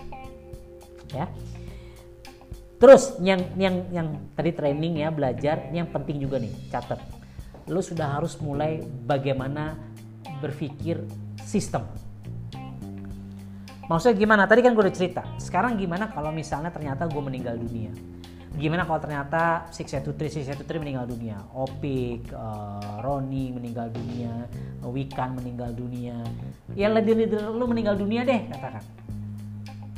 [1.15, 1.31] Ya.
[2.82, 6.98] Terus yang yang yang tadi training ya belajar, ini yang penting juga nih, catat.
[7.70, 9.78] Lu sudah harus mulai bagaimana
[10.43, 11.06] berpikir
[11.47, 11.86] sistem.
[13.90, 14.43] Maksudnya gimana?
[14.48, 15.23] Tadi kan gue udah cerita.
[15.36, 17.93] Sekarang gimana kalau misalnya ternyata gue meninggal dunia?
[18.55, 21.43] Gimana kalau ternyata Six Six Three meninggal dunia?
[21.52, 24.47] Opik, uh, Roni meninggal dunia,
[24.86, 26.23] Wikan meninggal dunia.
[26.78, 28.85] Ya leader-leader lu meninggal dunia deh katakan.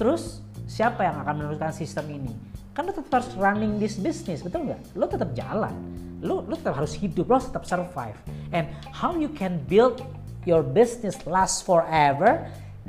[0.00, 2.56] Terus siapa yang akan meneruskan sistem ini?
[2.76, 5.72] kan lo tetap harus running this business betul nggak lo tetap jalan
[6.20, 8.20] lo lo tetap harus hidup lo tetap survive
[8.52, 10.04] and how you can build
[10.44, 12.44] your business last forever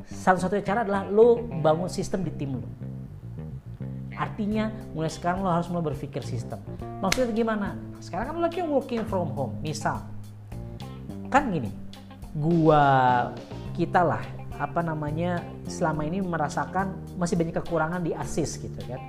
[0.08, 2.68] satu-satunya cara adalah lo bangun sistem di tim lo.
[4.18, 6.58] Artinya mulai sekarang lo harus mulai berpikir sistem.
[7.04, 7.78] Maksudnya gimana?
[8.02, 9.54] Sekarang kan lo lagi working from home.
[9.62, 10.02] Misal
[11.28, 11.68] kan gini
[12.32, 12.84] gua
[13.76, 14.24] kita lah
[14.58, 19.04] apa namanya selama ini merasakan masih banyak kekurangan di asis gitu kan.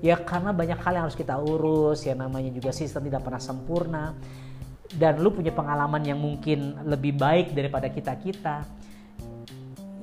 [0.00, 4.04] Ya karena banyak hal yang harus kita urus ya namanya juga sistem tidak pernah sempurna.
[4.86, 8.62] Dan lu punya pengalaman yang mungkin lebih baik daripada kita kita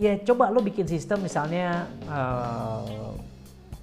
[0.01, 3.13] ya coba lu bikin sistem misalnya uh,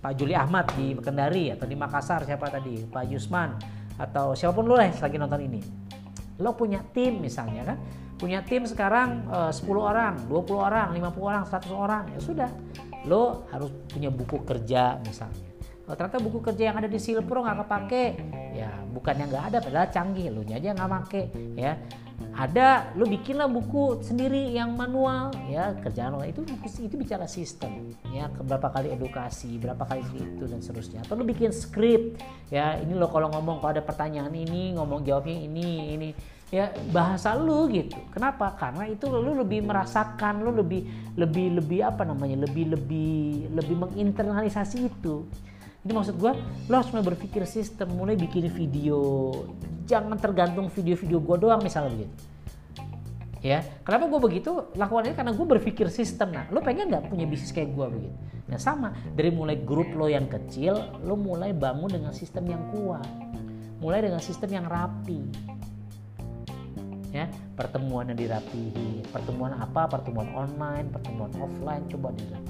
[0.01, 2.89] Pak Juli Ahmad di Kendari atau di Makassar siapa tadi?
[2.89, 3.53] Pak Yusman
[4.01, 5.61] atau siapa pun lu lah lagi nonton ini.
[6.41, 7.79] Lo punya tim misalnya kan?
[8.17, 12.51] Punya tim sekarang uh, 10 orang 20 orang 50 orang 100 orang ya sudah.
[13.05, 15.53] Lo harus punya buku kerja misalnya.
[15.85, 18.05] Oh, ternyata buku kerja yang ada di Silpro nggak kepake.
[18.57, 20.33] Ya bukannya nggak ada padahal canggih.
[20.33, 21.23] Lu aja nggak make
[21.61, 21.77] ya
[22.37, 26.25] ada lu bikinlah buku sendiri yang manual ya kerjaan lo.
[26.25, 26.47] Itu
[26.81, 31.05] itu bicara sistem ya berapa kali edukasi berapa kali itu dan seterusnya.
[31.05, 32.17] Atau lu bikin skrip
[32.49, 36.09] ya ini lo kalau ngomong kalau ada pertanyaan ini ngomong jawabnya ini ini
[36.51, 37.97] ya bahasa lu gitu.
[38.11, 38.57] Kenapa?
[38.59, 40.87] Karena itu lu lebih merasakan lu lebih
[41.21, 45.27] lebih lebih apa namanya lebih lebih lebih menginternalisasi itu
[45.81, 46.33] ini maksud gue,
[46.69, 49.33] lo harus mulai berpikir sistem, mulai bikin video.
[49.89, 52.15] Jangan tergantung video-video gue doang misalnya begitu.
[53.41, 54.69] Ya, kenapa gue begitu?
[54.77, 56.37] Lakukan ini karena gue berpikir sistem.
[56.37, 58.17] Nah, lo pengen nggak punya bisnis kayak gue begitu?
[58.53, 63.09] Nah sama, dari mulai grup lo yang kecil, lo mulai bangun dengan sistem yang kuat.
[63.81, 65.25] Mulai dengan sistem yang rapi.
[67.09, 69.09] Ya, pertemuan yang dirapihi.
[69.09, 69.89] Pertemuan apa?
[69.89, 72.50] Pertemuan online, pertemuan offline, coba dirapihi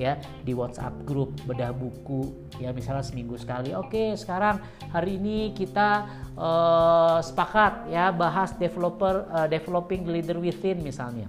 [0.00, 3.76] ya di WhatsApp grup bedah buku ya misalnya seminggu sekali.
[3.76, 4.56] Oke sekarang
[4.88, 6.08] hari ini kita
[6.40, 11.28] uh, sepakat ya bahas developer uh, developing leader within misalnya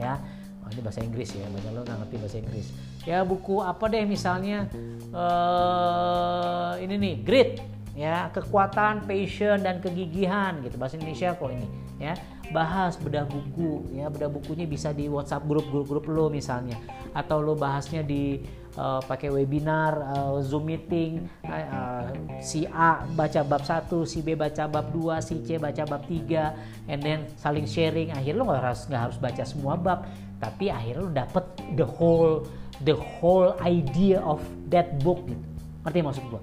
[0.00, 0.16] ya.
[0.64, 2.66] Oh, ini bahasa Inggris ya banyak lo nggak ngerti bahasa Inggris.
[3.04, 4.72] Ya buku apa deh misalnya
[5.12, 7.50] uh, ini nih grit
[7.92, 10.80] ya kekuatan passion dan kegigihan gitu.
[10.80, 11.68] Bahasa Indonesia kok ini
[12.00, 12.14] ya.
[12.52, 14.08] Bahas bedah buku ya.
[14.08, 16.76] Bedah bukunya bisa di WhatsApp grup grup grup lo misalnya.
[17.12, 18.40] Atau lo bahasnya di
[18.76, 24.68] uh, pakai webinar uh, Zoom meeting uh, si A baca bab 1 si B baca
[24.68, 28.12] bab 2 si C baca bab 3 and then saling sharing.
[28.12, 30.08] Akhirnya lo nggak harus nggak harus baca semua bab
[30.40, 31.44] tapi akhirnya lo dapet
[31.78, 32.42] the whole
[32.82, 34.40] the whole idea of
[34.72, 35.44] that book gitu.
[35.82, 36.40] Ngerti maksud gua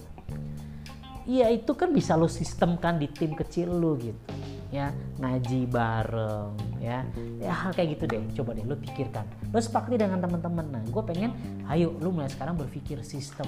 [1.30, 4.18] Iya itu kan bisa lo sistemkan di tim kecil lo gitu
[4.74, 4.90] ya.
[5.22, 7.06] Ngaji bareng ya.
[7.38, 9.30] Ya hal kayak gitu deh coba deh lo pikirkan.
[9.54, 10.66] Lo sepakati dengan teman-teman.
[10.74, 11.30] Nah gue pengen
[11.70, 13.46] ayo lo mulai sekarang berpikir sistem.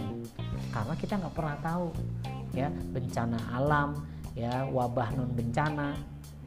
[0.70, 1.90] Karena kita nggak pernah tahu
[2.54, 3.98] ya bencana alam
[4.36, 5.96] ya wabah non bencana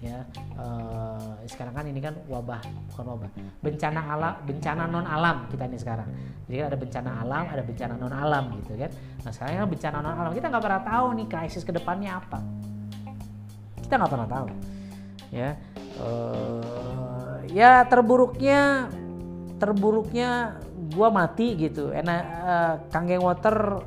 [0.04, 0.20] ya.
[0.60, 2.60] Uh, sekarang kan ini kan wabah
[2.92, 3.28] bukan wabah.
[3.64, 6.08] Bencana alam bencana non alam kita ini sekarang.
[6.44, 8.90] Jadi kan ada bencana alam ada bencana non alam gitu kan.
[9.24, 12.38] Nah sekarang kan bencana non alam kita nggak pernah tahu nih krisis ke depannya apa.
[13.80, 14.48] Kita nggak pernah tahu
[15.32, 15.50] ya.
[15.94, 18.92] Uh, ya terburuknya
[19.56, 20.60] terburuknya
[20.92, 21.88] gua mati gitu.
[21.96, 23.80] Enak uh, kangen water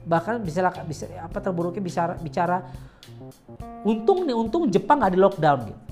[0.00, 2.66] bahkan bisa bisa apa terburuknya bisa bicara
[3.84, 5.82] untung nih untung Jepang nggak di lockdown gitu.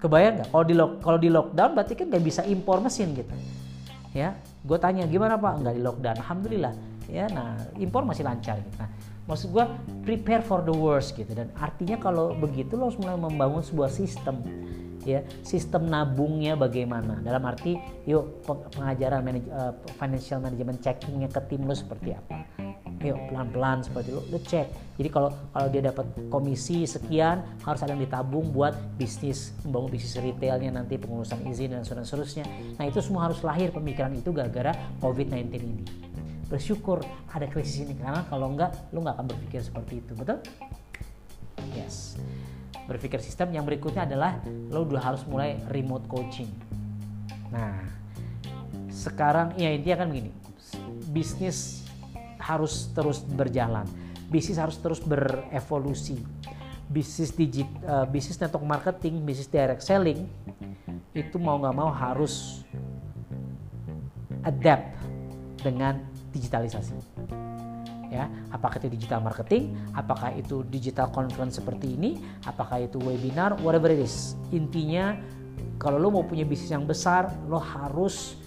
[0.00, 0.48] Kebayang nggak?
[0.52, 3.34] Kalau di lock kalau di lockdown berarti kan nggak bisa impor mesin gitu.
[4.12, 5.64] Ya gue tanya gimana pak?
[5.64, 6.16] Nggak di lockdown.
[6.20, 6.74] Alhamdulillah.
[7.08, 8.76] Ya nah impor masih lancar gitu.
[8.76, 8.90] Nah
[9.24, 9.64] maksud gue
[10.04, 11.32] prepare for the worst gitu.
[11.32, 14.44] Dan artinya kalau begitu lo harus mulai membangun sebuah sistem
[15.04, 17.20] ya sistem nabungnya bagaimana.
[17.20, 17.76] Dalam arti
[18.08, 22.44] yuk pengajaran manage, uh, financial management checkingnya ke tim lo seperti apa.
[23.04, 24.96] Yuk pelan-pelan seperti lo, lo cek.
[24.96, 30.16] Jadi kalau kalau dia dapat komisi sekian harus ada yang ditabung buat bisnis membangun bisnis
[30.16, 32.46] retailnya nanti pengurusan izin dan seterusnya
[32.78, 34.72] nah itu semua harus lahir pemikiran itu gara-gara
[35.04, 35.84] COVID-19 ini.
[36.48, 40.12] Bersyukur ada krisis ini karena kalau enggak lo nggak akan berpikir seperti itu.
[40.14, 40.38] Betul?
[41.74, 42.14] Yes
[42.84, 46.48] berpikir sistem yang berikutnya adalah lo udah harus mulai remote coaching
[47.48, 47.80] nah
[48.90, 50.30] sekarang ya intinya kan begini
[51.14, 51.84] bisnis
[52.44, 53.88] harus terus berjalan.
[54.28, 56.20] Bisnis harus terus berevolusi.
[56.84, 60.28] Bisnis digit, uh, bisnis network marketing, bisnis direct selling
[61.14, 62.66] itu mau nggak mau harus
[64.44, 64.92] adapt
[65.62, 66.02] dengan
[66.34, 66.98] digitalisasi.
[68.14, 73.90] Ya, apakah itu digital marketing, apakah itu digital conference seperti ini, apakah itu webinar, whatever
[73.90, 74.38] it is.
[74.54, 75.18] Intinya
[75.82, 78.38] kalau lo mau punya bisnis yang besar, lo harus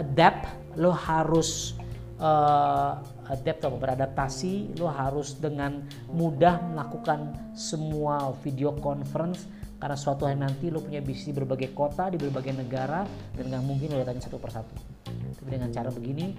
[0.00, 0.48] adapt,
[0.80, 1.76] lo harus
[2.16, 2.96] uh,
[3.28, 9.44] adapt atau beradaptasi lo harus dengan mudah melakukan semua video conference.
[9.76, 13.04] Karena suatu hari nanti lo punya bisnis di berbagai kota di berbagai negara
[13.36, 14.72] dan nggak mungkin lo datangin satu persatu.
[15.12, 16.32] Tapi dengan cara begini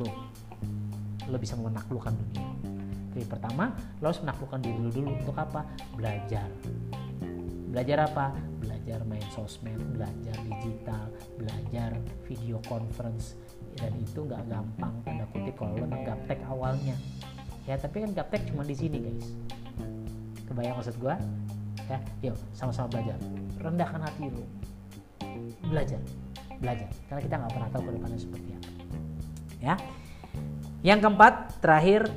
[0.00, 0.45] boom
[1.30, 2.46] lo bisa menaklukkan dunia.
[3.16, 3.72] Jadi pertama
[4.04, 5.10] lo harus menaklukkan diri lo dulu.
[5.16, 5.64] Untuk apa?
[5.96, 6.48] Belajar.
[7.72, 8.36] Belajar apa?
[8.60, 11.96] Belajar main sosmed belajar digital belajar
[12.28, 13.34] video conference.
[13.76, 16.96] Dan itu nggak gampang tanda kutip kalau lo gaptek awalnya.
[17.66, 19.28] Ya tapi kan gaptek cuma di sini guys.
[20.46, 21.14] Kebayang maksud gue
[21.86, 23.18] ya yuk sama-sama belajar.
[23.60, 24.44] Rendahkan hati lo.
[25.66, 26.00] Belajar.
[26.60, 26.88] Belajar.
[27.10, 28.70] Karena kita nggak pernah tahu ke depannya seperti apa.
[29.56, 29.74] Ya
[30.80, 32.08] yang keempat terakhir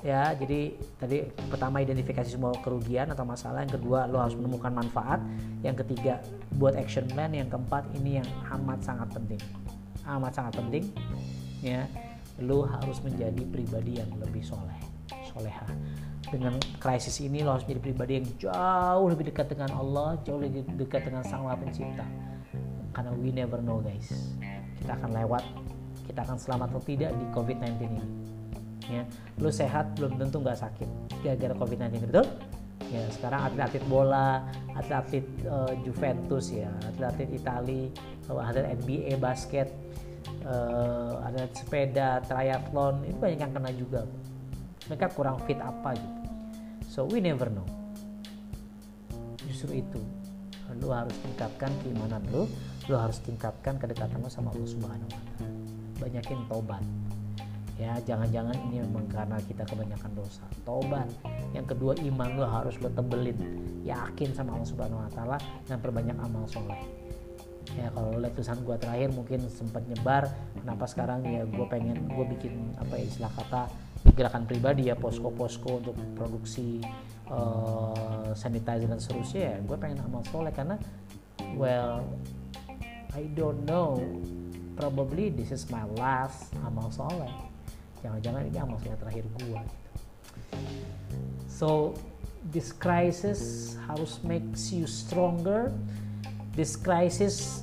[0.00, 5.20] ya jadi tadi pertama identifikasi semua kerugian atau masalah yang kedua lo harus menemukan manfaat
[5.60, 6.24] yang ketiga
[6.56, 9.40] buat action plan yang keempat ini yang amat sangat penting
[10.08, 10.88] amat sangat penting
[11.60, 11.84] ya
[12.40, 14.80] lu harus menjadi pribadi yang lebih soleh
[15.30, 15.66] soleha.
[16.30, 20.66] Dengan krisis ini lo harus menjadi pribadi yang jauh lebih dekat dengan Allah jauh lebih
[20.78, 22.06] dekat dengan sang pencipta.
[22.94, 24.10] Karena we never know guys.
[24.78, 25.42] Kita akan lewat
[26.10, 28.02] kita akan selamat atau tidak di COVID-19 ini.
[28.90, 29.02] Ya
[29.38, 30.88] lu sehat belum tentu nggak sakit
[31.22, 32.26] gara-gara COVID-19 betul?
[32.90, 34.42] Ya sekarang atlet-atlet bola
[34.74, 37.82] atlet-atlet uh, Juventus ya atlet-atlet Itali
[38.26, 39.70] atlet NBA basket
[40.42, 44.02] uh, ada sepeda triathlon itu banyak yang kena juga.
[44.90, 46.18] Mereka kurang fit apa gitu.
[46.90, 47.66] So we never know.
[49.46, 50.02] Justru itu.
[50.82, 52.50] Lu harus tingkatkan keimanan lu
[52.90, 55.49] lu harus tingkatkan kedekatan lu sama Allah Subhanahu wa taala
[56.00, 56.82] banyakin tobat
[57.80, 60.44] ya jangan-jangan ini memang karena kita kebanyakan dosa.
[60.68, 61.08] Tobat
[61.56, 63.40] yang kedua iman lu harus lu tebelin.
[63.88, 66.76] Yakin sama Allah Subhanahu wa taala dan perbanyak amal soleh.
[67.80, 70.28] Ya kalau lihat tulisan gue terakhir mungkin sempat nyebar
[70.60, 73.62] kenapa sekarang ya gue pengen gue bikin apa ya istilah kata
[74.12, 76.84] gerakan pribadi ya posko-posko untuk produksi
[77.32, 80.52] uh, sanitizer dan seterusnya ya gue pengen amal soleh.
[80.52, 80.76] Karena
[81.56, 82.04] well
[83.16, 83.96] I don't know
[84.80, 87.28] probably this is my last amal soleh
[88.00, 89.90] jangan-jangan ini amal soleh terakhir gue gitu.
[91.46, 91.92] So
[92.48, 95.68] this crisis harus makes you stronger.
[96.56, 97.60] This crisis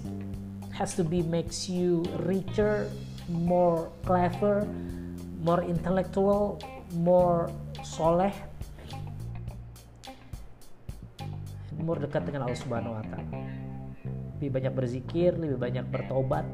[0.77, 2.85] has to be makes you richer,
[3.26, 4.69] more clever,
[5.41, 6.61] more intellectual,
[6.94, 7.49] more
[7.81, 8.34] soleh,
[11.81, 13.41] more dekat dengan Allah Subhanahu wa taala.
[14.38, 16.45] Lebih banyak berzikir, lebih banyak bertobat,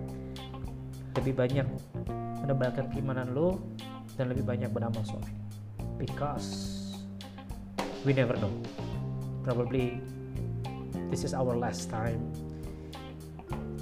[1.18, 1.68] lebih banyak
[2.44, 3.62] menebalkan keimanan lo
[4.20, 5.30] dan lebih banyak beramal soleh.
[5.98, 6.82] Because
[8.04, 8.52] we never know.
[9.46, 10.02] Probably
[11.08, 12.20] this is our last time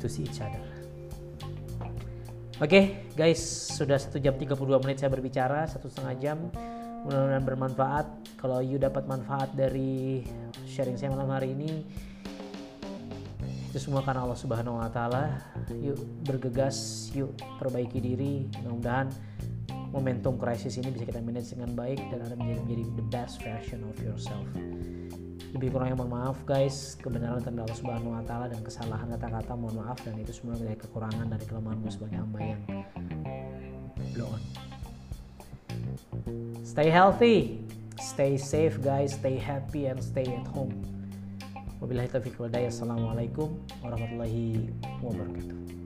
[0.01, 0.61] to see each other.
[2.61, 2.83] Oke okay,
[3.17, 3.41] guys,
[3.73, 4.53] sudah satu jam 32
[4.85, 6.37] menit saya berbicara, satu setengah jam.
[7.01, 8.05] Mudah-mudahan bermanfaat.
[8.37, 10.21] Kalau you dapat manfaat dari
[10.69, 11.81] sharing saya malam hari ini,
[13.71, 15.39] itu semua karena Allah Subhanahu Wa Taala.
[15.71, 15.95] Yuk
[16.27, 18.51] bergegas, yuk perbaiki diri.
[18.59, 19.07] Mudah-mudahan
[19.95, 23.87] momentum krisis ini bisa kita manage dengan baik dan Anda menjadi menjadi the best version
[23.87, 24.43] of yourself.
[25.55, 29.51] Lebih kurang yang mohon maaf guys, kebenaran tentang Allah Subhanahu wa taala dan kesalahan kata-kata
[29.55, 32.61] mohon maaf dan itu semua dari kekurangan dari kelemahanmu sebagai hamba yang
[34.15, 34.43] blow on.
[36.67, 37.63] Stay healthy,
[37.99, 41.00] stay safe guys, stay happy and stay at home.
[41.81, 44.69] Wabillahi taufiq wal Assalamualaikum warahmatullahi
[45.01, 45.80] wabarakatuh.